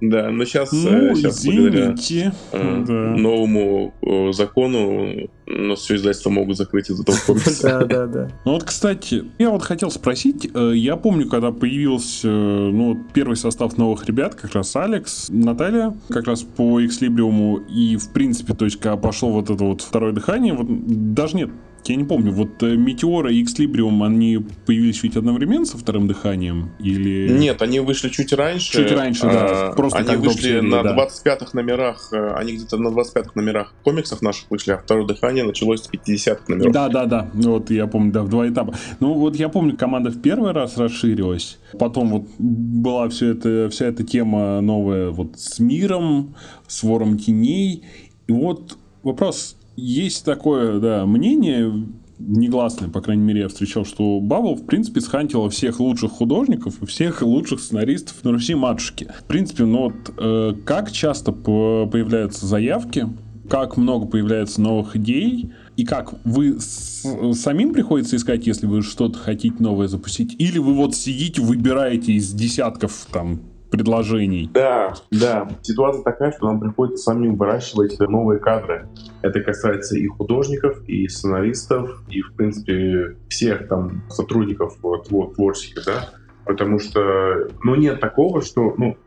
Да, 0.10 0.30
но 0.30 0.46
сейчас, 0.46 0.72
ну, 0.72 1.16
сейчас 1.16 1.40
извините. 1.42 2.34
благодаря 2.52 2.86
да. 2.86 2.94
новому 3.16 3.94
э, 4.02 4.32
закону 4.34 5.30
но 5.48 5.76
все 5.76 5.96
издательства 5.96 6.30
могут 6.30 6.58
закрыть 6.58 6.90
из-за 6.90 7.04
того 7.04 7.18
комикса. 7.26 7.66
Да, 7.76 7.86
да, 7.86 8.08
да. 8.08 8.30
Ну 8.46 8.54
вот, 8.54 8.64
кстати, 8.64 9.26
я 9.38 9.50
вот 9.50 9.64
хотел 9.64 9.92
спросить, 9.92 10.50
э, 10.54 10.72
я 10.76 10.96
помню, 10.96 11.28
когда 11.30 11.52
появился 11.52 12.28
э, 12.28 12.32
ну, 12.32 12.98
первый 13.14 13.36
состав 13.36 13.78
новых 13.78 14.06
ребят, 14.06 14.36
как 14.36 14.54
раз 14.54 14.76
Алекс, 14.76 15.28
Наталья, 15.30 15.96
как 16.10 16.28
раз 16.28 16.44
по 16.44 16.84
Экслибриуму, 16.86 17.58
и 17.58 17.98
в 17.98 18.12
принципе, 18.12 18.54
то 18.54 18.66
есть, 18.66 18.80
когда 18.80 18.98
пошло 18.98 19.32
вот 19.32 19.50
это 19.50 19.64
вот 19.64 19.82
второе 19.82 20.14
дыхание, 20.14 20.54
вот 20.54 20.68
даже 21.14 21.38
нет, 21.38 21.50
я 21.90 21.96
не 21.96 22.04
помню, 22.04 22.32
вот 22.32 22.62
э, 22.64 22.76
Метеора 22.76 23.32
и 23.32 23.44
Экслибриум, 23.44 24.04
они 24.04 24.40
появились 24.66 25.04
ведь 25.04 25.16
одновременно 25.16 25.66
со 25.66 25.78
вторым 25.78 26.08
дыханием? 26.08 26.72
Или... 26.80 27.30
Нет, 27.30 27.62
они 27.62 27.80
вышли 27.80 28.10
чуть 28.10 28.34
раньше. 28.34 28.72
Чуть 28.72 28.92
раньше, 28.92 29.24
да. 29.24 29.70
А, 29.70 29.74
Просто 29.74 30.00
они 30.00 30.16
вышли 30.16 30.60
на 30.60 30.84
да. 30.84 30.96
25-х 30.96 31.50
номерах, 31.54 32.10
э, 32.12 32.34
они 32.36 32.54
где-то 32.54 32.78
на 32.78 32.90
25-х 32.90 33.32
номерах 33.36 33.74
комиксов 33.84 34.22
наших 34.22 34.50
вышли, 34.50 34.72
а 34.72 34.78
второе 34.78 35.06
дыхание 35.06 35.44
началось 35.44 35.84
с 35.84 35.90
50-х 35.90 36.44
номеров. 36.48 36.74
Да, 36.74 36.90
да, 36.90 37.06
да. 37.06 37.30
Вот 37.34 37.70
я 37.70 37.88
помню, 37.88 38.12
да, 38.12 38.24
в 38.24 38.30
два 38.30 38.48
этапа. 38.48 38.76
Ну 39.00 39.14
вот 39.14 39.36
я 39.36 39.50
помню, 39.50 39.78
команда 39.78 40.10
в 40.10 40.22
первый 40.22 40.52
раз 40.52 40.78
расширилась. 40.78 41.58
Потом 41.78 42.10
вот 42.10 42.26
была 42.40 43.10
все 43.10 43.32
это, 43.32 43.70
вся 43.70 43.86
эта 43.86 44.04
тема 44.04 44.62
новая 44.62 45.10
вот 45.10 45.40
с 45.40 45.60
миром, 45.60 46.36
с 46.68 46.84
вором 46.84 47.18
теней. 47.18 47.84
И 48.28 48.32
вот 48.32 48.78
вопрос, 49.04 49.56
есть 49.76 50.26
такое, 50.26 50.80
да, 50.80 51.06
мнение, 51.06 51.72
негласное, 52.20 52.90
по 52.90 53.02
крайней 53.02 53.24
мере, 53.24 53.42
я 53.42 53.48
встречал, 53.48 53.86
что 53.86 54.20
Бабл, 54.20 54.56
в 54.56 54.66
принципе, 54.66 55.02
схантила 55.02 55.50
всех 55.50 55.80
лучших 55.80 56.12
художников 56.12 56.82
и 56.82 56.86
всех 56.86 57.22
лучших 57.22 57.60
сценаристов 57.60 58.24
на 58.24 58.32
Руси 58.32 58.56
матушки. 58.56 59.12
В 59.22 59.26
принципе, 59.26 59.66
ну 59.66 59.84
вот, 59.84 60.14
э, 60.18 60.54
как 60.66 60.92
часто 60.92 61.32
появляются 61.32 62.46
заявки, 62.46 63.08
как 63.50 63.78
много 63.78 64.08
появляется 64.08 64.62
новых 64.62 64.96
идей, 64.96 65.52
и 65.78 65.86
как 65.86 66.16
вы 66.24 66.60
с, 66.60 67.06
самим 67.34 67.74
приходится 67.74 68.16
искать, 68.16 68.48
если 68.48 68.66
вы 68.66 68.82
что-то 68.82 69.20
хотите 69.20 69.56
новое 69.60 69.88
запустить, 69.88 70.36
или 70.40 70.58
вы 70.58 70.74
вот 70.74 70.96
сидите, 70.96 71.42
выбираете 71.42 72.14
из 72.14 72.32
десятков 72.32 73.08
там 73.12 73.42
предложений. 73.72 74.50
Да, 74.54 74.94
да. 75.12 75.48
Ситуация 75.62 76.04
такая, 76.04 76.32
что 76.32 76.48
нам 76.48 76.60
приходится 76.60 77.04
самим 77.04 77.36
выращивать 77.36 78.00
новые 78.00 78.40
кадры. 78.40 78.88
Это 79.22 79.42
касается 79.42 79.98
и 79.98 80.08
художников, 80.08 80.82
и 80.88 81.08
сценаристов, 81.08 82.04
и, 82.10 82.22
в 82.22 82.34
принципе, 82.34 83.18
всех 83.30 83.68
там 83.68 84.04
сотрудников 84.10 84.78
вот, 84.82 85.08
творческих, 85.36 85.86
да. 85.86 86.10
Потому 86.46 86.80
что, 86.80 87.50
ну, 87.64 87.76
нет 87.76 88.00
такого, 88.00 88.42
что, 88.42 88.76
ну, 88.78 88.98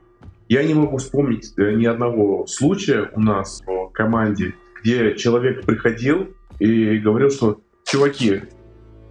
я 0.48 0.64
не 0.64 0.74
могу 0.74 0.96
вспомнить 0.96 1.52
э, 1.56 1.74
ни 1.74 1.84
одного 1.84 2.46
случая 2.46 3.10
у 3.14 3.20
нас 3.20 3.62
в 3.66 3.90
команде, 3.92 4.54
где 4.82 5.14
человек 5.14 5.64
приходил 5.64 6.28
и 6.58 6.98
говорил, 6.98 7.30
что, 7.30 7.60
чуваки, 7.84 8.42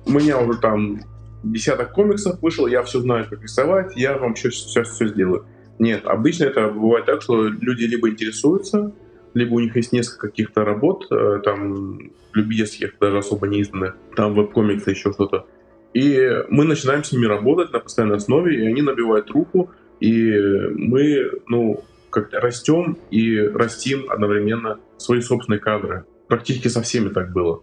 у 0.05 0.11
меня 0.11 0.39
уже 0.39 0.59
там 0.59 0.99
десяток 1.43 1.91
комиксов 1.91 2.41
вышел, 2.41 2.67
я 2.67 2.83
все 2.83 2.99
знаю, 2.99 3.27
как 3.29 3.41
рисовать, 3.41 3.95
я 3.95 4.17
вам 4.17 4.33
все, 4.33 4.49
все, 4.49 4.83
все 4.83 5.07
сделаю. 5.07 5.45
Нет, 5.79 6.05
обычно 6.05 6.45
это 6.45 6.69
бывает 6.69 7.05
так, 7.05 7.21
что 7.21 7.47
люди 7.47 7.83
либо 7.83 8.09
интересуются, 8.09 8.91
либо 9.33 9.53
у 9.53 9.59
них 9.59 9.75
есть 9.75 9.93
несколько 9.93 10.27
каких-то 10.29 10.65
работ, 10.65 11.05
э, 11.11 11.41
там, 11.43 12.11
любительских, 12.33 12.93
даже 12.99 13.19
особо 13.19 13.47
не 13.47 13.59
изданных, 13.59 13.95
там 14.15 14.33
веб-комиксы, 14.33 14.91
еще 14.91 15.13
что-то. 15.13 15.45
И 15.93 16.43
мы 16.49 16.65
начинаем 16.65 17.03
с 17.03 17.11
ними 17.11 17.25
работать 17.25 17.71
на 17.71 17.79
постоянной 17.79 18.17
основе, 18.17 18.55
и 18.55 18.67
они 18.67 18.81
набивают 18.81 19.29
руку, 19.31 19.71
и 19.99 20.31
мы, 20.75 21.31
ну, 21.47 21.83
как 22.09 22.33
растем 22.33 22.97
и 23.11 23.39
растим 23.39 24.05
одновременно 24.09 24.79
свои 24.97 25.21
собственные 25.21 25.59
кадры. 25.59 26.05
Практически 26.27 26.67
со 26.67 26.81
всеми 26.81 27.09
так 27.09 27.31
было. 27.31 27.61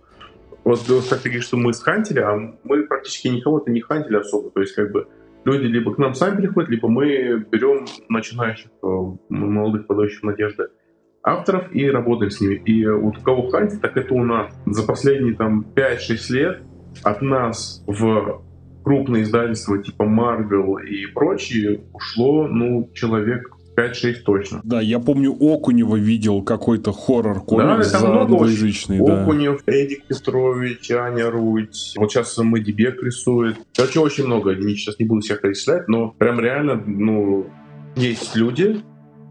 Вот, 0.65 0.81
как 1.11 1.21
ты 1.21 1.29
говоришь, 1.29 1.45
что 1.45 1.57
мы 1.57 1.73
схантили, 1.75 2.21
а 2.21 2.37
мы 2.65 2.85
практически 2.85 3.29
никого-то 3.29 3.71
не 3.71 3.81
хантили 3.81 4.17
особо. 4.17 4.51
То 4.51 4.61
есть, 4.61 4.75
как 4.75 4.93
бы, 4.93 5.07
люди 5.45 5.67
либо 5.67 5.95
к 5.95 5.99
нам 5.99 6.15
сами 6.15 6.37
приходят, 6.37 6.71
либо 6.71 6.89
мы 6.89 7.45
берем 7.51 7.87
начинающих, 8.09 8.71
э, 8.83 8.87
молодых, 9.29 9.87
подающих 9.87 10.23
надежды, 10.23 10.69
авторов 11.23 11.75
и 11.75 11.91
работаем 11.91 12.31
с 12.31 12.41
ними. 12.41 12.55
И 12.65 12.87
вот 12.87 13.19
кого 13.19 13.49
хантит, 13.49 13.81
так 13.81 13.97
это 13.97 14.15
у 14.15 14.25
нас 14.25 14.53
за 14.67 14.87
последние 14.87 15.35
там 15.35 15.67
5-6 15.75 16.31
лет 16.31 16.63
от 17.03 17.23
нас 17.23 17.83
в 17.87 18.43
крупные 18.85 19.23
издательства 19.23 19.83
типа 19.83 20.03
Marvel 20.03 20.83
и 20.83 21.07
прочие 21.07 21.85
ушло, 21.93 22.47
ну, 22.47 22.91
человек 22.93 23.51
5-6 23.77 24.15
точно. 24.25 24.61
Да, 24.65 24.81
я 24.81 24.99
помню, 24.99 25.33
Окунева 25.33 25.97
видел 25.97 26.43
какой-то 26.43 26.93
хоррор-комикс 26.93 27.93
да, 27.93 27.99
за 27.99 28.21
англоязычный. 28.21 28.99
Да. 29.05 29.23
Окунев, 29.23 29.63
Эдик 29.67 30.07
Петрович, 30.07 30.91
Аня 30.91 31.31
Руть. 31.31 31.95
Вот 31.97 32.13
сейчас 32.13 32.37
Мэдди 32.39 32.73
Бек 32.73 33.03
рисует. 33.03 33.57
Короче, 33.77 34.01
очень 34.01 34.27
много. 34.27 34.53
Я 34.53 34.61
сейчас 34.77 34.99
не 34.99 35.07
буду 35.07 35.21
всех 35.21 35.41
перечислять, 35.41 35.89
но 35.89 36.11
прям 36.11 36.41
реально, 36.41 36.83
ну, 36.87 37.47
есть 37.97 38.37
люди, 38.37 38.83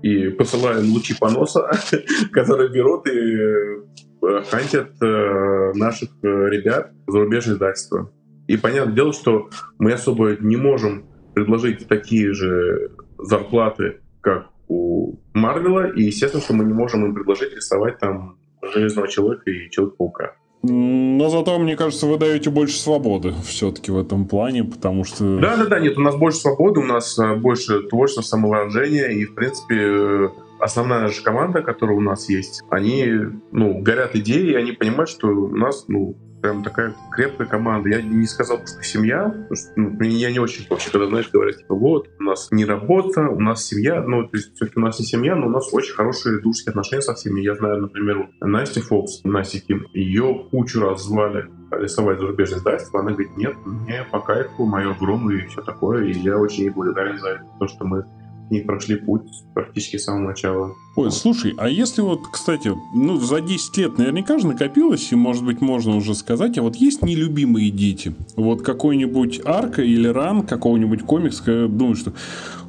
и 0.02 0.30
посылаем 0.30 0.92
лучи 0.94 1.16
поноса, 1.18 1.72
которые 2.32 2.70
берут 2.70 3.08
и 3.08 3.12
э, 3.12 4.44
хантят 4.50 4.92
э, 5.02 5.72
наших 5.76 6.10
э, 6.22 6.28
ребят 6.28 6.92
зарубежные 7.08 7.56
издательства. 7.56 8.12
И 8.48 8.58
понятное 8.58 8.94
дело, 8.94 9.14
что 9.14 9.50
мы 9.80 9.94
особо 9.94 10.36
не 10.36 10.58
можем 10.58 11.06
предложить 11.34 11.88
такие 11.88 12.34
же 12.34 12.92
зарплаты, 13.18 14.02
как 14.24 14.48
у 14.70 15.16
Марвела, 15.34 15.88
и 15.88 16.04
естественно, 16.04 16.42
что 16.42 16.54
мы 16.54 16.64
не 16.64 16.74
можем 16.74 17.06
им 17.06 17.14
предложить 17.14 17.54
рисовать 17.54 18.00
там 18.00 18.38
Железного 18.62 19.08
Человека 19.08 19.52
и 19.52 19.70
Человека-паука. 19.70 20.36
Но 20.64 21.28
зато, 21.30 21.60
мне 21.60 21.76
кажется, 21.76 22.08
вы 22.08 22.18
даете 22.18 22.50
больше 22.50 22.80
свободы 22.80 23.34
все-таки 23.46 23.92
в 23.92 23.98
этом 24.00 24.26
плане, 24.26 24.64
потому 24.64 25.04
что... 25.04 25.38
Да-да-да, 25.38 25.80
нет, 25.80 25.98
у 25.98 26.02
нас 26.02 26.16
больше 26.16 26.40
свободы, 26.40 26.80
у 26.80 26.86
нас 26.86 27.20
э, 27.20 27.36
больше 27.36 27.82
творчества, 27.82 28.22
самовыражения, 28.22 29.08
и, 29.08 29.26
в 29.26 29.36
принципе, 29.36 29.76
э, 29.76 30.30
основная 30.62 31.02
наша 31.02 31.22
команда, 31.22 31.62
которая 31.62 31.98
у 31.98 32.02
нас 32.02 32.30
есть, 32.30 32.62
они, 32.70 33.06
ну, 33.52 33.80
горят 33.80 34.16
идеей, 34.16 34.54
и 34.54 34.56
они 34.56 34.72
понимают, 34.72 35.10
что 35.10 35.28
у 35.28 35.54
нас, 35.54 35.84
ну, 35.90 36.16
прям 36.44 36.62
такая 36.62 36.94
крепкая 37.10 37.48
команда. 37.48 37.90
Я 37.90 38.02
не 38.02 38.28
сказал, 38.28 38.60
что 38.68 38.84
семья, 38.84 39.34
что, 39.54 39.72
ну, 39.78 40.04
я 40.04 40.30
не 40.30 40.40
очень 40.40 40.68
вообще, 40.70 40.92
когда, 40.92 41.08
знаешь, 41.08 41.32
говорят, 41.32 41.58
типа, 41.58 41.74
вот, 41.74 42.10
у 42.20 42.24
нас 42.24 42.50
не 42.52 42.66
работа, 42.66 43.30
у 43.30 43.40
нас 43.40 43.66
семья, 43.66 44.04
ну, 44.04 44.28
то 44.28 44.36
есть 44.36 44.54
все-таки 44.54 44.78
у 44.78 44.82
нас 44.82 45.00
не 45.00 45.06
семья, 45.06 45.36
но 45.36 45.48
у 45.48 45.50
нас 45.50 45.74
очень 45.74 45.94
хорошие 45.94 46.42
дружеские 46.42 46.72
отношения 46.72 47.02
со 47.02 47.16
всеми. 47.16 47.40
Я 47.40 47.56
знаю, 47.56 47.82
например, 47.82 48.30
Настя 48.42 48.82
Фокс, 48.82 49.24
Настя 49.24 49.62
Ким, 49.62 49.88
ее 49.94 50.48
кучу 50.52 50.82
раз 50.82 51.04
звали 51.06 51.50
рисовать 51.72 52.20
зарубежное 52.20 52.60
издательство, 52.60 53.00
она 53.00 53.12
говорит, 53.12 53.38
нет, 53.38 53.56
мне 53.66 54.06
по 54.12 54.20
кайфу, 54.20 54.66
мое 54.66 54.92
огромное 54.92 55.38
и 55.38 55.48
все 55.48 55.62
такое, 55.62 56.04
и 56.04 56.12
я 56.12 56.38
очень 56.38 56.64
ей 56.64 56.70
благодарен 56.72 57.18
за 57.20 57.42
то, 57.58 57.68
что 57.68 57.86
мы 57.86 58.06
не 58.50 58.60
прошли 58.60 58.96
путь 58.96 59.24
практически 59.54 59.98
с 59.98 60.06
самого 60.06 60.30
начала. 60.30 60.74
Ой, 60.96 61.12
слушай, 61.12 61.54
а 61.58 61.70
если 61.70 62.02
вот, 62.02 62.28
кстати, 62.32 62.72
ну, 62.94 63.18
за 63.18 63.42
10 63.42 63.78
лет 63.78 63.98
наверняка 63.98 64.38
же 64.38 64.48
накопилось, 64.48 65.12
и, 65.12 65.16
может 65.16 65.44
быть, 65.44 65.60
можно 65.60 65.96
уже 65.96 66.14
сказать, 66.14 66.58
а 66.58 66.62
вот 66.62 66.76
есть 66.76 67.02
нелюбимые 67.02 67.72
дети? 67.72 68.14
Вот 68.36 68.62
какой-нибудь 68.62 69.42
арка 69.44 69.82
или 69.82 70.08
ран 70.08 70.46
какого-нибудь 70.46 71.02
комикса, 71.02 71.68
думаю, 71.68 71.96
что, 71.96 72.14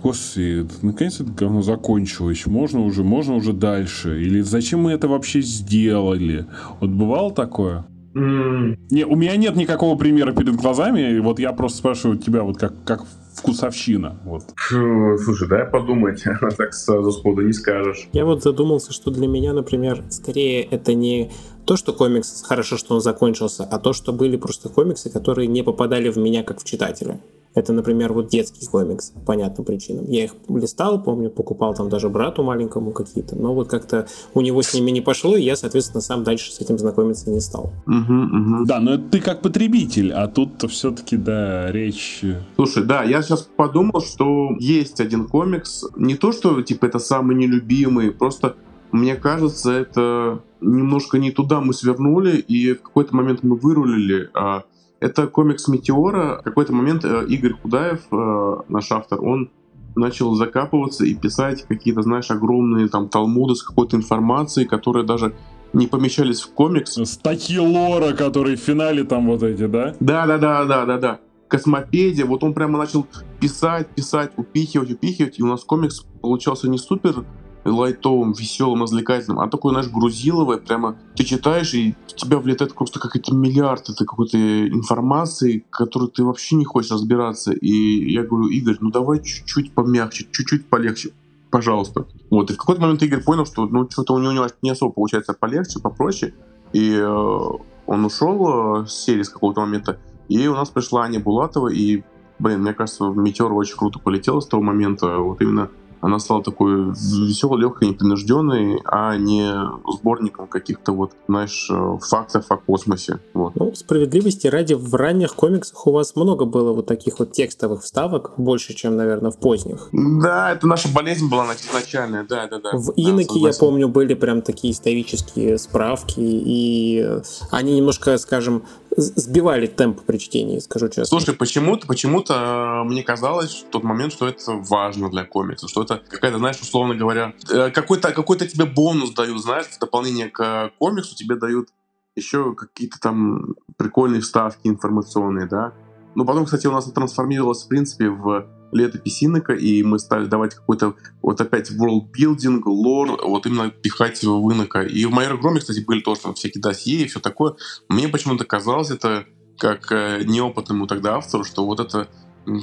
господи, 0.03 0.67
наконец 0.83 1.21
это 1.21 1.31
говно 1.33 1.63
закончилось, 1.63 2.47
можно 2.47 2.81
уже, 2.81 3.05
можно 3.05 3.35
уже 3.35 3.53
дальше, 3.53 4.23
или 4.23 4.41
зачем 4.41 4.81
мы 4.81 4.93
это 4.93 5.07
вообще 5.09 5.43
сделали? 5.43 6.47
Вот 6.81 6.91
бывало 6.91 7.33
такое? 7.33 7.85
Не, 8.15 9.05
у 9.05 9.17
меня 9.17 9.37
нет 9.37 9.57
никакого 9.57 9.97
примера 9.97 10.33
перед 10.33 10.55
глазами, 10.57 11.17
и 11.17 11.21
вот 11.21 11.39
я 11.39 11.53
просто 11.53 11.79
спрашиваю 11.79 12.19
тебя, 12.19 12.43
вот 12.43 12.59
как, 12.59 12.73
как 12.85 13.05
вкусовщина. 13.35 14.21
Вот. 14.25 14.45
Фу, 14.57 15.19
слушай, 15.23 15.49
дай 15.49 15.67
подумать, 15.67 16.23
так 16.57 16.73
сразу 16.73 17.13
сходу 17.13 17.43
не 17.43 17.53
скажешь. 17.53 18.09
Я 18.13 18.25
вот 18.25 18.43
задумался, 18.43 18.93
что 18.93 19.11
для 19.11 19.27
меня, 19.27 19.53
например, 19.53 20.03
скорее 20.11 20.63
это 20.63 20.95
не 20.95 21.33
то, 21.67 21.77
что 21.77 21.93
комикс 21.93 22.43
хорошо, 22.47 22.77
что 22.77 22.95
он 22.95 23.01
закончился, 23.01 23.65
а 23.65 23.79
то, 23.79 23.93
что 23.93 24.13
были 24.13 24.37
просто 24.37 24.69
комиксы, 24.69 25.11
которые 25.11 25.49
не 25.49 25.63
попадали 25.63 26.09
в 26.09 26.17
меня 26.17 26.43
как 26.43 26.61
в 26.61 26.65
читателя. 26.65 27.21
Это, 27.55 27.73
например, 27.73 28.13
вот 28.13 28.29
детский 28.29 28.67
комикс, 28.67 29.11
по 29.11 29.21
понятным 29.21 29.65
причинам. 29.65 30.05
Я 30.09 30.25
их 30.25 30.33
листал, 30.49 31.03
помню, 31.03 31.31
покупал 31.31 31.75
там 31.75 31.89
даже 31.89 32.09
брату 32.09 32.43
маленькому 32.43 32.93
какие-то, 32.93 33.37
но 33.37 33.55
вот 33.55 33.69
как-то 33.69 34.07
у 34.35 34.41
него 34.41 34.63
с 34.63 34.75
ними 34.75 34.91
не 34.91 35.01
пошло, 35.01 35.37
и 35.37 35.43
я, 35.43 35.57
соответственно, 35.57 36.01
сам 36.01 36.25
дальше 36.25 36.53
с 36.53 36.61
этим 36.61 36.79
знакомиться 36.79 37.31
не 37.31 37.41
стал. 37.41 37.73
Угу, 37.87 37.95
угу. 37.97 38.65
Да, 38.67 38.81
но 38.81 38.95
это 38.95 39.05
ты 39.11 39.21
как 39.21 39.43
потребитель, 39.43 40.13
а 40.13 40.27
тут 40.27 40.69
все-таки, 40.71 41.17
да, 41.17 41.71
речь... 41.71 42.25
Слушай, 42.57 42.85
да, 42.85 43.05
я 43.05 43.23
сейчас 43.23 43.49
подумал, 43.57 44.01
что 44.01 44.51
есть 44.59 45.01
один 45.01 45.27
комикс, 45.27 45.85
не 45.97 46.17
то, 46.17 46.33
что, 46.33 46.61
типа, 46.63 46.87
это 46.87 46.99
самый 46.99 47.37
нелюбимый, 47.37 48.11
просто 48.11 48.57
мне 48.91 49.17
кажется, 49.17 49.73
это 49.73 50.41
немножко 50.61 51.19
не 51.19 51.33
туда 51.33 51.61
мы 51.61 51.75
свернули, 51.75 52.37
и 52.37 52.75
в 52.75 52.83
какой-то 52.83 53.15
момент 53.17 53.43
мы 53.43 53.57
вырулили. 53.57 54.31
А 54.35 54.63
это 55.01 55.27
комикс 55.27 55.69
«Метеора». 55.69 56.39
В 56.41 56.45
какой-то 56.45 56.73
момент 56.73 57.05
э, 57.05 57.27
Игорь 57.29 57.53
Худаев, 57.53 58.01
э, 58.11 58.57
наш 58.69 58.91
автор, 58.93 59.21
он 59.23 59.51
начал 59.97 60.35
закапываться 60.35 61.05
и 61.05 61.15
писать 61.15 61.65
какие-то, 61.67 62.03
знаешь, 62.03 62.31
огромные 62.31 62.89
там 62.89 63.09
талмуды 63.09 63.55
с 63.55 63.63
какой-то 63.63 63.97
информацией, 63.97 64.67
которые 64.67 65.07
даже 65.07 65.35
не 65.73 65.87
помещались 65.87 66.41
в 66.43 66.53
комикс. 66.53 66.99
Статьи 67.05 67.59
лора, 67.59 68.13
которые 68.13 68.57
в 68.57 68.61
финале 68.61 69.05
там 69.05 69.27
вот 69.27 69.43
эти, 69.43 69.67
да? 69.67 69.95
Да, 70.01 70.27
да, 70.27 70.39
да, 70.39 70.65
да, 70.65 70.85
да, 70.85 70.99
да. 70.99 71.21
Космопедия, 71.49 72.25
вот 72.25 72.43
он 72.43 72.55
прямо 72.55 72.79
начал 72.79 73.07
писать, 73.41 73.89
писать, 73.89 74.33
упихивать, 74.37 74.91
упихивать, 74.91 75.39
и 75.39 75.43
у 75.43 75.47
нас 75.47 75.63
комикс 75.63 76.05
получался 76.21 76.69
не 76.69 76.79
супер 76.79 77.25
лайтовым, 77.65 78.33
веселым, 78.33 78.83
развлекательным, 78.83 79.41
а 79.41 79.49
такой, 79.49 79.73
знаешь, 79.73 79.89
грузиловое, 79.89 80.59
прямо 80.59 80.97
ты 81.17 81.25
читаешь, 81.25 81.75
и 81.75 81.95
в 82.07 82.15
тебя 82.15 82.39
влетает 82.39 82.75
просто 82.75 83.01
какой-то 83.01 83.35
миллиард 83.35 83.89
этой 83.89 84.07
какой-то 84.07 84.69
информации, 84.69 85.65
которую 85.71 86.11
ты 86.11 86.25
вообще 86.25 86.57
не 86.57 86.65
хочешь 86.65 86.91
разбираться. 86.91 87.53
И 87.53 88.13
я 88.13 88.23
говорю, 88.23 88.49
Игорь, 88.49 88.77
ну 88.81 88.91
давай 88.91 89.23
чуть-чуть 89.23 89.73
помягче, 89.73 90.27
чуть-чуть 90.31 90.67
полегче, 90.67 91.11
пожалуйста. 91.51 92.07
Вот, 92.31 92.51
и 92.51 92.55
в 92.55 92.57
какой-то 92.57 92.83
момент 92.83 93.03
Игорь 93.03 93.23
понял, 93.23 93.47
что 93.47 93.67
ну 93.67 93.89
что-то 93.91 94.15
у 94.15 94.19
него 94.19 94.47
не 94.63 94.71
особо 94.71 94.93
получается 94.93 95.33
полегче, 95.33 95.81
попроще, 95.81 96.35
и 96.73 96.95
э, 96.95 97.49
он 97.87 98.05
ушел 98.05 98.83
э, 98.83 98.87
с 98.87 99.05
серии 99.05 99.23
с 99.23 99.29
какого-то 99.29 99.61
момента, 99.61 99.99
и 100.29 100.47
у 100.49 100.55
нас 100.55 100.71
пришла 100.71 101.03
Аня 101.03 101.21
Булатова, 101.21 101.69
и, 101.69 102.03
блин, 102.39 102.63
мне 102.63 102.73
кажется, 102.73 103.05
Метеор 103.05 103.53
очень 103.53 103.77
круто 103.77 103.99
полетел 103.99 104.41
с 104.41 104.47
того 104.47 104.63
момента, 104.63 105.19
вот 105.19 105.41
именно 105.41 105.71
она 106.05 106.19
стала 106.19 106.43
такой 106.43 106.91
веселой, 106.91 107.61
легкой, 107.61 107.89
непринужденной, 107.89 108.81
а 108.85 109.17
не 109.17 109.55
сборником 109.91 110.47
каких-то 110.47 110.93
вот, 110.93 111.13
знаешь, 111.29 111.69
э, 111.71 111.99
фактов 112.03 112.45
о 112.51 112.57
космосе. 112.57 113.21
Вот. 113.33 113.55
Ну, 113.57 113.75
справедливости 113.75 114.47
ради, 114.47 114.75
в 114.75 114.95
ранних 114.95 115.35
комиксах 115.35 115.87
у 115.87 115.93
вас 115.93 116.15
много 116.15 116.45
было 116.45 116.73
вот 116.73 116.87
таких 116.87 117.19
вот 117.19 117.33
текстовых 117.33 117.83
вставок, 117.83 118.35
больше, 118.37 118.75
чем, 118.75 118.97
наверное, 118.97 119.31
в 119.31 119.39
поздних. 119.39 119.89
Да, 119.93 120.53
это 120.53 120.67
наша 120.67 120.89
болезнь 120.93 121.31
была 121.31 121.47
изначальная, 121.55 122.25
да, 122.29 122.49
да, 122.49 122.59
да. 122.59 122.71
В 122.75 122.93
Иноке, 122.97 123.41
да, 123.41 123.49
я 123.49 123.55
помню, 123.59 123.89
были 123.89 124.13
прям 124.13 124.43
такие 124.43 124.75
исторические 124.75 125.57
справки, 125.57 126.21
и 126.21 127.19
они 127.51 127.77
немножко, 127.77 128.19
скажем, 128.19 128.65
сбивали 128.97 129.67
темп 129.67 130.03
при 130.03 130.19
чтении, 130.19 130.59
скажу 130.59 130.89
честно. 130.89 131.05
Слушай, 131.05 131.35
почему-то, 131.35 131.87
почему-то 131.87 132.83
мне 132.85 133.03
казалось 133.03 133.65
в 133.67 133.71
тот 133.71 133.83
момент, 133.83 134.13
что 134.13 134.29
это 134.29 134.53
важно 134.53 135.11
для 135.11 135.25
комикса, 135.25 135.69
что 135.69 135.83
это 135.83 136.03
какая-то, 136.09 136.39
знаешь, 136.39 136.61
условно 136.61 136.95
говоря, 136.95 137.35
э, 137.51 137.71
какой-то 137.71 138.13
какой 138.13 138.39
тебе 138.39 138.65
бонус 138.65 139.11
дают, 139.11 139.41
знаешь, 139.43 139.67
в 139.67 139.79
дополнение 139.79 140.29
к 140.29 140.71
комиксу 140.79 141.15
тебе 141.17 141.37
дают 141.37 141.69
еще 142.17 142.55
какие-то 142.55 142.99
там 143.01 143.55
прикольные 143.77 144.21
вставки 144.21 144.69
информационные, 144.69 145.47
да. 145.47 145.73
Ну, 146.15 146.25
потом, 146.25 146.45
кстати, 146.45 146.67
у 146.67 146.73
нас 146.73 146.85
это 146.85 146.95
трансформировалось, 146.95 147.65
в 147.65 147.69
принципе, 147.69 148.09
в 148.09 148.47
летопись 148.73 149.23
Инока, 149.23 149.55
и 149.55 149.83
мы 149.83 149.99
стали 149.99 150.27
давать 150.27 150.55
какой-то 150.55 150.95
вот 151.23 151.41
опять 151.41 151.71
world 151.71 152.11
building, 152.17 152.61
лор, 152.65 153.21
вот 153.25 153.47
именно 153.47 153.71
пихать 153.71 154.23
в 154.23 154.53
Инока. 154.53 154.83
И 154.83 155.05
в 155.07 155.13
моей 155.13 155.31
игроме, 155.31 155.61
кстати, 155.61 155.81
были 155.81 156.01
тоже 156.01 156.23
там 156.23 156.35
всякие 156.35 156.61
досье 156.61 157.03
и 157.03 157.07
все 157.07 157.21
такое. 157.21 157.55
Мне 157.89 158.09
почему-то 158.09 158.45
казалось 158.45 158.91
это 158.91 159.27
как 159.59 159.93
э, 159.93 160.25
неопытному 160.25 160.87
тогда 160.87 161.17
автору, 161.17 161.45
что 161.45 161.65
вот 161.65 161.79
это 161.79 162.09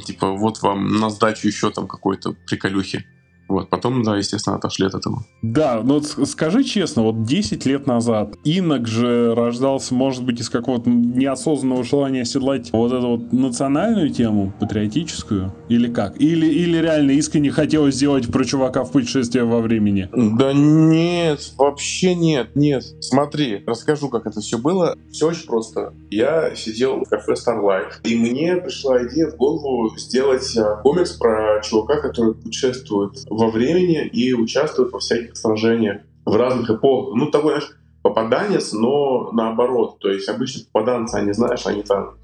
типа 0.06 0.32
вот 0.32 0.62
вам 0.62 1.00
на 1.00 1.10
сдачу 1.10 1.48
еще 1.48 1.72
там 1.72 1.88
какой-то 1.88 2.36
приколюхи. 2.46 3.06
Вот, 3.52 3.70
потом, 3.70 4.02
да, 4.04 4.16
естественно, 4.16 4.56
отошли 4.56 4.86
от 4.86 4.96
этого. 4.96 5.26
Да, 5.42 5.82
но 5.84 6.00
скажи 6.02 6.64
честно, 6.64 7.04
вот 7.04 7.24
10 7.24 7.66
лет 7.66 7.86
назад 7.86 8.36
Инок 8.46 8.88
же 8.88 9.36
рождался, 9.36 9.94
может 9.94 10.24
быть, 10.24 10.40
из 10.40 10.50
какого-то 10.50 10.90
неосознанного 10.90 11.84
желания 11.84 12.22
оседлать 12.22 12.70
вот 12.72 12.94
эту 12.94 13.08
вот 13.18 13.34
национальную 13.34 14.10
тему, 14.10 14.54
патриотическую, 14.58 15.54
или 15.68 15.92
как? 15.92 16.20
Или, 16.22 16.46
или 16.46 16.78
реально 16.78 17.12
искренне 17.12 17.52
хотелось 17.52 17.96
сделать 17.96 18.32
про 18.32 18.46
чувака 18.46 18.86
в 18.86 18.92
путешествии 18.92 19.42
во 19.42 19.60
времени? 19.60 20.10
Да 20.14 20.54
нет, 20.54 21.52
вообще 21.58 22.16
нет, 22.16 22.56
нет. 22.56 22.86
Смотри, 23.02 23.64
расскажу, 23.68 24.08
как 24.08 24.28
это 24.28 24.40
все 24.40 24.58
было. 24.58 24.96
Все 25.12 25.28
очень 25.28 25.46
просто. 25.46 25.94
Я 26.10 26.56
сидел 26.56 27.04
в 27.04 27.10
кафе 27.10 27.34
Starlight, 27.34 27.92
и 28.04 28.16
мне 28.16 28.56
пришла 28.56 29.06
идея 29.06 29.30
в 29.30 29.36
голову 29.36 29.94
сделать 29.98 30.56
а, 30.58 30.78
комикс 30.78 31.12
про 31.12 31.62
чувака, 31.62 32.00
который 32.00 32.36
путешествует 32.36 33.14
в 33.30 33.41
во 33.42 33.50
времени 33.50 34.06
и 34.06 34.34
участвуют 34.34 34.94
во 34.94 35.00
всяких 35.00 35.36
сражениях 35.36 36.02
в 36.26 36.36
разных 36.36 36.70
эпохах. 36.70 37.16
Ну, 37.16 37.32
такой, 37.32 37.54
знаешь, 37.54 37.72
попаданец, 38.04 38.72
но 38.74 39.32
наоборот. 39.32 39.98
То 40.00 40.12
есть 40.12 40.30
обычно 40.30 40.62
попаданцы, 40.72 41.16
они, 41.16 41.34
знаешь, 41.34 41.66
они 41.66 41.82
там 41.82 42.18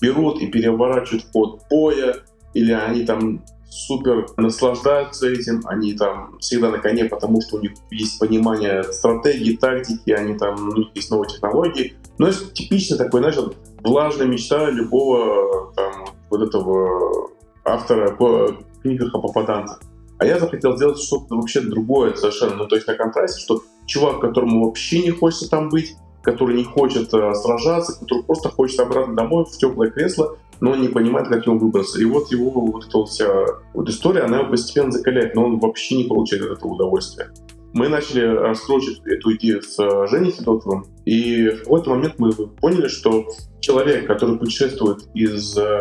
берут 0.00 0.40
и 0.40 0.46
переворачивают 0.46 1.26
ход 1.30 1.60
боя, 1.70 2.16
или 2.54 2.72
они 2.72 3.04
там 3.04 3.44
супер 3.68 4.26
наслаждаются 4.38 5.28
этим, 5.28 5.60
они 5.66 5.92
там 5.92 6.38
всегда 6.38 6.70
на 6.70 6.78
коне, 6.78 7.04
потому 7.04 7.42
что 7.42 7.56
у 7.56 7.60
них 7.60 7.72
есть 7.90 8.18
понимание 8.18 8.82
стратегии, 8.82 9.56
тактики, 9.56 10.10
они 10.10 10.38
там, 10.38 10.70
ну, 10.70 10.84
есть 10.94 11.10
новые 11.10 11.28
технологии. 11.28 11.94
Но 12.16 12.28
это 12.28 12.46
типичный 12.46 12.96
такой, 12.96 13.20
знаешь, 13.20 13.36
влажная 13.80 14.26
мечта 14.26 14.70
любого 14.70 15.72
там 15.74 16.06
вот 16.30 16.40
этого 16.40 17.30
автора 17.62 18.14
по 18.16 18.56
книгах 18.82 19.14
о 19.14 19.20
попаданцах. 19.20 19.80
А 20.22 20.24
я 20.24 20.38
захотел 20.38 20.76
сделать 20.76 21.00
что-то 21.00 21.34
вообще 21.34 21.62
другое 21.62 22.14
совершенно. 22.14 22.54
Ну, 22.54 22.68
то 22.68 22.76
есть 22.76 22.86
на 22.86 22.94
контрасте, 22.94 23.40
что 23.40 23.62
чувак, 23.86 24.20
которому 24.20 24.66
вообще 24.66 25.02
не 25.02 25.10
хочется 25.10 25.50
там 25.50 25.68
быть, 25.68 25.96
который 26.22 26.54
не 26.54 26.62
хочет 26.62 27.12
э, 27.12 27.34
сражаться, 27.34 27.98
который 27.98 28.22
просто 28.22 28.48
хочет 28.48 28.78
обратно 28.78 29.16
домой 29.16 29.44
в 29.44 29.58
теплое 29.58 29.90
кресло, 29.90 30.36
но 30.60 30.76
не 30.76 30.86
понимает, 30.86 31.26
как 31.26 31.44
ему 31.44 31.58
выбраться. 31.58 32.00
И 32.00 32.04
вот 32.04 32.30
его 32.30 32.50
вот 32.50 32.86
эта 32.86 33.04
вся 33.04 33.28
вот 33.74 33.88
история, 33.88 34.20
она 34.20 34.38
его 34.38 34.50
постепенно 34.50 34.92
закаляет, 34.92 35.34
но 35.34 35.44
он 35.44 35.58
вообще 35.58 35.96
не 35.96 36.04
получает 36.04 36.44
от 36.44 36.58
этого 36.58 36.74
удовольствия. 36.74 37.30
Мы 37.72 37.88
начали 37.88 38.20
раскручивать 38.20 39.00
эту 39.04 39.34
идею 39.34 39.60
с 39.60 39.76
э, 39.80 40.06
Женей 40.06 40.30
Федотовым, 40.30 40.86
и 41.04 41.48
в 41.48 41.64
какой-то 41.64 41.90
момент 41.90 42.14
мы 42.18 42.32
поняли, 42.32 42.86
что 42.86 43.26
человек, 43.58 44.06
который 44.06 44.38
путешествует 44.38 44.98
из 45.14 45.58
э, 45.58 45.80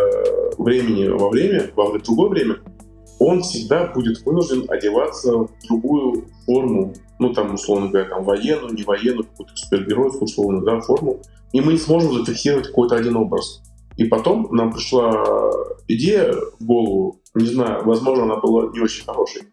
времени 0.58 1.10
во 1.10 1.30
время, 1.30 1.70
во 1.76 1.96
другое 2.00 2.30
время, 2.30 2.58
он 3.24 3.42
всегда 3.42 3.86
будет 3.86 4.26
вынужден 4.26 4.66
одеваться 4.68 5.32
в 5.38 5.50
другую 5.68 6.26
форму, 6.46 6.94
ну, 7.20 7.32
там, 7.34 7.54
условно 7.54 7.90
говоря, 7.90 8.10
там, 8.10 8.24
военную, 8.24 8.74
не 8.74 8.82
военную, 8.82 9.26
какую-то 9.26 9.56
супергеройскую, 9.56 10.24
условно, 10.24 10.62
да, 10.62 10.82
форму, 10.82 11.20
и 11.52 11.62
мы 11.62 11.74
не 11.74 11.78
сможем 11.78 12.14
зафиксировать 12.14 12.68
какой-то 12.68 12.96
один 12.96 13.16
образ. 13.18 13.62
И 13.96 14.06
потом 14.06 14.48
нам 14.52 14.74
пришла 14.74 15.24
идея 15.88 16.34
в 16.60 16.66
голову, 16.66 17.20
не 17.36 17.46
знаю, 17.46 17.84
возможно, 17.86 18.24
она 18.24 18.38
была 18.38 18.72
не 18.72 18.80
очень 18.80 19.06
хорошей, 19.06 19.44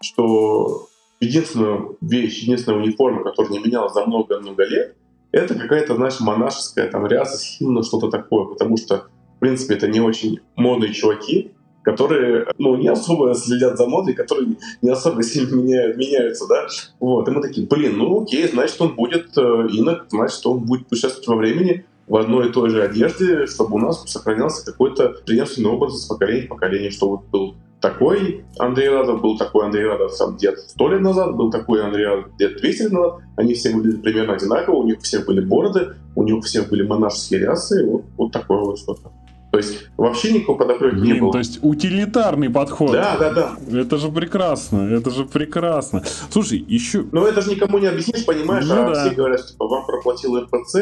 что 0.00 0.86
единственная 1.20 1.82
вещь, 2.00 2.42
единственная 2.44 2.78
униформа, 2.78 3.22
которая 3.22 3.52
не 3.52 3.58
менялась 3.58 3.92
за 3.92 4.06
много-много 4.06 4.64
лет, 4.64 4.96
это 5.32 5.54
какая-то, 5.54 5.96
знаешь, 5.96 6.18
монашеская 6.20 6.90
там 6.90 7.06
ряса, 7.06 7.44
химна, 7.44 7.82
что-то 7.82 8.08
такое, 8.08 8.46
потому 8.46 8.78
что, 8.78 9.08
в 9.36 9.40
принципе, 9.40 9.74
это 9.74 9.86
не 9.86 10.00
очень 10.00 10.38
модные 10.56 10.94
чуваки, 10.94 11.52
которые, 11.88 12.46
ну, 12.58 12.76
не 12.76 12.88
особо 12.88 13.34
следят 13.34 13.78
за 13.78 13.86
модой, 13.86 14.12
которые 14.12 14.56
не 14.82 14.90
особо 14.90 15.22
сильно 15.22 15.54
меняют, 15.62 15.96
меняются, 15.96 16.46
да, 16.46 16.66
вот, 17.00 17.26
и 17.26 17.30
мы 17.30 17.40
такие, 17.40 17.66
блин, 17.66 17.96
ну, 17.96 18.22
окей, 18.22 18.46
значит, 18.46 18.78
он 18.82 18.94
будет 18.94 19.38
э, 19.38 19.68
инок, 19.72 20.04
значит, 20.10 20.44
он 20.44 20.58
будет 20.66 20.86
путешествовать 20.86 21.26
во 21.26 21.36
времени 21.36 21.86
в 22.06 22.16
одной 22.16 22.48
и 22.48 22.52
той 22.52 22.68
же 22.68 22.82
одежде, 22.82 23.46
чтобы 23.46 23.76
у 23.76 23.78
нас 23.78 24.02
сохранялся 24.06 24.66
какой-то 24.66 25.14
преемственный 25.24 25.70
образ 25.70 26.02
с 26.02 26.06
поколения 26.06 26.44
в 26.44 26.48
поколение, 26.48 26.90
что 26.90 27.08
вот 27.08 27.24
был 27.28 27.54
такой 27.80 28.44
Андрей 28.58 28.90
Радов, 28.90 29.22
был 29.22 29.38
такой 29.38 29.64
Андрей 29.64 29.86
Радов 29.86 30.12
сам 30.12 30.36
дед 30.36 30.58
сто 30.58 30.90
лет 30.90 31.00
назад, 31.00 31.36
был 31.36 31.50
такой 31.50 31.82
Андрей 31.82 32.04
Радов 32.04 32.36
дед 32.36 32.58
200 32.58 32.82
лет 32.82 32.92
назад, 32.92 33.14
они 33.36 33.54
все 33.54 33.74
выглядели 33.74 34.02
примерно 34.02 34.34
одинаково, 34.34 34.76
у 34.76 34.84
них 34.84 35.00
все 35.00 35.20
были 35.20 35.40
бороды, 35.40 35.94
у 36.14 36.22
них 36.22 36.44
все 36.44 36.62
были 36.62 36.86
монашеские 36.86 37.40
рясы, 37.40 37.86
вот, 37.86 38.04
вот 38.18 38.32
такое 38.32 38.58
вот 38.58 38.78
что-то. 38.78 39.10
То 39.50 39.58
есть 39.58 39.88
вообще 39.96 40.32
никакого 40.32 40.58
подоплеки 40.58 40.96
не 40.96 41.14
было. 41.14 41.32
То 41.32 41.38
есть 41.38 41.58
утилитарный 41.62 42.50
подход. 42.50 42.92
Да, 42.92 43.16
да, 43.18 43.32
да. 43.32 43.56
Это 43.80 43.96
же 43.96 44.10
прекрасно, 44.10 44.88
это 44.90 45.10
же 45.10 45.24
прекрасно. 45.24 46.02
Слушай, 46.30 46.64
еще... 46.68 47.06
Ну 47.12 47.24
это 47.24 47.40
же 47.40 47.50
никому 47.52 47.78
не 47.78 47.86
объяснишь, 47.86 48.26
понимаешь, 48.26 48.66
ну, 48.66 48.74
а 48.74 48.94
да. 48.94 49.06
все 49.06 49.14
говорят, 49.14 49.46
типа, 49.46 49.66
вам 49.66 49.86
проплатил 49.86 50.38
РПЦ, 50.38 50.76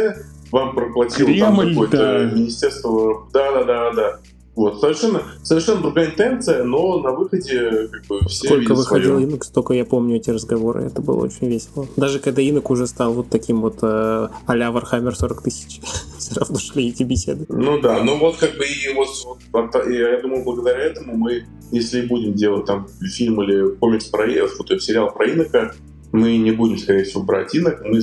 вам 0.51 0.75
проплатил 0.75 1.27
Кремль, 1.27 1.41
там 1.41 1.69
какое-то 1.69 1.97
да. 1.97 2.25
министерство... 2.25 3.29
Да, 3.33 3.53
да, 3.53 3.65
да, 3.65 3.93
да. 3.93 4.19
Вот, 4.57 4.81
совершенно, 4.81 5.23
совершенно 5.43 5.83
другая 5.83 6.07
интенция, 6.07 6.65
но 6.65 6.99
на 7.01 7.13
выходе 7.13 7.89
как 7.93 8.07
бы 8.07 8.21
все 8.27 8.47
Сколько 8.49 8.75
выходил 8.75 9.11
свое. 9.11 9.27
Инок, 9.27 9.45
столько 9.45 9.75
я 9.75 9.85
помню 9.85 10.17
эти 10.17 10.31
разговоры, 10.31 10.85
это 10.85 11.03
было 11.03 11.25
очень 11.25 11.47
весело. 11.49 11.87
Даже 11.97 12.19
когда 12.21 12.41
Инок 12.41 12.71
уже 12.71 12.87
стал 12.87 13.13
вот 13.13 13.29
таким 13.29 13.61
вот 13.61 13.81
э, 13.83 14.29
а-ля 14.47 14.71
Warhammer 14.71 15.13
40 15.13 15.43
тысяч, 15.43 15.81
все 16.19 16.41
равно 16.41 16.59
шли 16.59 16.89
эти 16.89 17.03
беседы. 17.03 17.45
Ну 17.51 17.79
да, 17.83 18.03
ну 18.03 18.17
вот 18.17 18.37
как 18.37 18.57
бы 18.57 18.65
и 18.65 18.95
вот, 18.95 19.09
вот 19.53 19.75
я 19.91 20.23
думаю, 20.23 20.43
благодаря 20.43 20.85
этому 20.85 21.19
мы, 21.19 21.45
если 21.71 22.07
будем 22.07 22.33
делать 22.33 22.65
там 22.65 22.89
фильм 23.15 23.43
или 23.43 23.75
комикс 23.77 24.07
про 24.07 24.27
вот, 24.27 24.83
сериал 24.83 25.13
про 25.13 25.31
Инока, 25.31 25.75
мы 26.13 26.39
не 26.39 26.53
будем, 26.53 26.79
скорее 26.79 27.05
всего, 27.05 27.23
брать 27.23 27.55
Инок, 27.55 27.83
мы 27.85 28.01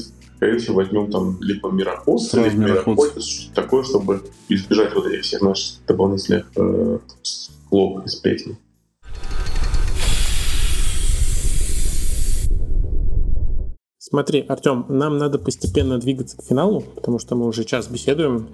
всего, 0.60 0.76
возьмем 0.76 1.12
там 1.12 1.38
либо 1.42 1.72
мироход, 1.72 2.22
либо 2.22 3.20
что 3.20 3.54
такое, 3.54 3.84
чтобы 3.84 4.22
избежать 4.50 4.94
вот 4.94 5.08
этих 5.08 5.24
всех 5.24 5.42
наших 5.42 5.86
дополнительных 5.86 6.52
э, 6.56 7.00
склок 7.22 8.06
и 8.06 8.10
сплетен. 8.10 8.58
Смотри, 14.14 14.46
Артем, 14.48 14.86
нам 14.90 15.18
надо 15.18 15.40
постепенно 15.40 15.98
двигаться 15.98 16.38
к 16.38 16.44
финалу, 16.44 16.82
потому 16.82 17.18
что 17.18 17.36
мы 17.36 17.48
уже 17.48 17.64
час 17.64 17.88
беседуем. 17.88 18.48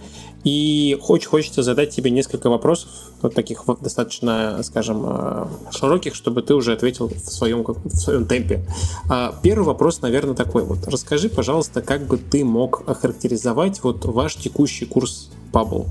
И 0.45 0.97
очень 1.05 1.27
хочется 1.27 1.63
задать 1.63 1.89
тебе 1.89 2.11
несколько 2.11 2.49
вопросов, 2.49 2.89
вот 3.21 3.35
таких 3.35 3.65
достаточно, 3.81 4.61
скажем, 4.63 5.03
э, 5.05 5.47
широких, 5.71 6.15
чтобы 6.15 6.43
ты 6.43 6.55
уже 6.55 6.71
ответил 6.71 7.09
в 7.09 7.19
своем, 7.19 7.65
в 7.65 7.93
своем 7.93 8.25
темпе. 8.25 8.65
А, 9.09 9.35
первый 9.43 9.65
вопрос, 9.65 9.99
наверное, 9.99 10.33
такой 10.33 10.63
вот. 10.63 10.87
Расскажи, 10.87 11.27
пожалуйста, 11.27 11.81
как 11.81 12.07
бы 12.07 12.17
ты 12.17 12.45
мог 12.45 12.89
охарактеризовать 12.89 13.83
вот 13.83 14.05
ваш 14.05 14.37
текущий 14.37 14.85
курс 14.85 15.29
Bubble? 15.51 15.87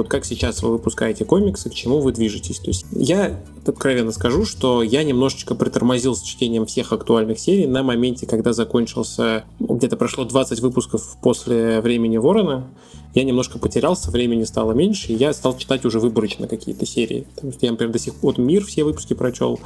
Вот 0.00 0.08
как 0.08 0.24
сейчас 0.24 0.62
вы 0.62 0.70
выпускаете 0.70 1.26
комиксы, 1.26 1.68
к 1.68 1.74
чему 1.74 2.00
вы 2.00 2.12
движетесь. 2.12 2.58
То 2.60 2.68
есть 2.68 2.86
я 2.90 3.38
откровенно 3.66 4.12
скажу, 4.12 4.46
что 4.46 4.82
я 4.82 5.04
немножечко 5.04 5.54
притормозил 5.54 6.16
с 6.16 6.22
чтением 6.22 6.64
всех 6.64 6.94
актуальных 6.94 7.38
серий 7.38 7.66
на 7.66 7.82
моменте, 7.82 8.26
когда 8.26 8.54
закончился, 8.54 9.44
где-то 9.58 9.98
прошло 9.98 10.24
20 10.24 10.60
выпусков 10.60 11.18
после 11.20 11.82
времени 11.82 12.16
Ворона, 12.16 12.66
я 13.14 13.24
немножко 13.24 13.58
потерялся, 13.58 14.10
времени 14.10 14.44
стало 14.44 14.72
меньше, 14.72 15.12
и 15.12 15.16
я 15.16 15.34
стал 15.34 15.54
читать 15.58 15.84
уже 15.84 16.00
выборочно 16.00 16.48
какие-то 16.48 16.86
серии. 16.86 17.26
Я, 17.60 17.72
например, 17.72 17.92
до 17.92 17.98
сих 17.98 18.14
пор 18.14 18.40
«Мир» 18.40 18.64
все 18.64 18.84
выпуски 18.84 19.12
прочел, 19.12 19.60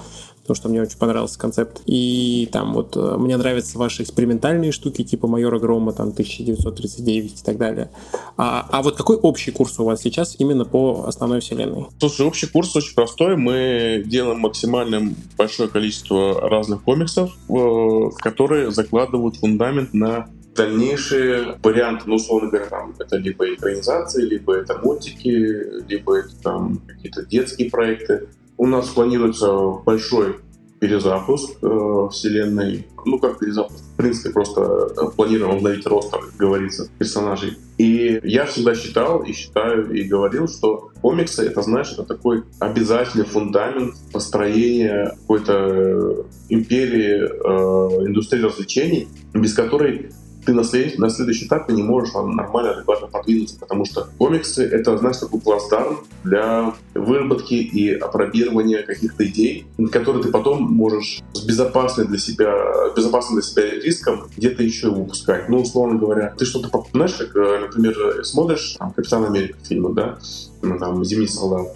потому 0.45 0.57
что 0.57 0.69
мне 0.69 0.83
очень 0.83 0.99
понравился 0.99 1.39
концепт. 1.39 1.81
И 1.87 2.51
там 2.53 2.75
вот 2.75 2.97
э, 2.97 3.17
мне 3.17 3.39
нравятся 3.39 3.79
ваши 3.79 4.03
экспериментальные 4.03 4.73
штуки, 4.73 5.03
типа 5.03 5.27
«Майора 5.27 5.59
Грома», 5.59 5.95
там 5.95 6.09
1939 6.09 7.41
и 7.41 7.45
так 7.45 7.57
далее. 7.57 7.91
А, 8.37 8.69
а 8.71 8.83
вот 8.83 8.95
какой 8.95 9.17
общий 9.17 9.53
курс 9.53 9.81
у 9.81 9.85
вас 9.85 10.03
сейчас 10.03 10.37
именно 10.39 10.67
по 10.67 11.07
основной 11.07 11.41
вселенной? 11.41 11.87
Слушай, 11.99 12.27
общий 12.27 12.47
курс 12.47 12.77
очень 12.77 12.95
простой. 12.95 13.37
Мы 13.37 14.03
делаем 14.05 14.41
максимально 14.41 15.15
большое 15.39 15.71
количество 15.71 16.39
разных 16.47 16.83
комиксов, 16.83 17.31
э, 17.49 18.11
которые 18.19 18.71
закладывают 18.71 19.37
фундамент 19.37 19.95
на 19.95 20.29
дальнейшие 20.55 21.59
варианты, 21.63 22.05
ну, 22.07 22.17
условно 22.17 22.51
говоря, 22.51 22.67
там, 22.67 22.95
это 22.99 23.17
либо 23.17 23.53
экранизации, 23.53 24.23
либо 24.23 24.55
это 24.55 24.79
мультики, 24.79 25.87
либо 25.89 26.19
это 26.19 26.37
там 26.43 26.81
какие-то 26.87 27.25
детские 27.25 27.71
проекты. 27.71 28.29
У 28.57 28.67
нас 28.67 28.89
планируется 28.89 29.53
большой 29.85 30.37
перезапуск 30.81 31.59
э, 31.63 32.09
вселенной. 32.11 32.87
Ну, 33.07 33.19
как 33.19 33.39
перезапуск? 33.39 33.83
В 33.95 33.97
принципе, 33.97 34.31
просто 34.31 34.61
э, 34.63 35.17
планируем 35.17 35.57
обновить 35.57 35.87
ростер, 35.87 36.21
как 36.21 36.37
говорится, 36.37 36.89
персонажей. 36.99 37.57
И 37.79 38.21
я 38.23 38.45
всегда 38.45 38.75
считал 38.75 39.23
и 39.23 39.33
считаю 39.33 39.91
и 39.93 40.05
говорил, 40.05 40.47
что 40.47 40.91
комиксы, 41.01 41.47
это, 41.47 41.63
знаешь, 41.63 41.93
это 41.93 42.05
такой 42.05 42.45
обязательный 42.61 43.25
фундамент 43.25 43.95
построения 44.13 45.17
какой-то 45.21 46.27
империи, 46.49 47.23
э, 47.23 48.07
индустрии 48.07 48.43
развлечений, 48.43 49.09
без 49.33 49.55
которой 49.55 50.11
ты 50.45 50.53
на, 50.53 50.65
след... 50.65 50.99
на 50.99 51.11
следующий 51.11 51.47
этап 51.47 51.67
ты 51.67 51.73
не 51.73 51.83
можешь 51.83 52.15
нормально, 52.15 52.73
адекватно 52.73 53.09
продвинуться, 53.09 53.59
потому 53.59 53.85
что 53.85 54.09
комиксы— 54.19 54.65
это, 54.73 54.97
знаешь, 54.99 55.19
такой 55.19 55.41
плацдарм 55.41 56.01
для 56.23 56.75
выработки 56.95 57.55
и 57.55 57.95
опробирования 57.95 58.83
каких-то 58.83 59.27
идей, 59.27 59.67
которые 59.93 60.23
ты 60.23 60.31
потом 60.31 60.63
можешь 60.63 61.23
с 61.33 61.45
безопасным 61.45 62.09
для 62.09 62.19
себя, 62.19 62.53
безопасным 62.97 63.41
для 63.41 63.43
себя 63.43 63.71
риском 63.71 64.29
где-то 64.37 64.63
еще 64.63 64.91
выпускать. 64.91 65.49
Ну, 65.49 65.61
условно 65.61 65.99
говоря, 65.99 66.35
ты 66.37 66.45
что-то, 66.45 66.71
знаешь, 66.93 67.15
как, 67.15 67.35
э, 67.37 67.59
например, 67.61 68.25
смотришь 68.25 68.77
там, 68.79 68.93
«Капитан 68.93 69.25
Америка» 69.25 69.59
фильмы, 69.63 69.93
да, 69.95 70.19
ну, 70.63 70.79
там, 70.79 71.05
«Зимний 71.05 71.27
солдат», 71.27 71.75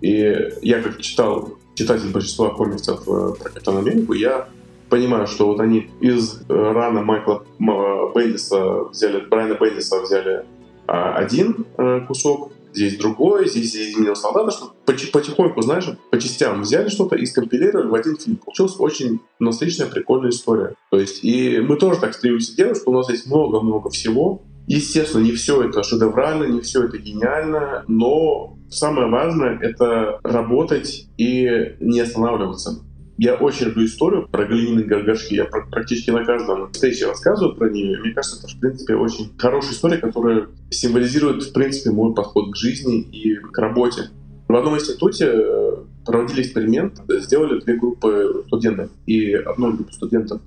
и 0.00 0.52
я 0.62 0.82
как 0.82 1.00
читал 1.00 1.58
читатель 1.74 2.10
большинства 2.10 2.50
комиксов 2.50 3.00
э, 3.02 3.34
про 3.38 3.50
Капитана 3.50 3.80
Америку, 3.80 4.12
я 4.12 4.48
понимаю, 4.90 5.26
что 5.26 5.46
вот 5.46 5.60
они 5.60 5.90
из 6.00 6.42
э, 6.48 6.54
рана 6.54 7.02
Майкла 7.02 7.44
Бендиса 7.58 8.84
взяли, 8.90 9.20
Брайана 9.20 9.54
Бендиса 9.54 10.02
взяли 10.02 10.44
а, 10.86 11.14
один 11.14 11.64
э, 11.78 12.00
кусок, 12.06 12.52
здесь 12.72 12.96
другое, 12.98 13.46
здесь 13.46 13.74
изменил 13.76 14.16
солдата, 14.16 14.50
что 14.50 14.72
потихоньку, 14.84 15.62
знаешь, 15.62 15.88
по 16.10 16.18
частям 16.18 16.62
взяли 16.62 16.88
что-то 16.88 17.16
и 17.16 17.26
скомпилировали 17.26 17.88
в 17.88 17.94
один 17.94 18.16
фильм. 18.16 18.36
Получилась 18.36 18.74
очень 18.78 19.20
насыщенная, 19.38 19.90
прикольная 19.90 20.30
история. 20.30 20.74
То 20.90 20.98
есть, 20.98 21.24
и 21.24 21.60
мы 21.60 21.76
тоже 21.76 22.00
так 22.00 22.14
стремимся 22.14 22.56
делать, 22.56 22.76
что 22.76 22.90
у 22.90 22.94
нас 22.94 23.08
есть 23.10 23.26
много-много 23.26 23.90
всего. 23.90 24.42
Естественно, 24.66 25.22
не 25.22 25.32
все 25.32 25.62
это 25.62 25.82
шедеврально, 25.82 26.44
не 26.44 26.60
все 26.60 26.84
это 26.84 26.98
гениально, 26.98 27.84
но 27.88 28.56
самое 28.70 29.08
важное— 29.08 29.58
это 29.60 30.20
работать 30.22 31.08
и 31.16 31.76
не 31.80 32.00
останавливаться. 32.00 32.84
Я 33.22 33.34
очень 33.34 33.66
люблю 33.66 33.84
историю 33.84 34.26
про 34.28 34.46
глиняные 34.46 34.86
горшки. 34.86 35.34
Я 35.34 35.44
практически 35.44 36.08
на 36.08 36.24
каждом 36.24 36.72
встрече 36.72 37.06
рассказываю 37.06 37.54
про 37.54 37.68
нее. 37.68 38.00
Мне 38.00 38.14
кажется, 38.14 38.38
это, 38.38 38.48
в 38.48 38.58
принципе, 38.58 38.94
очень 38.94 39.30
хорошая 39.36 39.72
история, 39.72 39.98
которая 39.98 40.48
символизирует, 40.70 41.42
в 41.42 41.52
принципе, 41.52 41.90
мой 41.90 42.14
подход 42.14 42.50
к 42.50 42.56
жизни 42.56 43.02
и 43.02 43.34
к 43.34 43.58
работе. 43.58 44.04
В 44.48 44.56
одном 44.56 44.74
институте 44.76 45.32
э, 45.34 45.76
проводили 46.06 46.40
эксперимент, 46.40 46.94
сделали 47.10 47.60
две 47.60 47.76
группы 47.76 48.42
студентов. 48.46 48.90
И 49.04 49.34
одной 49.34 49.74
группе 49.74 49.92
студентов 49.92 50.40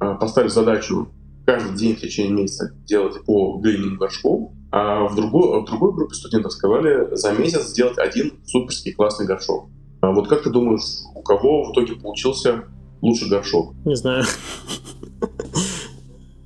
э, 0.00 0.14
поставили 0.20 0.50
задачу 0.50 1.08
каждый 1.46 1.76
день 1.76 1.94
в 1.94 2.00
течение 2.00 2.32
месяца 2.32 2.74
делать 2.84 3.24
по 3.24 3.60
глиняным 3.60 3.96
горшкам, 3.98 4.48
а 4.72 5.06
в 5.06 5.14
другой, 5.14 5.62
в 5.62 5.66
другой 5.66 5.94
группе 5.94 6.16
студентов 6.16 6.52
сказали 6.52 7.14
за 7.14 7.30
месяц 7.30 7.68
сделать 7.68 7.98
один 7.98 8.32
суперский 8.44 8.92
классный 8.92 9.24
горшок. 9.24 9.68
А 10.02 10.10
вот 10.10 10.28
как 10.28 10.42
ты 10.42 10.50
думаешь, 10.50 10.82
у 11.14 11.22
кого 11.22 11.62
в 11.62 11.72
итоге 11.72 11.94
получился 11.94 12.64
лучший 13.00 13.28
горшок? 13.28 13.72
Не 13.84 13.94
знаю. 13.94 14.24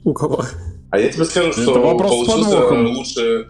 У 0.04 0.12
кого? 0.12 0.44
А 0.90 0.98
я 1.00 1.10
тебе 1.10 1.24
скажу, 1.24 1.52
что 1.52 1.96
получился 1.96 2.70
лучше... 2.70 3.46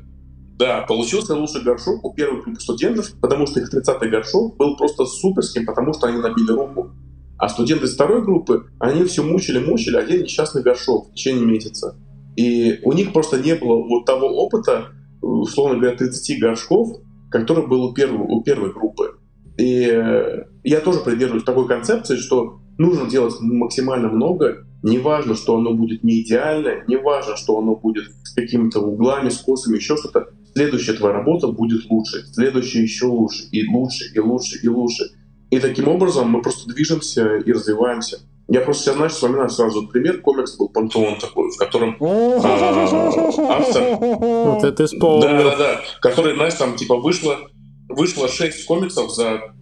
Да, 0.59 0.82
получился 0.82 1.34
лучший 1.34 1.62
горшок 1.62 2.04
у 2.04 2.14
первой 2.14 2.40
группы 2.40 2.61
студентов, 2.61 3.12
потому 3.20 3.46
что 3.46 3.61
их 3.61 3.74
30-й 3.74 4.09
горшок 4.09 4.57
был 4.57 4.76
просто 4.76 5.04
суперским, 5.04 5.66
потому 5.66 5.92
что 5.92 6.07
они 6.07 6.18
набили 6.18 6.52
руку. 6.52 6.92
А 7.36 7.48
студенты 7.48 7.88
второй 7.88 8.22
группы, 8.22 8.70
они 8.78 9.04
все 9.04 9.24
мучили-мучили 9.24 9.96
один 9.96 10.22
несчастный 10.22 10.62
горшок 10.62 11.11
в 11.11 11.14
течение 11.14 11.44
месяца. 11.44 11.96
И 12.36 12.78
у 12.84 12.92
них 12.92 13.12
просто 13.12 13.38
не 13.38 13.57
было 13.57 13.82
вот 13.82 14.07
того 14.07 14.28
опыта, 14.28 14.86
условно 15.20 15.78
говоря, 15.80 15.96
30 15.96 16.40
горшков, 16.40 16.96
который 17.28 17.66
был 17.66 17.82
у 17.86 17.92
первой, 17.92 18.24
у 18.26 18.42
первой 18.42 18.72
группы. 18.72 19.18
И 19.59 19.88
э, 19.90 20.44
я 20.64 20.80
тоже 20.80 21.00
придерживаюсь 21.00 21.44
такой 21.44 21.66
концепции, 21.66 22.16
что 22.16 22.61
нужно 22.78 23.09
делать 23.09 23.34
максимально 23.40 24.09
много. 24.09 24.66
Не 24.82 24.98
важно, 24.98 25.34
что 25.34 25.57
оно 25.57 25.72
будет 25.72 26.04
не 26.04 26.20
идеально, 26.20 26.84
не 26.86 26.96
важно, 26.96 27.36
что 27.36 27.59
оно 27.59 27.74
будет 27.74 28.04
с 28.22 28.34
какими-то 28.34 28.80
углами, 28.80 29.30
скосами, 29.30 29.76
еще 29.76 29.96
что-то. 29.96 30.28
Следующая 30.54 30.92
твоя 30.92 31.14
работа 31.14 31.48
будет 31.48 31.90
лучше, 31.90 32.24
следующая 32.32 32.82
еще 32.82 33.07
лучше, 33.07 33.44
и 33.50 33.66
лучше, 33.68 34.04
и 34.14 34.20
лучше, 34.20 34.59
и 34.62 34.68
лучше. 34.68 35.04
И 35.50 35.59
таким 35.59 35.88
образом 35.88 36.30
мы 36.30 36.42
просто 36.42 36.72
движемся 36.72 37.36
и 37.36 37.52
развиваемся. 37.52 38.18
Я 38.48 38.61
просто 38.61 38.84
сейчас, 38.84 38.96
знаешь, 38.96 39.12
вспоминаю 39.12 39.50
сразу 39.50 39.88
пример. 39.88 40.20
Комикс 40.20 40.57
был 40.57 40.68
«Пантеон» 40.68 41.18
такой, 41.18 41.50
в 41.50 41.57
котором 41.57 41.96
а, 42.00 43.59
автор... 43.59 43.82
Вот 43.98 44.62
это 44.62 44.84
исполнил. 44.84 45.22
Да-да-да. 45.22 45.80
Который, 46.00 46.36
знаешь, 46.36 46.54
там 46.54 46.76
типа 46.76 46.96
вышло 46.96 47.38
вышло 47.97 48.28
6 48.28 48.66
комиксов 48.66 49.12
за 49.12 49.55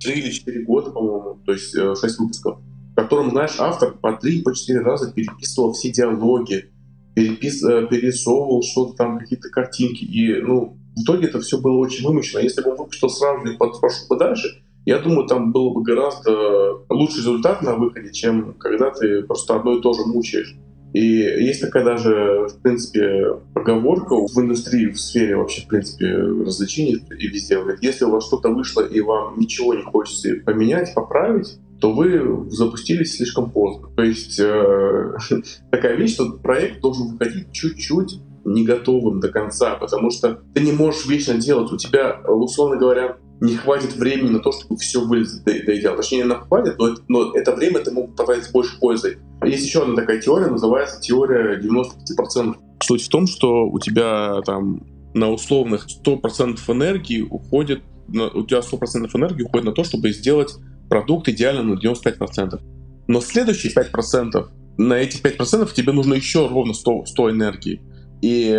3 0.00 0.12
или 0.14 0.30
4 0.30 0.64
года, 0.64 0.90
по-моему, 0.90 1.40
то 1.44 1.52
есть 1.52 1.72
6 1.74 2.02
э, 2.02 2.22
выпусков, 2.22 2.58
в 2.92 2.94
котором, 2.94 3.30
знаешь, 3.30 3.56
автор 3.58 3.92
по 3.92 4.18
3-4 4.20 4.42
по 4.42 4.84
раза 4.84 5.12
переписывал 5.12 5.72
все 5.72 5.92
диалоги, 5.92 6.72
перепис... 7.14 7.62
Э, 7.62 7.86
перерисовывал 7.86 8.62
что-то 8.62 8.94
там, 8.94 9.18
какие-то 9.18 9.50
картинки, 9.50 10.04
и, 10.04 10.40
ну, 10.40 10.78
в 10.96 11.02
итоге 11.02 11.28
это 11.28 11.40
все 11.40 11.58
было 11.58 11.76
очень 11.76 12.04
вымучено. 12.06 12.40
Если 12.40 12.62
бы 12.62 12.70
он 12.70 12.78
выпустил 12.78 13.08
сразу 13.08 13.46
и 13.46 13.56
пошел 13.56 14.08
бы 14.08 14.18
дальше, 14.18 14.62
я 14.84 14.98
думаю, 14.98 15.28
там 15.28 15.52
было 15.52 15.72
бы 15.72 15.82
гораздо 15.82 16.84
лучший 16.88 17.18
результат 17.18 17.62
на 17.62 17.76
выходе, 17.76 18.12
чем 18.12 18.54
когда 18.54 18.90
ты 18.90 19.22
просто 19.22 19.54
одно 19.54 19.78
и 19.78 19.80
то 19.80 19.92
же 19.92 20.04
мучаешь. 20.06 20.56
И 20.92 21.00
есть 21.00 21.60
такая 21.60 21.84
даже, 21.84 22.48
в 22.48 22.62
принципе, 22.62 23.38
поговорка 23.54 24.14
в 24.14 24.38
индустрии, 24.38 24.88
в 24.88 25.00
сфере 25.00 25.36
вообще, 25.36 25.62
в 25.62 25.68
принципе, 25.68 26.06
развлечений 26.06 27.02
и 27.18 27.28
везде. 27.28 27.58
Говорит, 27.58 27.82
если 27.82 28.04
у 28.04 28.10
вас 28.10 28.26
что-то 28.26 28.50
вышло 28.50 28.82
и 28.82 29.00
вам 29.00 29.38
ничего 29.38 29.74
не 29.74 29.82
хочется 29.82 30.34
поменять, 30.44 30.94
поправить, 30.94 31.58
то 31.80 31.92
вы 31.92 32.48
запустились 32.50 33.16
слишком 33.16 33.50
поздно. 33.50 33.88
То 33.96 34.02
есть 34.02 34.38
э, 34.38 35.14
такая 35.70 35.96
вещь, 35.96 36.14
что 36.14 36.30
проект 36.32 36.80
должен 36.80 37.08
выходить 37.08 37.50
чуть-чуть 37.52 38.20
не 38.44 38.64
готовым 38.64 39.20
до 39.20 39.28
конца, 39.28 39.76
потому 39.76 40.10
что 40.10 40.42
ты 40.54 40.62
не 40.62 40.72
можешь 40.72 41.06
вечно 41.06 41.34
делать. 41.34 41.72
У 41.72 41.76
тебя, 41.76 42.20
условно 42.26 42.76
говоря, 42.76 43.16
не 43.42 43.56
хватит 43.56 43.96
времени 43.96 44.30
на 44.30 44.38
то, 44.38 44.52
чтобы 44.52 44.76
все 44.76 45.04
вылезать 45.04 45.42
до, 45.44 45.52
до 45.52 45.76
идеала. 45.76 45.96
Точнее, 45.96 46.22
не 46.22 46.30
хватит, 46.30 46.78
но, 46.78 46.94
но 47.08 47.34
это 47.34 47.52
время 47.52 47.80
ты 47.80 47.90
мог 47.90 48.14
потратить 48.14 48.44
с 48.44 48.52
большей 48.52 48.78
пользой. 48.78 49.18
Есть 49.44 49.66
еще 49.66 49.82
одна 49.82 49.96
такая 49.96 50.20
теория, 50.20 50.46
называется 50.46 51.00
теория 51.00 51.58
95%. 51.58 52.54
Суть 52.84 53.02
в 53.02 53.08
том, 53.08 53.26
что 53.26 53.66
у 53.66 53.80
тебя 53.80 54.40
там 54.46 54.86
на 55.14 55.28
условных 55.28 55.88
100% 55.88 56.60
энергии 56.68 57.22
уходит, 57.22 57.82
на, 58.06 58.28
у 58.28 58.46
тебя 58.46 58.60
100% 58.60 59.10
энергии 59.14 59.42
уходит 59.42 59.66
на 59.66 59.72
то, 59.72 59.82
чтобы 59.82 60.12
сделать 60.12 60.54
продукт 60.88 61.28
идеально 61.28 61.74
на 61.74 61.84
95%. 61.84 62.60
Но 63.08 63.20
следующие 63.20 63.72
5%, 63.72 64.46
на 64.78 64.94
эти 64.94 65.20
5% 65.20 65.74
тебе 65.74 65.90
нужно 65.90 66.14
еще 66.14 66.46
ровно 66.46 66.74
100, 66.74 67.06
100 67.06 67.30
энергии. 67.32 67.80
И 68.22 68.56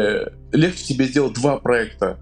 легче 0.51 0.83
тебе 0.83 1.05
сделать 1.05 1.35
два 1.35 1.55
проекта 1.55 2.19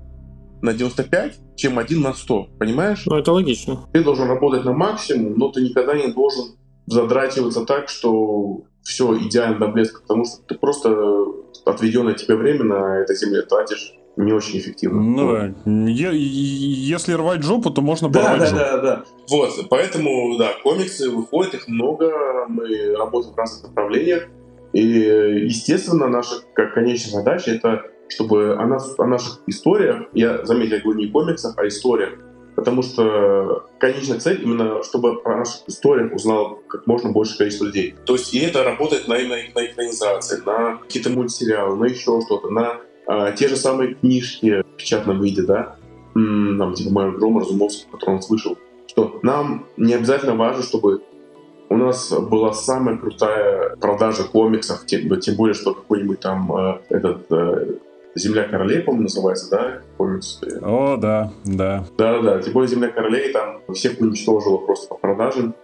на 0.62 0.74
95, 0.74 1.40
чем 1.56 1.80
один 1.80 2.02
на 2.02 2.14
100, 2.14 2.48
понимаешь? 2.60 3.04
Ну, 3.06 3.18
это 3.18 3.32
логично. 3.32 3.88
Ты 3.94 4.04
должен 4.04 4.28
работать 4.28 4.64
на 4.66 4.74
максимум, 4.74 5.38
но 5.38 5.50
ты 5.50 5.62
никогда 5.62 5.94
не 5.96 6.12
должен 6.12 6.56
задрачиваться 6.88 7.66
так, 7.66 7.90
что 7.90 8.62
все 8.84 9.18
идеально 9.18 9.60
до 9.60 9.68
блеска, 9.68 10.02
потому 10.02 10.26
что 10.26 10.42
ты 10.48 10.56
просто 10.56 11.26
отведенное 11.66 12.14
тебе 12.14 12.36
время 12.36 12.64
на 12.64 13.00
этой 13.00 13.16
земле 13.16 13.44
тратишь 13.44 13.94
не 14.18 14.34
очень 14.34 14.60
эффективно. 14.60 15.02
Ну 15.02 15.32
да. 15.32 15.54
Если 15.66 17.14
рвать 17.14 17.44
жопу, 17.44 17.70
то 17.70 17.82
можно 17.82 18.10
да, 18.10 18.20
порвать 18.20 18.40
да, 18.40 18.46
жопу. 18.46 18.60
Да, 18.60 18.72
да, 18.72 18.82
да. 18.82 19.04
Вот, 19.30 19.50
поэтому, 19.70 20.38
да, 20.38 20.52
комиксы 20.64 21.10
выходят, 21.10 21.54
их 21.54 21.68
много, 21.68 22.12
мы 22.50 22.96
работаем 22.98 23.34
в 23.34 23.38
разных 23.38 23.70
направлениях. 23.70 24.28
И, 24.74 24.82
естественно, 24.82 26.08
наша 26.08 26.36
как 26.54 26.74
конечная 26.74 27.20
задача— 27.20 27.52
это 27.56 27.84
чтобы 28.12 28.56
о, 28.56 28.66
нас, 28.66 28.94
о 28.98 29.06
наших 29.06 29.40
историях, 29.48 30.04
я, 30.14 30.46
заметил, 30.46 30.76
я 30.76 30.82
говорю 30.82 31.00
не 31.00 31.08
комиксах, 31.08 31.54
а 31.58 31.68
историях, 31.68 32.14
потому 32.56 32.84
что 32.84 33.66
конечная 33.80 34.20
цель 34.20 34.44
именно, 34.44 34.84
чтобы 34.84 35.22
о 35.24 35.38
наших 35.38 35.68
историях 35.68 36.14
узнало 36.14 36.60
как 36.68 36.86
можно 36.88 37.12
больше 37.12 37.38
количество 37.38 37.66
людей. 37.66 37.96
То 38.06 38.14
есть 38.14 38.34
и 38.34 38.40
это 38.40 38.64
работает 38.64 39.08
на, 39.08 39.18
на, 39.18 39.36
на 39.56 39.66
экранизации, 39.66 40.42
на 40.46 40.78
какие-то 40.78 41.10
мультсериалы, 41.10 41.78
на 41.78 41.86
еще 41.86 42.22
что-то, 42.22 42.50
на 42.50 42.82
а, 43.08 43.32
те 43.32 43.48
же 43.48 43.56
самые 43.56 43.96
книжки 43.96 44.62
в 44.62 44.78
печатном 44.78 45.22
виде, 45.22 45.44
да, 45.44 45.76
м-м, 46.16 46.60
там, 46.60 46.74
типа 46.74 46.92
«Майор 46.92 47.18
Гром», 47.18 47.40
Разумовский, 47.40 47.88
который 47.92 48.16
он 48.16 48.22
слышал, 48.22 48.58
что 48.88 49.20
нам 49.24 49.68
не 49.78 49.94
обязательно 49.94 50.36
важно, 50.36 50.64
чтобы 50.64 51.02
у 51.70 51.78
нас 51.78 52.12
была 52.12 52.52
самая 52.52 52.98
крутая 52.98 53.78
продажа 53.78 54.26
комиксов, 54.26 54.86
тем, 54.86 55.20
тем 55.22 55.36
более, 55.36 55.54
что 55.54 55.74
какой-нибудь 55.74 56.20
там 56.20 56.54
э, 56.54 56.80
этот 56.90 57.32
э, 57.32 57.76
Земля 58.16 58.44
королей, 58.44 58.82
по-моему, 58.82 59.04
называется, 59.04 59.50
да? 59.50 59.82
Комикс. 59.98 60.42
О, 60.62 60.98
да, 60.98 61.32
да. 61.46 61.86
Да-да, 61.98 62.42
тем 62.42 62.54
более 62.54 62.70
Земля 62.70 62.90
королей 62.90 63.32
там 63.32 63.62
всех 63.74 64.00
уничтожила 64.02 64.58
просто 64.58 64.88
по 64.88 64.96
продажам. 64.96 65.56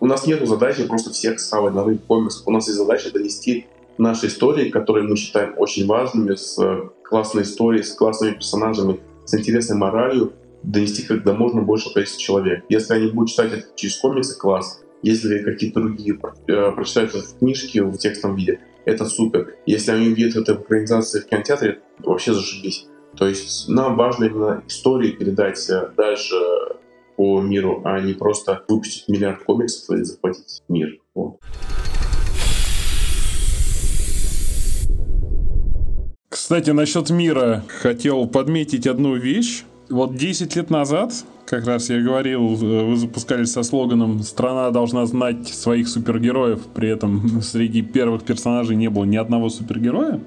У 0.00 0.06
нас 0.06 0.26
нет 0.26 0.46
задачи 0.46 0.86
просто 0.86 1.10
всех 1.10 1.40
схавать 1.40 1.74
на 1.74 1.84
рынок 1.84 2.04
комиксов. 2.06 2.46
У 2.46 2.50
нас 2.50 2.66
есть 2.66 2.78
задача 2.78 3.10
донести 3.10 3.66
наши 3.96 4.26
истории, 4.26 4.70
которые 4.70 5.06
мы 5.08 5.16
считаем 5.16 5.54
очень 5.56 5.86
важными, 5.86 6.34
с 6.34 6.58
э, 6.58 6.88
классной 7.02 7.42
историей, 7.42 7.82
с 7.82 7.94
классными 7.94 8.34
персонажами, 8.34 9.00
с 9.24 9.34
интересной 9.34 9.76
моралью, 9.76 10.32
донести 10.62 11.02
как 11.04 11.22
до 11.24 11.34
можно 11.34 11.62
больше 11.62 11.92
количества 11.92 12.20
человек. 12.20 12.64
Если 12.68 12.94
они 12.94 13.10
будут 13.12 13.30
читать 13.30 13.52
это 13.52 13.66
через 13.74 13.96
комиксы, 13.96 14.38
класс. 14.38 14.82
Если 15.02 15.42
какие-то 15.42 15.80
другие 15.80 16.18
э, 16.48 16.70
прочитают 16.72 17.14
это 17.14 17.26
в 17.26 17.38
книжке 17.38 17.82
в 17.82 17.96
текстовом 17.98 18.36
виде, 18.36 18.60
это 18.84 19.06
супер. 19.06 19.56
Если 19.66 19.90
они 19.90 20.08
увидят 20.08 20.36
это 20.36 20.54
в 20.54 20.62
экранизации 20.62 21.20
в 21.20 21.26
кинотеатре, 21.26 21.80
вообще 21.98 22.34
зашибись. 22.34 22.86
То 23.16 23.28
есть 23.28 23.68
нам 23.68 23.96
важно 23.96 24.24
именно 24.24 24.62
истории 24.66 25.12
передать 25.12 25.68
э, 25.70 25.90
дальше 25.96 26.34
по 27.16 27.40
миру, 27.40 27.80
а 27.84 28.00
не 28.00 28.12
просто 28.12 28.64
выпустить 28.68 29.08
миллиард 29.08 29.44
комиксов 29.44 29.96
и 29.96 30.02
захватить 30.02 30.62
мир. 30.68 30.98
Вот. 31.14 31.38
Кстати, 36.28 36.70
насчет 36.70 37.10
мира 37.10 37.64
хотел 37.68 38.26
подметить 38.26 38.86
одну 38.86 39.14
вещь. 39.14 39.62
Вот 39.88 40.16
10 40.16 40.56
лет 40.56 40.70
назад 40.70 41.12
Как 41.46 41.66
раз 41.66 41.90
я 41.90 42.00
говорил, 42.00 42.46
вы 42.46 42.96
запускались 42.96 43.52
со 43.52 43.62
слоганом 43.62 44.22
«Страна 44.22 44.70
должна 44.70 45.04
знать 45.04 45.46
своих 45.48 45.88
супергероев», 45.88 46.60
при 46.74 46.88
этом 46.88 47.42
среди 47.42 47.82
первых 47.82 48.22
персонажей 48.22 48.76
не 48.76 48.88
было 48.88 49.04
ни 49.04 49.16
одного 49.16 49.50
супергероя. 49.50 50.20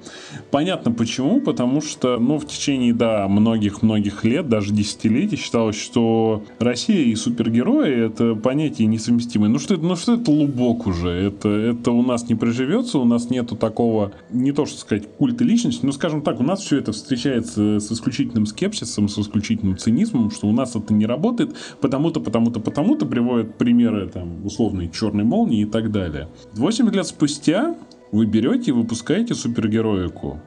Понятно 0.51 0.91
почему, 0.91 1.41
потому 1.41 1.81
что, 1.81 2.19
ну, 2.19 2.37
в 2.37 2.45
течение, 2.45 2.93
да, 2.93 3.27
многих-многих 3.27 4.23
лет, 4.25 4.47
даже 4.47 4.71
десятилетий 4.71 5.37
считалось, 5.37 5.75
что 5.75 6.43
Россия 6.59 7.05
и 7.05 7.15
супергерои— 7.15 8.05
это 8.07 8.35
понятия 8.35 8.85
несовместимые. 8.85 9.49
Ну 9.49 9.57
что 9.57 9.73
это, 9.73 9.83
ну 9.83 9.95
что 9.95 10.13
это 10.13 10.29
лубок 10.29 10.85
уже? 10.85 11.09
Это, 11.09 11.49
это 11.49 11.91
у 11.91 12.03
нас 12.03 12.29
не 12.29 12.35
приживется, 12.35 12.99
у 12.99 13.05
нас 13.05 13.31
нету 13.31 13.55
такого, 13.55 14.11
не 14.29 14.51
то 14.51 14.67
что 14.67 14.77
сказать, 14.77 15.07
культа 15.17 15.43
личности, 15.43 15.83
но, 15.83 15.91
скажем 15.93 16.21
так, 16.21 16.39
у 16.39 16.43
нас 16.43 16.61
все 16.61 16.77
это 16.77 16.91
встречается 16.91 17.79
с 17.79 17.91
исключительным 17.91 18.45
скепсисом, 18.45 19.09
с 19.09 19.17
исключительным 19.17 19.77
цинизмом, 19.77 20.29
что 20.29 20.47
у 20.47 20.51
нас 20.51 20.75
это 20.75 20.93
не 20.93 21.06
работает, 21.07 21.55
потому-то, 21.81 22.19
потому-то, 22.19 22.59
потому-то 22.59 23.05
приводят 23.05 23.57
примеры, 23.57 24.07
там, 24.07 24.45
условной 24.45 24.91
черной 24.91 25.23
молнии 25.23 25.61
и 25.61 25.65
так 25.65 25.91
далее. 25.91 26.29
8 26.53 26.89
лет 26.91 27.07
спустя 27.07 27.75
вы 28.11 28.25
берете 28.25 28.71
и 28.71 28.73
выпускаете 28.73 29.33
супергероику. 29.33 30.39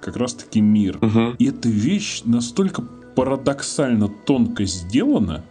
Как 0.00 0.16
раз-таки 0.16 0.60
мир. 0.60 0.98
Угу. 0.98 1.36
И 1.38 1.46
эта 1.46 1.68
вещь 1.68 2.22
настолько 2.24 2.82
парадоксально 3.14 4.08
тонко 4.08 4.64
сделана, 4.64 5.44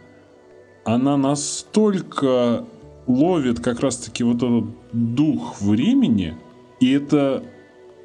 она 0.85 1.17
настолько 1.17 2.65
ловит 3.07 3.59
как 3.59 3.81
раз-таки 3.81 4.23
вот 4.23 4.37
этот 4.37 4.65
дух 4.93 5.61
времени, 5.61 6.37
и 6.79 6.91
это 6.91 7.43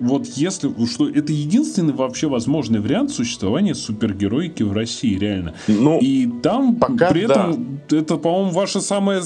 вот 0.03 0.27
если, 0.27 0.73
что 0.87 1.09
это 1.09 1.33
единственный 1.33 1.93
вообще 1.93 2.29
возможный 2.29 2.81
вариант 2.81 3.13
существования 3.13 3.75
супергероики 3.75 4.63
в 4.63 4.73
России, 4.73 5.17
реально. 5.17 5.55
Ну, 5.69 5.99
И 6.01 6.29
там 6.43 6.77
пока 6.77 7.11
при 7.11 7.23
этом 7.23 7.81
это, 7.91 8.17
по-моему, 8.17 8.51
ваше 8.51 8.81
самое, 8.81 9.23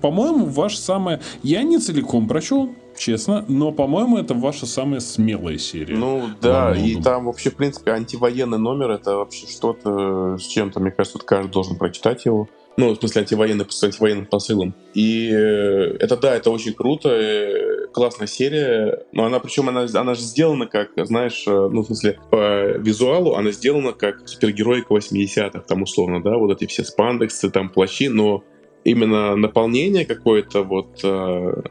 по-моему, 0.00 0.46
ваше 0.46 0.78
самое. 0.78 1.20
Я 1.42 1.62
не 1.62 1.78
целиком 1.78 2.28
прочел, 2.28 2.70
честно, 2.96 3.44
но, 3.48 3.72
по-моему, 3.72 4.18
это 4.18 4.34
ваша 4.34 4.66
самая 4.66 5.00
смелая 5.00 5.58
серия. 5.58 5.96
Ну 5.96 6.24
да, 6.40 6.76
и 6.76 7.00
там 7.00 7.26
вообще, 7.26 7.50
в 7.50 7.56
принципе, 7.56 7.92
антивоенный 7.92 8.58
номер 8.58 8.90
это 8.90 9.16
вообще 9.16 9.46
что-то 9.46 10.38
с 10.38 10.42
чем-то, 10.42 10.80
мне 10.80 10.90
кажется, 10.90 11.18
вот 11.18 11.26
каждый 11.26 11.50
должен 11.50 11.76
прочитать 11.76 12.24
его. 12.24 12.48
Ну, 12.76 12.92
в 12.92 12.98
смысле, 12.98 13.20
антивоенный 13.20 13.66
с 13.68 13.82
антивоенным 13.84 14.26
посылом. 14.26 14.74
И 14.94 15.30
э, 15.30 15.96
это 16.00 16.16
да, 16.16 16.34
это 16.34 16.50
очень 16.50 16.74
круто, 16.74 17.08
э, 17.08 17.86
классная 17.92 18.26
серия. 18.26 19.04
Но 19.12 19.24
она, 19.24 19.38
причем, 19.38 19.68
она, 19.68 19.86
она 19.94 20.14
же 20.14 20.22
сделана 20.22 20.66
как, 20.66 20.90
знаешь, 20.96 21.44
э, 21.46 21.50
ну, 21.50 21.82
в 21.82 21.86
смысле, 21.86 22.18
по 22.30 22.72
визуалу 22.78 23.34
она 23.34 23.52
сделана 23.52 23.92
как 23.92 24.28
супергероика 24.28 24.92
80-х, 24.92 25.60
там, 25.60 25.82
условно, 25.82 26.20
да, 26.20 26.36
вот 26.36 26.50
эти 26.50 26.68
все 26.68 26.82
спандексы, 26.82 27.48
там, 27.48 27.68
плащи, 27.68 28.08
но 28.08 28.42
именно 28.82 29.36
наполнение 29.36 30.04
какое-то 30.04 30.62
вот 30.64 31.00
э, 31.04 31.62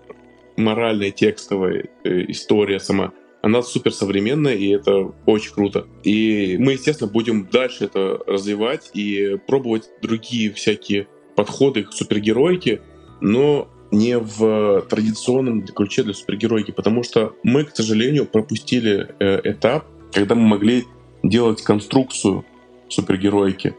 моральной, 0.56 1.12
текстовой 1.12 1.90
э, 2.04 2.26
история 2.30 2.80
сама, 2.80 3.12
она 3.44 3.62
супер 3.62 3.94
современная, 3.94 4.56
и 4.56 4.70
это 4.70 5.12
очень 5.26 5.54
круто. 5.54 5.86
И 6.04 6.56
мы, 6.60 6.72
естественно, 6.72 7.12
будем 7.12 7.46
дальше 7.52 7.86
это 7.86 8.20
развивать 8.26 8.90
и 8.94 9.38
пробовать 9.48 9.90
другие 10.02 10.52
всякие 10.54 11.08
подходы 11.36 11.84
к 11.84 11.92
супергероике, 11.92 12.82
но 13.20 13.68
не 13.92 14.18
в 14.18 14.86
традиционном 14.90 15.68
ключе 15.68 16.04
для 16.04 16.14
супергероики, 16.14 16.72
потому 16.72 17.04
что 17.04 17.36
мы, 17.44 17.66
к 17.66 17.76
сожалению, 17.76 18.26
пропустили 18.26 19.14
э, 19.20 19.42
этап, 19.44 19.88
когда 20.14 20.36
мы 20.36 20.48
могли 20.48 20.86
делать 21.22 21.62
конструкцию 21.64 22.46
супергероики. 22.88 23.76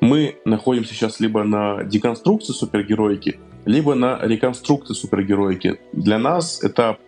Мы 0.00 0.36
находимся 0.44 0.94
сейчас 0.94 1.18
либо 1.18 1.42
на 1.42 1.82
деконструкции 1.82 2.52
супергероики, 2.52 3.40
либо 3.64 3.96
на 3.96 4.20
реконструкции 4.22 4.94
супергероики. 4.94 5.80
Для 5.92 6.18
нас 6.18 6.62
этап 6.62 7.00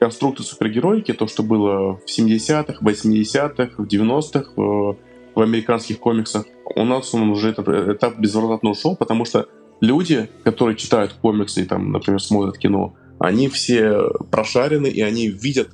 конструкции 0.00 0.44
супергероики, 0.44 1.12
то, 1.12 1.28
что 1.28 1.42
было 1.42 1.98
в 1.98 2.06
70-х, 2.06 2.78
80-х, 2.82 3.74
в 3.76 3.86
90-х, 3.86 4.52
э, 4.56 4.94
в 5.34 5.40
американских 5.40 6.00
комиксах, 6.00 6.46
у 6.74 6.84
нас 6.84 7.14
он 7.14 7.30
уже 7.30 7.50
этот 7.50 7.68
этап 7.68 8.18
безвозвратно 8.18 8.70
ушел, 8.70 8.96
потому 8.96 9.24
что 9.24 9.46
люди, 9.80 10.28
которые 10.42 10.76
читают 10.76 11.12
комиксы 11.12 11.62
и 11.62 11.66
там, 11.66 11.92
например, 11.92 12.20
смотрят 12.20 12.58
кино, 12.58 12.94
они 13.18 13.48
все 13.48 14.08
прошарены, 14.30 14.86
и 14.86 15.02
они 15.02 15.28
видят, 15.28 15.68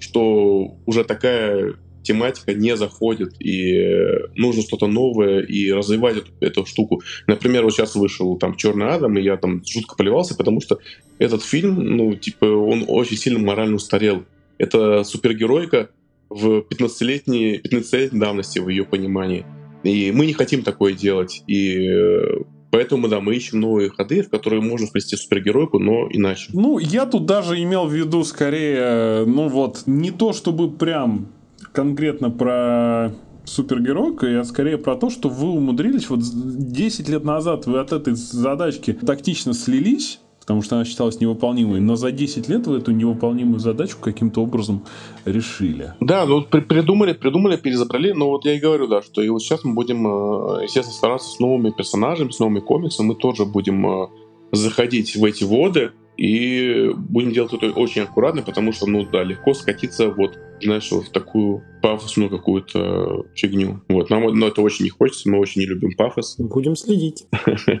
что 0.00 0.76
уже 0.84 1.04
такая 1.04 1.74
тематика 2.08 2.54
не 2.54 2.76
заходит, 2.76 3.34
и 3.38 3.74
э, 3.74 4.28
нужно 4.34 4.62
что-то 4.62 4.86
новое, 4.86 5.40
и 5.40 5.70
развивать 5.70 6.16
эту, 6.16 6.30
эту 6.40 6.66
штуку. 6.66 7.02
Например, 7.26 7.64
вот 7.64 7.72
сейчас 7.72 7.94
вышел 7.94 8.36
там 8.38 8.56
«Черный 8.56 8.88
Адам», 8.88 9.18
и 9.18 9.22
я 9.22 9.36
там 9.36 9.62
жутко 9.64 9.94
поливался, 9.96 10.34
потому 10.34 10.60
что 10.60 10.78
этот 11.18 11.42
фильм, 11.42 11.74
ну, 11.74 12.14
типа, 12.14 12.46
он 12.46 12.84
очень 12.88 13.16
сильно 13.16 13.38
морально 13.38 13.76
устарел. 13.76 14.24
Это 14.56 15.04
супергеройка 15.04 15.90
в 16.30 16.60
15-летней, 16.60 17.58
15 17.58 18.12
давности, 18.12 18.58
в 18.58 18.68
ее 18.68 18.84
понимании. 18.84 19.44
И 19.82 20.10
мы 20.12 20.26
не 20.26 20.32
хотим 20.32 20.62
такое 20.62 20.92
делать. 20.92 21.42
И 21.46 21.88
э, 21.88 22.42
поэтому, 22.70 23.08
да, 23.08 23.20
мы 23.20 23.34
ищем 23.34 23.60
новые 23.60 23.90
ходы, 23.90 24.22
в 24.22 24.30
которые 24.30 24.60
можно 24.60 24.86
вплести 24.86 25.16
супергеройку, 25.16 25.78
но 25.78 26.08
иначе. 26.10 26.50
Ну, 26.52 26.78
я 26.78 27.06
тут 27.06 27.26
даже 27.26 27.62
имел 27.62 27.86
в 27.86 27.92
виду 27.92 28.24
скорее, 28.24 28.78
э, 28.78 29.24
ну 29.24 29.48
вот, 29.48 29.84
не 29.86 30.10
то 30.10 30.32
чтобы 30.32 30.70
прям 30.70 31.32
конкретно 31.78 32.30
про 32.30 33.12
супергеройку, 33.44 34.26
я 34.26 34.42
скорее 34.42 34.78
про 34.78 34.96
то, 34.96 35.10
что 35.10 35.28
вы 35.28 35.48
умудрились, 35.50 36.10
вот 36.10 36.18
10 36.24 37.08
лет 37.08 37.22
назад 37.22 37.66
вы 37.66 37.78
от 37.78 37.92
этой 37.92 38.14
задачки 38.14 38.92
тактично 38.92 39.54
слились, 39.54 40.18
потому 40.40 40.62
что 40.62 40.74
она 40.74 40.84
считалась 40.84 41.20
невыполнимой, 41.20 41.78
но 41.78 41.94
за 41.94 42.10
10 42.10 42.48
лет 42.48 42.66
вы 42.66 42.78
эту 42.78 42.90
невыполнимую 42.90 43.60
задачку 43.60 44.00
каким-то 44.02 44.42
образом 44.42 44.86
решили. 45.24 45.94
Да, 46.00 46.26
ну 46.26 46.42
при- 46.42 46.62
придумали, 46.62 47.12
придумали, 47.12 47.56
перезабрали, 47.56 48.10
но 48.10 48.28
вот 48.28 48.44
я 48.44 48.54
и 48.56 48.58
говорю, 48.58 48.88
да, 48.88 49.00
что 49.00 49.22
и 49.22 49.28
вот 49.28 49.40
сейчас 49.40 49.62
мы 49.62 49.74
будем, 49.74 50.04
э, 50.04 50.64
естественно, 50.64 50.96
стараться 50.96 51.30
с 51.30 51.38
новыми 51.38 51.70
персонажами, 51.70 52.32
с 52.32 52.40
новыми 52.40 52.58
комиксами, 52.58 53.06
мы 53.06 53.14
тоже 53.14 53.44
будем 53.44 53.86
э, 53.86 54.08
заходить 54.50 55.14
в 55.14 55.24
эти 55.24 55.44
воды 55.44 55.92
и 56.18 56.90
будем 56.96 57.32
делать 57.32 57.54
это 57.54 57.70
очень 57.70 58.02
аккуратно, 58.02 58.42
потому 58.42 58.72
что, 58.72 58.86
ну 58.86 59.06
да, 59.10 59.22
легко 59.22 59.54
скатиться 59.54 60.10
вот, 60.10 60.36
знаешь, 60.60 60.90
вот 60.90 61.06
в 61.06 61.10
такую 61.10 61.62
пафосную 61.80 62.28
какую-то 62.28 63.24
фигню. 63.36 63.82
Вот, 63.88 64.10
нам 64.10 64.24
но 64.36 64.48
это 64.48 64.60
очень 64.60 64.84
не 64.84 64.90
хочется, 64.90 65.30
мы 65.30 65.38
очень 65.38 65.60
не 65.60 65.66
любим 65.68 65.96
пафос. 65.96 66.34
Будем 66.38 66.74
следить. 66.74 67.26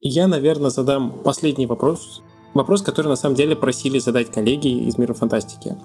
Я, 0.00 0.26
наверное, 0.26 0.70
задам 0.70 1.20
последний 1.22 1.66
вопрос. 1.66 2.22
Вопрос, 2.54 2.82
который 2.82 3.08
на 3.08 3.16
самом 3.16 3.34
деле 3.34 3.56
просили 3.56 3.98
задать 3.98 4.30
коллеги 4.30 4.86
из 4.86 4.98
мира 4.98 5.14
фантастики. 5.14 5.76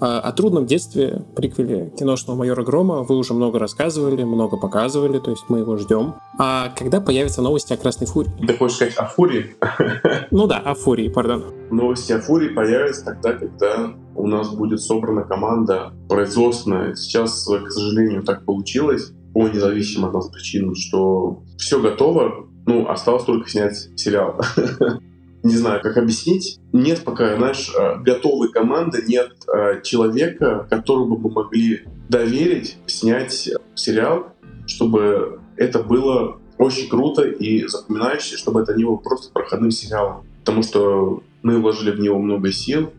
А, 0.00 0.20
О 0.20 0.32
трудном 0.32 0.66
детстве, 0.66 1.22
приквеле 1.36 1.92
киношного 1.98 2.38
майора 2.38 2.62
Грома 2.62 3.02
вы 3.02 3.16
уже 3.16 3.34
много 3.34 3.58
рассказывали, 3.58 4.24
много 4.24 4.56
показывали, 4.56 5.18
то 5.18 5.30
есть 5.30 5.44
мы 5.48 5.60
его 5.60 5.76
ждем. 5.76 6.14
А 6.38 6.72
когда 6.76 7.00
появятся 7.00 7.42
новости 7.42 7.72
о 7.72 7.76
Красной 7.76 8.06
Фурии? 8.06 8.30
Ты 8.46 8.56
хочешь 8.56 8.76
сказать 8.76 8.96
о 8.96 9.06
Фурии? 9.06 9.56
Ну 10.30 10.46
да, 10.46 10.58
о 10.58 10.74
Фурии, 10.74 11.08
пардон. 11.08 11.44
Новости 11.70 12.12
о 12.12 12.20
Фурии 12.20 12.48
появятся 12.48 13.04
тогда, 13.04 13.32
когда 13.32 13.94
у 14.14 14.26
нас 14.26 14.50
будет 14.50 14.80
собрана 14.80 15.22
команда 15.22 15.92
производственная. 16.08 16.94
Сейчас, 16.94 17.46
к 17.46 17.70
сожалению, 17.70 18.22
так 18.22 18.44
получилось 18.44 19.12
по 19.32 19.48
независимым 19.48 20.08
от 20.08 20.14
нас 20.14 20.28
причинам, 20.28 20.74
что 20.74 21.42
все 21.58 21.80
готово, 21.80 22.48
ну, 22.66 22.88
осталось 22.88 23.24
только 23.24 23.48
снять 23.48 23.88
сериал. 23.96 24.40
Не 25.42 25.54
знаю, 25.54 25.80
как 25.82 25.96
объяснить. 25.96 26.58
Нет 26.72 27.02
пока, 27.04 27.36
знаешь, 27.36 27.72
э, 27.78 28.00
готовой 28.02 28.50
команды, 28.50 29.04
нет 29.06 29.30
э, 29.52 29.82
человека, 29.82 30.66
которому 30.68 31.16
бы 31.16 31.28
мы 31.28 31.44
могли 31.44 31.84
доверить 32.08 32.76
снять 32.86 33.50
сериал, 33.74 34.32
чтобы 34.66 35.40
это 35.56 35.82
было 35.82 36.38
очень 36.58 36.88
круто 36.88 37.22
и 37.22 37.66
запоминающееся, 37.66 38.38
чтобы 38.38 38.62
это 38.62 38.74
не 38.74 38.84
было 38.84 38.96
просто 38.96 39.32
проходным 39.32 39.70
сериалом. 39.70 40.26
Потому 40.40 40.62
что 40.62 41.22
мы 41.42 41.60
вложили 41.60 41.92
в 41.92 42.00
него 42.00 42.18
много 42.18 42.50
сил, 42.50 42.92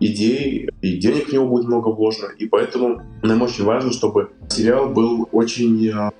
идей, 0.00 0.68
и 0.82 0.96
денег 0.96 1.28
в 1.28 1.32
него 1.32 1.46
будет 1.46 1.66
много 1.66 1.88
вложено. 1.88 2.30
И 2.38 2.46
поэтому 2.46 3.02
нам 3.22 3.42
очень 3.42 3.64
важно, 3.64 3.92
чтобы 3.92 4.30
сериал 4.48 4.88
был 4.88 5.28
очень 5.32 5.88
э, 5.88 6.10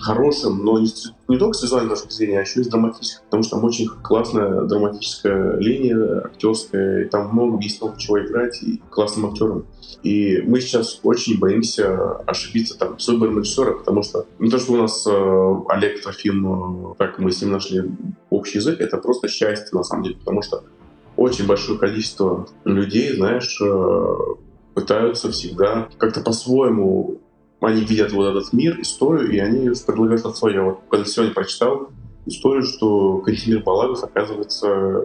хорошим, 0.00 0.64
но 0.64 0.78
не, 0.78 1.38
только 1.38 1.56
с 1.56 1.62
визуальной 1.62 1.90
точки 1.90 2.12
зрения, 2.12 2.38
а 2.38 2.42
еще 2.42 2.60
и 2.60 2.64
с 2.64 2.68
драматической, 2.68 3.24
потому 3.24 3.42
что 3.42 3.56
там 3.56 3.64
очень 3.64 3.88
классная 4.02 4.62
драматическая 4.62 5.56
линия, 5.58 6.22
актерская, 6.24 7.04
и 7.04 7.08
там 7.08 7.32
много 7.32 7.60
есть 7.60 7.80
много 7.80 7.98
чего 7.98 8.24
играть, 8.24 8.62
и 8.62 8.82
классным 8.90 9.26
актером. 9.26 9.66
И 10.02 10.42
мы 10.46 10.60
сейчас 10.60 11.00
очень 11.02 11.38
боимся 11.38 12.16
ошибиться 12.26 12.76
там 12.76 12.98
с 12.98 13.06
выбором 13.08 13.38
режиссера, 13.38 13.72
потому 13.72 14.02
что 14.02 14.26
не 14.38 14.50
то, 14.50 14.58
что 14.58 14.72
у 14.72 14.76
нас 14.76 15.06
э, 15.06 15.54
Олег 15.68 16.02
Трофим, 16.02 16.92
э, 16.92 16.94
как 16.98 17.18
мы 17.18 17.30
с 17.30 17.40
ним 17.40 17.52
нашли 17.52 17.82
общий 18.30 18.58
язык, 18.58 18.80
это 18.80 18.98
просто 18.98 19.28
счастье 19.28 19.68
на 19.72 19.84
самом 19.84 20.04
деле, 20.04 20.16
потому 20.16 20.42
что 20.42 20.64
очень 21.16 21.46
большое 21.46 21.78
количество 21.78 22.48
людей, 22.64 23.14
знаешь, 23.14 23.60
э, 23.60 24.16
пытаются 24.74 25.30
всегда 25.30 25.88
как-то 25.98 26.20
по-своему 26.20 27.18
они 27.62 27.82
видят 27.82 28.12
вот 28.12 28.30
этот 28.30 28.52
мир, 28.52 28.80
историю, 28.80 29.30
и 29.30 29.38
они 29.38 29.70
предлагают 29.86 30.20
что-то 30.20 30.36
свое. 30.36 30.62
Вот 30.62 30.80
когда 30.88 31.04
сегодня 31.04 31.34
прочитал 31.34 31.90
историю, 32.26 32.64
что 32.64 33.18
Кантемир 33.18 33.62
Балагов, 33.62 34.02
оказывается, 34.02 35.02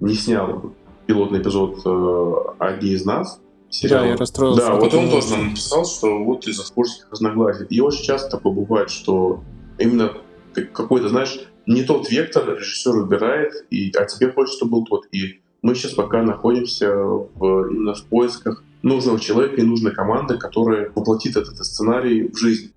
не 0.00 0.14
снял 0.14 0.72
пилотный 1.06 1.40
эпизод 1.40 1.80
э, 1.84 2.34
«Одни 2.58 2.90
из 2.90 3.04
нас», 3.04 3.40
сериал. 3.70 4.02
Да, 4.02 4.08
я 4.08 4.16
расстроился. 4.16 4.62
Да, 4.62 4.74
вот 4.74 4.94
он 4.94 5.10
тоже 5.10 5.30
нам 5.30 5.48
написал, 5.48 5.84
что 5.84 6.24
вот 6.24 6.46
из-за 6.46 6.62
спорских 6.62 7.08
разногласий. 7.10 7.66
И 7.68 7.80
очень 7.80 8.04
часто 8.04 8.30
такое 8.30 8.52
бывает, 8.52 8.90
что 8.90 9.42
именно 9.78 10.12
какой-то, 10.72 11.08
знаешь, 11.08 11.38
не 11.66 11.82
тот 11.82 12.10
вектор 12.10 12.48
режиссер 12.48 12.92
выбирает, 12.92 13.52
и, 13.70 13.92
а 13.96 14.04
тебе 14.06 14.32
хочется, 14.32 14.56
чтобы 14.56 14.72
был 14.72 14.84
тот. 14.86 15.06
И 15.12 15.40
мы 15.62 15.74
сейчас 15.74 15.92
пока 15.92 16.22
находимся 16.22 16.94
в, 16.94 17.70
именно 17.70 17.94
в 17.94 18.04
поисках 18.04 18.64
нужного 18.82 19.18
человека 19.18 19.56
и 19.56 19.64
нужной 19.64 19.92
команды, 19.92 20.38
которая 20.38 20.90
воплотит 20.94 21.36
этот 21.36 21.56
сценарий 21.64 22.28
в 22.28 22.36
жизнь. 22.36 22.72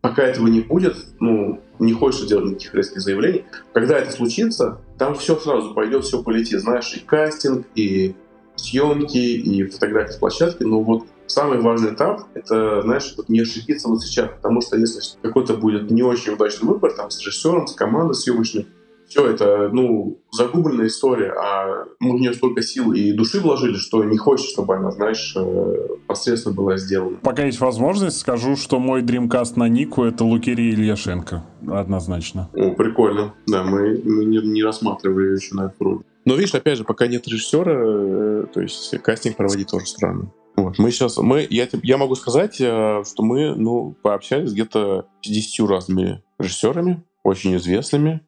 Пока 0.00 0.22
этого 0.22 0.46
не 0.46 0.60
будет, 0.60 0.96
ну, 1.18 1.60
не 1.78 1.92
хочется 1.92 2.26
делать 2.26 2.46
никаких 2.46 2.74
резких 2.74 3.00
заявлений. 3.02 3.44
Когда 3.74 3.98
это 3.98 4.10
случится, 4.10 4.78
там 4.98 5.14
все 5.14 5.36
сразу 5.36 5.74
пойдет, 5.74 6.04
все 6.04 6.22
полетит. 6.22 6.60
Знаешь, 6.60 6.94
и 6.94 7.00
кастинг, 7.00 7.66
и 7.74 8.14
съемки, 8.56 9.18
и 9.18 9.64
фотографии 9.64 10.12
с 10.12 10.16
площадки. 10.16 10.62
Но 10.62 10.82
вот 10.82 11.04
самый 11.26 11.60
важный 11.60 11.92
этап— 11.92 12.22
это, 12.34 12.82
знаешь, 12.82 13.12
вот 13.16 13.28
не 13.28 13.40
ошибиться 13.40 13.88
вот 13.88 14.02
сейчас. 14.02 14.30
Потому 14.30 14.62
что 14.62 14.78
если 14.78 15.00
какой-то 15.20 15.54
будет 15.54 15.90
не 15.90 16.02
очень 16.02 16.32
удачный 16.32 16.68
выбор, 16.68 16.92
там, 16.92 17.10
с 17.10 17.20
режиссером, 17.20 17.66
с 17.66 17.74
командой 17.74 18.14
съемочной, 18.14 18.66
все 19.10 19.26
это, 19.26 19.68
ну, 19.72 20.22
загубленная 20.30 20.86
история, 20.86 21.32
а 21.32 21.84
мы 21.98 22.16
в 22.16 22.20
нее 22.20 22.32
столько 22.32 22.62
сил 22.62 22.92
и 22.92 23.12
души 23.12 23.40
вложили, 23.40 23.74
что 23.74 24.04
не 24.04 24.16
хочется, 24.16 24.52
чтобы 24.52 24.76
она, 24.76 24.92
знаешь, 24.92 25.34
э, 25.36 25.96
посредственно 26.06 26.54
была 26.54 26.76
сделана. 26.76 27.18
Пока 27.22 27.44
есть 27.44 27.60
возможность, 27.60 28.20
скажу, 28.20 28.54
что 28.54 28.78
мой 28.78 29.02
дримкаст 29.02 29.56
на 29.56 29.68
Нику— 29.68 30.04
это 30.04 30.24
Лукерия 30.24 30.72
Ильяшенко, 30.72 31.44
однозначно. 31.68 32.48
О, 32.54 32.70
прикольно. 32.70 33.34
Да, 33.48 33.64
мы, 33.64 34.00
мы 34.04 34.24
не, 34.24 34.38
не 34.38 34.62
рассматривали 34.62 35.34
еще 35.34 35.56
на 35.56 35.66
эту 35.66 35.84
роль. 35.84 36.02
Но 36.24 36.36
видишь, 36.36 36.54
опять 36.54 36.78
же, 36.78 36.84
пока 36.84 37.08
нет 37.08 37.26
режиссера, 37.26 37.72
э, 37.74 38.46
то 38.54 38.60
есть 38.60 38.96
кастинг 39.02 39.36
проводить 39.36 39.68
тоже 39.68 39.86
странно. 39.86 40.32
Вот. 40.54 40.78
Мы 40.78 40.92
сейчас, 40.92 41.16
мы, 41.18 41.44
я, 41.50 41.66
я 41.82 41.98
могу 41.98 42.14
сказать, 42.14 42.60
э, 42.60 43.02
что 43.04 43.22
мы, 43.24 43.56
ну, 43.56 43.96
пообщались 44.02 44.52
где-то 44.52 45.06
с 45.20 45.28
10 45.28 45.68
разными 45.68 46.22
режиссерами, 46.38 47.02
очень 47.24 47.56
известными, 47.56 48.20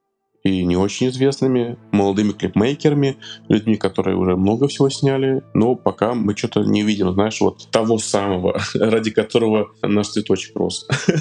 и 0.44 0.64
не 0.64 0.76
очень 0.76 1.08
известными, 1.08 1.76
молодыми 1.92 2.32
клипмейкерами, 2.32 3.16
людьми, 3.48 3.76
которые 3.76 4.16
уже 4.16 4.36
много 4.36 4.68
всего 4.68 4.90
сняли, 4.90 5.42
но 5.54 5.76
пока 5.76 6.14
мы 6.14 6.36
что-то 6.36 6.62
не 6.62 6.82
видим, 6.82 7.12
знаешь, 7.12 7.40
вот 7.40 7.68
того 7.70 7.98
самого, 7.98 8.60
ради 8.74 9.10
которого 9.10 9.68
наш 9.82 10.08
цветочек 10.08 10.56
рос. 10.56 10.86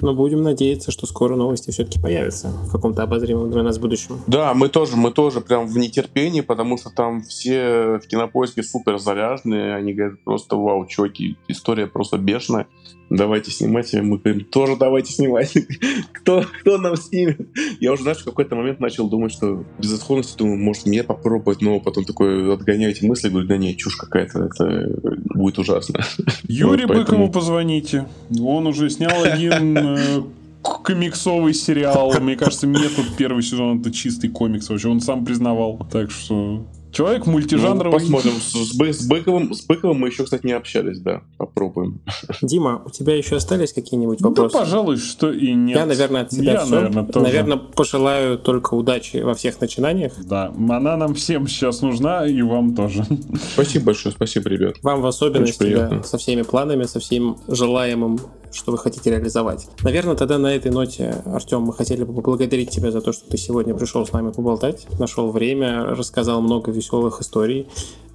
Но 0.00 0.14
будем 0.14 0.42
надеяться, 0.42 0.90
что 0.90 1.06
скоро 1.06 1.36
новости 1.36 1.70
все-таки 1.70 2.00
появятся 2.00 2.48
в 2.48 2.70
каком-то 2.70 3.02
обозримом 3.02 3.50
для 3.50 3.62
нас 3.62 3.78
будущем. 3.78 4.20
Да, 4.26 4.54
мы 4.54 4.68
тоже, 4.68 4.96
мы 4.96 5.10
тоже 5.10 5.40
прям 5.40 5.66
в 5.66 5.76
нетерпении, 5.76 6.40
потому 6.40 6.78
что 6.78 6.90
там 6.90 7.22
все 7.22 7.98
в 8.02 8.06
кинопоиске 8.06 8.62
супер 8.62 8.98
заряженные, 8.98 9.74
они 9.74 9.92
говорят 9.92 10.20
просто 10.24 10.56
вау, 10.56 10.86
чуваки, 10.86 11.36
история 11.48 11.86
просто 11.86 12.18
бешеная 12.18 12.66
давайте 13.10 13.50
снимать, 13.50 13.92
и 13.94 14.00
мы 14.00 14.18
говорим, 14.18 14.44
тоже 14.44 14.76
давайте 14.76 15.12
снимать. 15.12 15.54
кто, 16.12 16.44
кто 16.46 16.78
нам 16.78 16.96
снимет? 16.96 17.40
Я 17.80 17.92
уже, 17.92 18.02
знаешь, 18.02 18.18
в 18.18 18.24
какой-то 18.24 18.56
момент 18.56 18.80
начал 18.80 19.08
думать, 19.08 19.32
что 19.32 19.64
безысходности, 19.78 20.36
думаю, 20.36 20.58
может, 20.58 20.86
мне 20.86 21.02
попробовать, 21.02 21.60
но 21.60 21.80
потом 21.80 22.04
такой 22.04 22.52
отгоняю 22.52 22.92
эти 22.92 23.04
мысли, 23.04 23.28
говорю, 23.28 23.48
да 23.48 23.56
не, 23.56 23.76
чушь 23.76 23.96
какая-то, 23.96 24.44
это 24.44 24.90
будет 25.34 25.58
ужасно. 25.58 26.00
Юрий 26.48 26.86
вот, 26.86 26.94
поэтому... 26.94 27.26
Быкову 27.26 27.32
позвоните. 27.32 28.06
Он 28.40 28.66
уже 28.66 28.90
снял 28.90 29.22
один 29.22 29.76
э, 29.78 30.22
комиксовый 30.62 31.54
сериал. 31.54 32.12
Мне 32.20 32.36
кажется, 32.36 32.66
метод 32.66 33.06
первый 33.16 33.42
сезон 33.42 33.80
это 33.80 33.90
чистый 33.90 34.28
комикс 34.28 34.68
вообще. 34.68 34.88
Он 34.88 35.00
сам 35.00 35.24
признавал. 35.24 35.86
Так 35.90 36.10
что 36.10 36.66
Человек 36.96 37.26
мультижанровый. 37.26 37.92
Ну, 37.92 37.98
посмотрим. 37.98 38.40
С, 38.40 38.54
с, 38.54 39.06
Быковым, 39.06 39.52
с 39.52 39.66
Быковым 39.66 39.98
мы 39.98 40.08
еще, 40.08 40.24
кстати, 40.24 40.46
не 40.46 40.52
общались, 40.52 40.98
да. 40.98 41.20
Попробуем. 41.36 42.00
Дима, 42.40 42.80
у 42.86 42.88
тебя 42.88 43.14
еще 43.14 43.36
остались 43.36 43.74
какие-нибудь 43.74 44.22
вопросы? 44.22 44.54
Да, 44.54 44.60
пожалуй, 44.60 44.96
что 44.96 45.30
и 45.30 45.52
нет. 45.52 45.76
Я, 45.76 45.84
наверное, 45.84 46.22
от 46.22 46.30
тебя 46.30 46.54
Я, 46.54 46.60
все. 46.60 46.74
Наверное, 46.74 47.04
тоже. 47.04 47.26
наверное, 47.26 47.56
пожелаю 47.58 48.38
только 48.38 48.72
удачи 48.72 49.18
во 49.18 49.34
всех 49.34 49.60
начинаниях. 49.60 50.14
Да, 50.24 50.54
она 50.56 50.96
нам 50.96 51.14
всем 51.14 51.46
сейчас 51.46 51.82
нужна, 51.82 52.26
и 52.26 52.40
вам 52.40 52.74
тоже. 52.74 53.04
Спасибо 53.52 53.86
большое, 53.86 54.14
спасибо, 54.14 54.48
ребят. 54.48 54.76
Вам 54.82 55.02
в 55.02 55.06
особенности, 55.06 55.74
да, 55.74 56.02
со 56.02 56.16
всеми 56.16 56.42
планами, 56.42 56.84
со 56.84 56.98
всем 56.98 57.36
желаемым 57.46 58.18
что 58.56 58.72
вы 58.72 58.78
хотите 58.78 59.10
реализовать. 59.10 59.68
Наверное, 59.82 60.16
тогда 60.16 60.38
на 60.38 60.54
этой 60.54 60.70
ноте, 60.70 61.22
Артем, 61.26 61.62
мы 61.62 61.72
хотели 61.72 62.04
бы 62.04 62.14
поблагодарить 62.14 62.70
тебя 62.70 62.90
за 62.90 63.00
то, 63.00 63.12
что 63.12 63.28
ты 63.28 63.36
сегодня 63.36 63.74
пришел 63.74 64.06
с 64.06 64.12
нами 64.12 64.32
поболтать, 64.32 64.86
нашел 64.98 65.30
время, 65.30 65.84
рассказал 65.84 66.40
много 66.40 66.70
веселых 66.70 67.20
историй. 67.20 67.68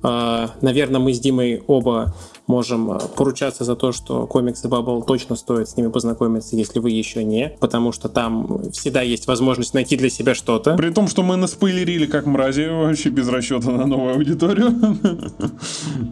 А, 0.03 0.51
наверное, 0.61 0.99
мы 0.99 1.13
с 1.13 1.19
Димой 1.19 1.63
оба 1.67 2.13
можем 2.47 2.99
поручаться 3.15 3.63
за 3.63 3.75
то, 3.75 3.91
что 3.91 4.27
комиксы 4.27 4.67
Bubble 4.67 5.05
точно 5.05 5.35
стоит 5.35 5.69
с 5.69 5.77
ними 5.77 5.87
познакомиться, 5.87 6.55
если 6.55 6.79
вы 6.79 6.89
еще 6.89 7.23
не, 7.23 7.55
потому 7.59 7.91
что 7.91 8.09
там 8.09 8.71
всегда 8.71 9.01
есть 9.01 9.27
возможность 9.27 9.73
найти 9.73 9.95
для 9.95 10.09
себя 10.09 10.35
что-то. 10.35 10.75
При 10.75 10.89
том, 10.89 11.07
что 11.07 11.23
мы 11.23 11.37
наспойлерили 11.37 12.05
как 12.07 12.25
мрази 12.25 12.67
вообще 12.67 13.09
без 13.09 13.29
расчета 13.29 13.71
на 13.71 13.85
новую 13.85 14.15
аудиторию. 14.15 14.71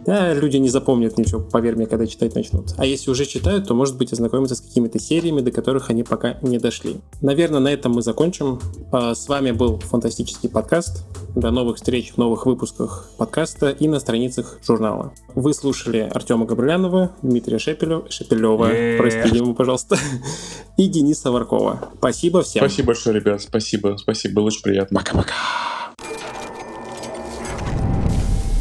Да, 0.06 0.32
люди 0.32 0.56
не 0.56 0.68
запомнят 0.68 1.18
ничего, 1.18 1.40
поверь 1.40 1.76
мне, 1.76 1.86
когда 1.86 2.06
читать 2.06 2.34
начнут. 2.34 2.74
А 2.78 2.86
если 2.86 3.10
уже 3.10 3.26
читают, 3.26 3.68
то, 3.68 3.74
может 3.74 3.96
быть, 3.98 4.12
ознакомиться 4.12 4.54
с 4.54 4.60
какими-то 4.60 4.98
сериями, 4.98 5.40
до 5.40 5.50
которых 5.50 5.90
они 5.90 6.04
пока 6.04 6.38
не 6.42 6.58
дошли. 6.58 7.00
Наверное, 7.20 7.60
на 7.60 7.68
этом 7.68 7.92
мы 7.92 8.02
закончим. 8.02 8.60
А, 8.92 9.14
с 9.14 9.28
вами 9.28 9.50
был 9.50 9.78
фантастический 9.78 10.48
подкаст. 10.48 11.04
До 11.34 11.50
новых 11.50 11.76
встреч 11.76 12.12
в 12.12 12.18
новых 12.18 12.46
выпусках 12.46 13.10
подкаста 13.18 13.70
и 13.80 13.88
на 13.88 13.98
страницах 13.98 14.58
журнала. 14.64 15.12
Вы 15.34 15.54
слушали 15.54 16.08
Артема 16.12 16.46
Габрилянова, 16.46 17.12
Дмитрия 17.22 17.58
Шепелева, 17.58 18.10
Шепелева, 18.10 18.68
прости 18.98 19.36
ему, 19.36 19.54
пожалуйста, 19.54 19.96
и 20.76 20.86
Дениса 20.86 21.32
Варкова. 21.32 21.90
Спасибо 21.98 22.42
всем. 22.42 22.62
Спасибо 22.62 22.86
большое, 22.88 23.16
ребят, 23.16 23.42
спасибо, 23.42 23.96
спасибо, 23.98 24.36
было 24.36 24.46
очень 24.46 24.62
приятно. 24.62 25.00
Пока-пока. 25.00 25.34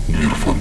Мир. 0.07 0.58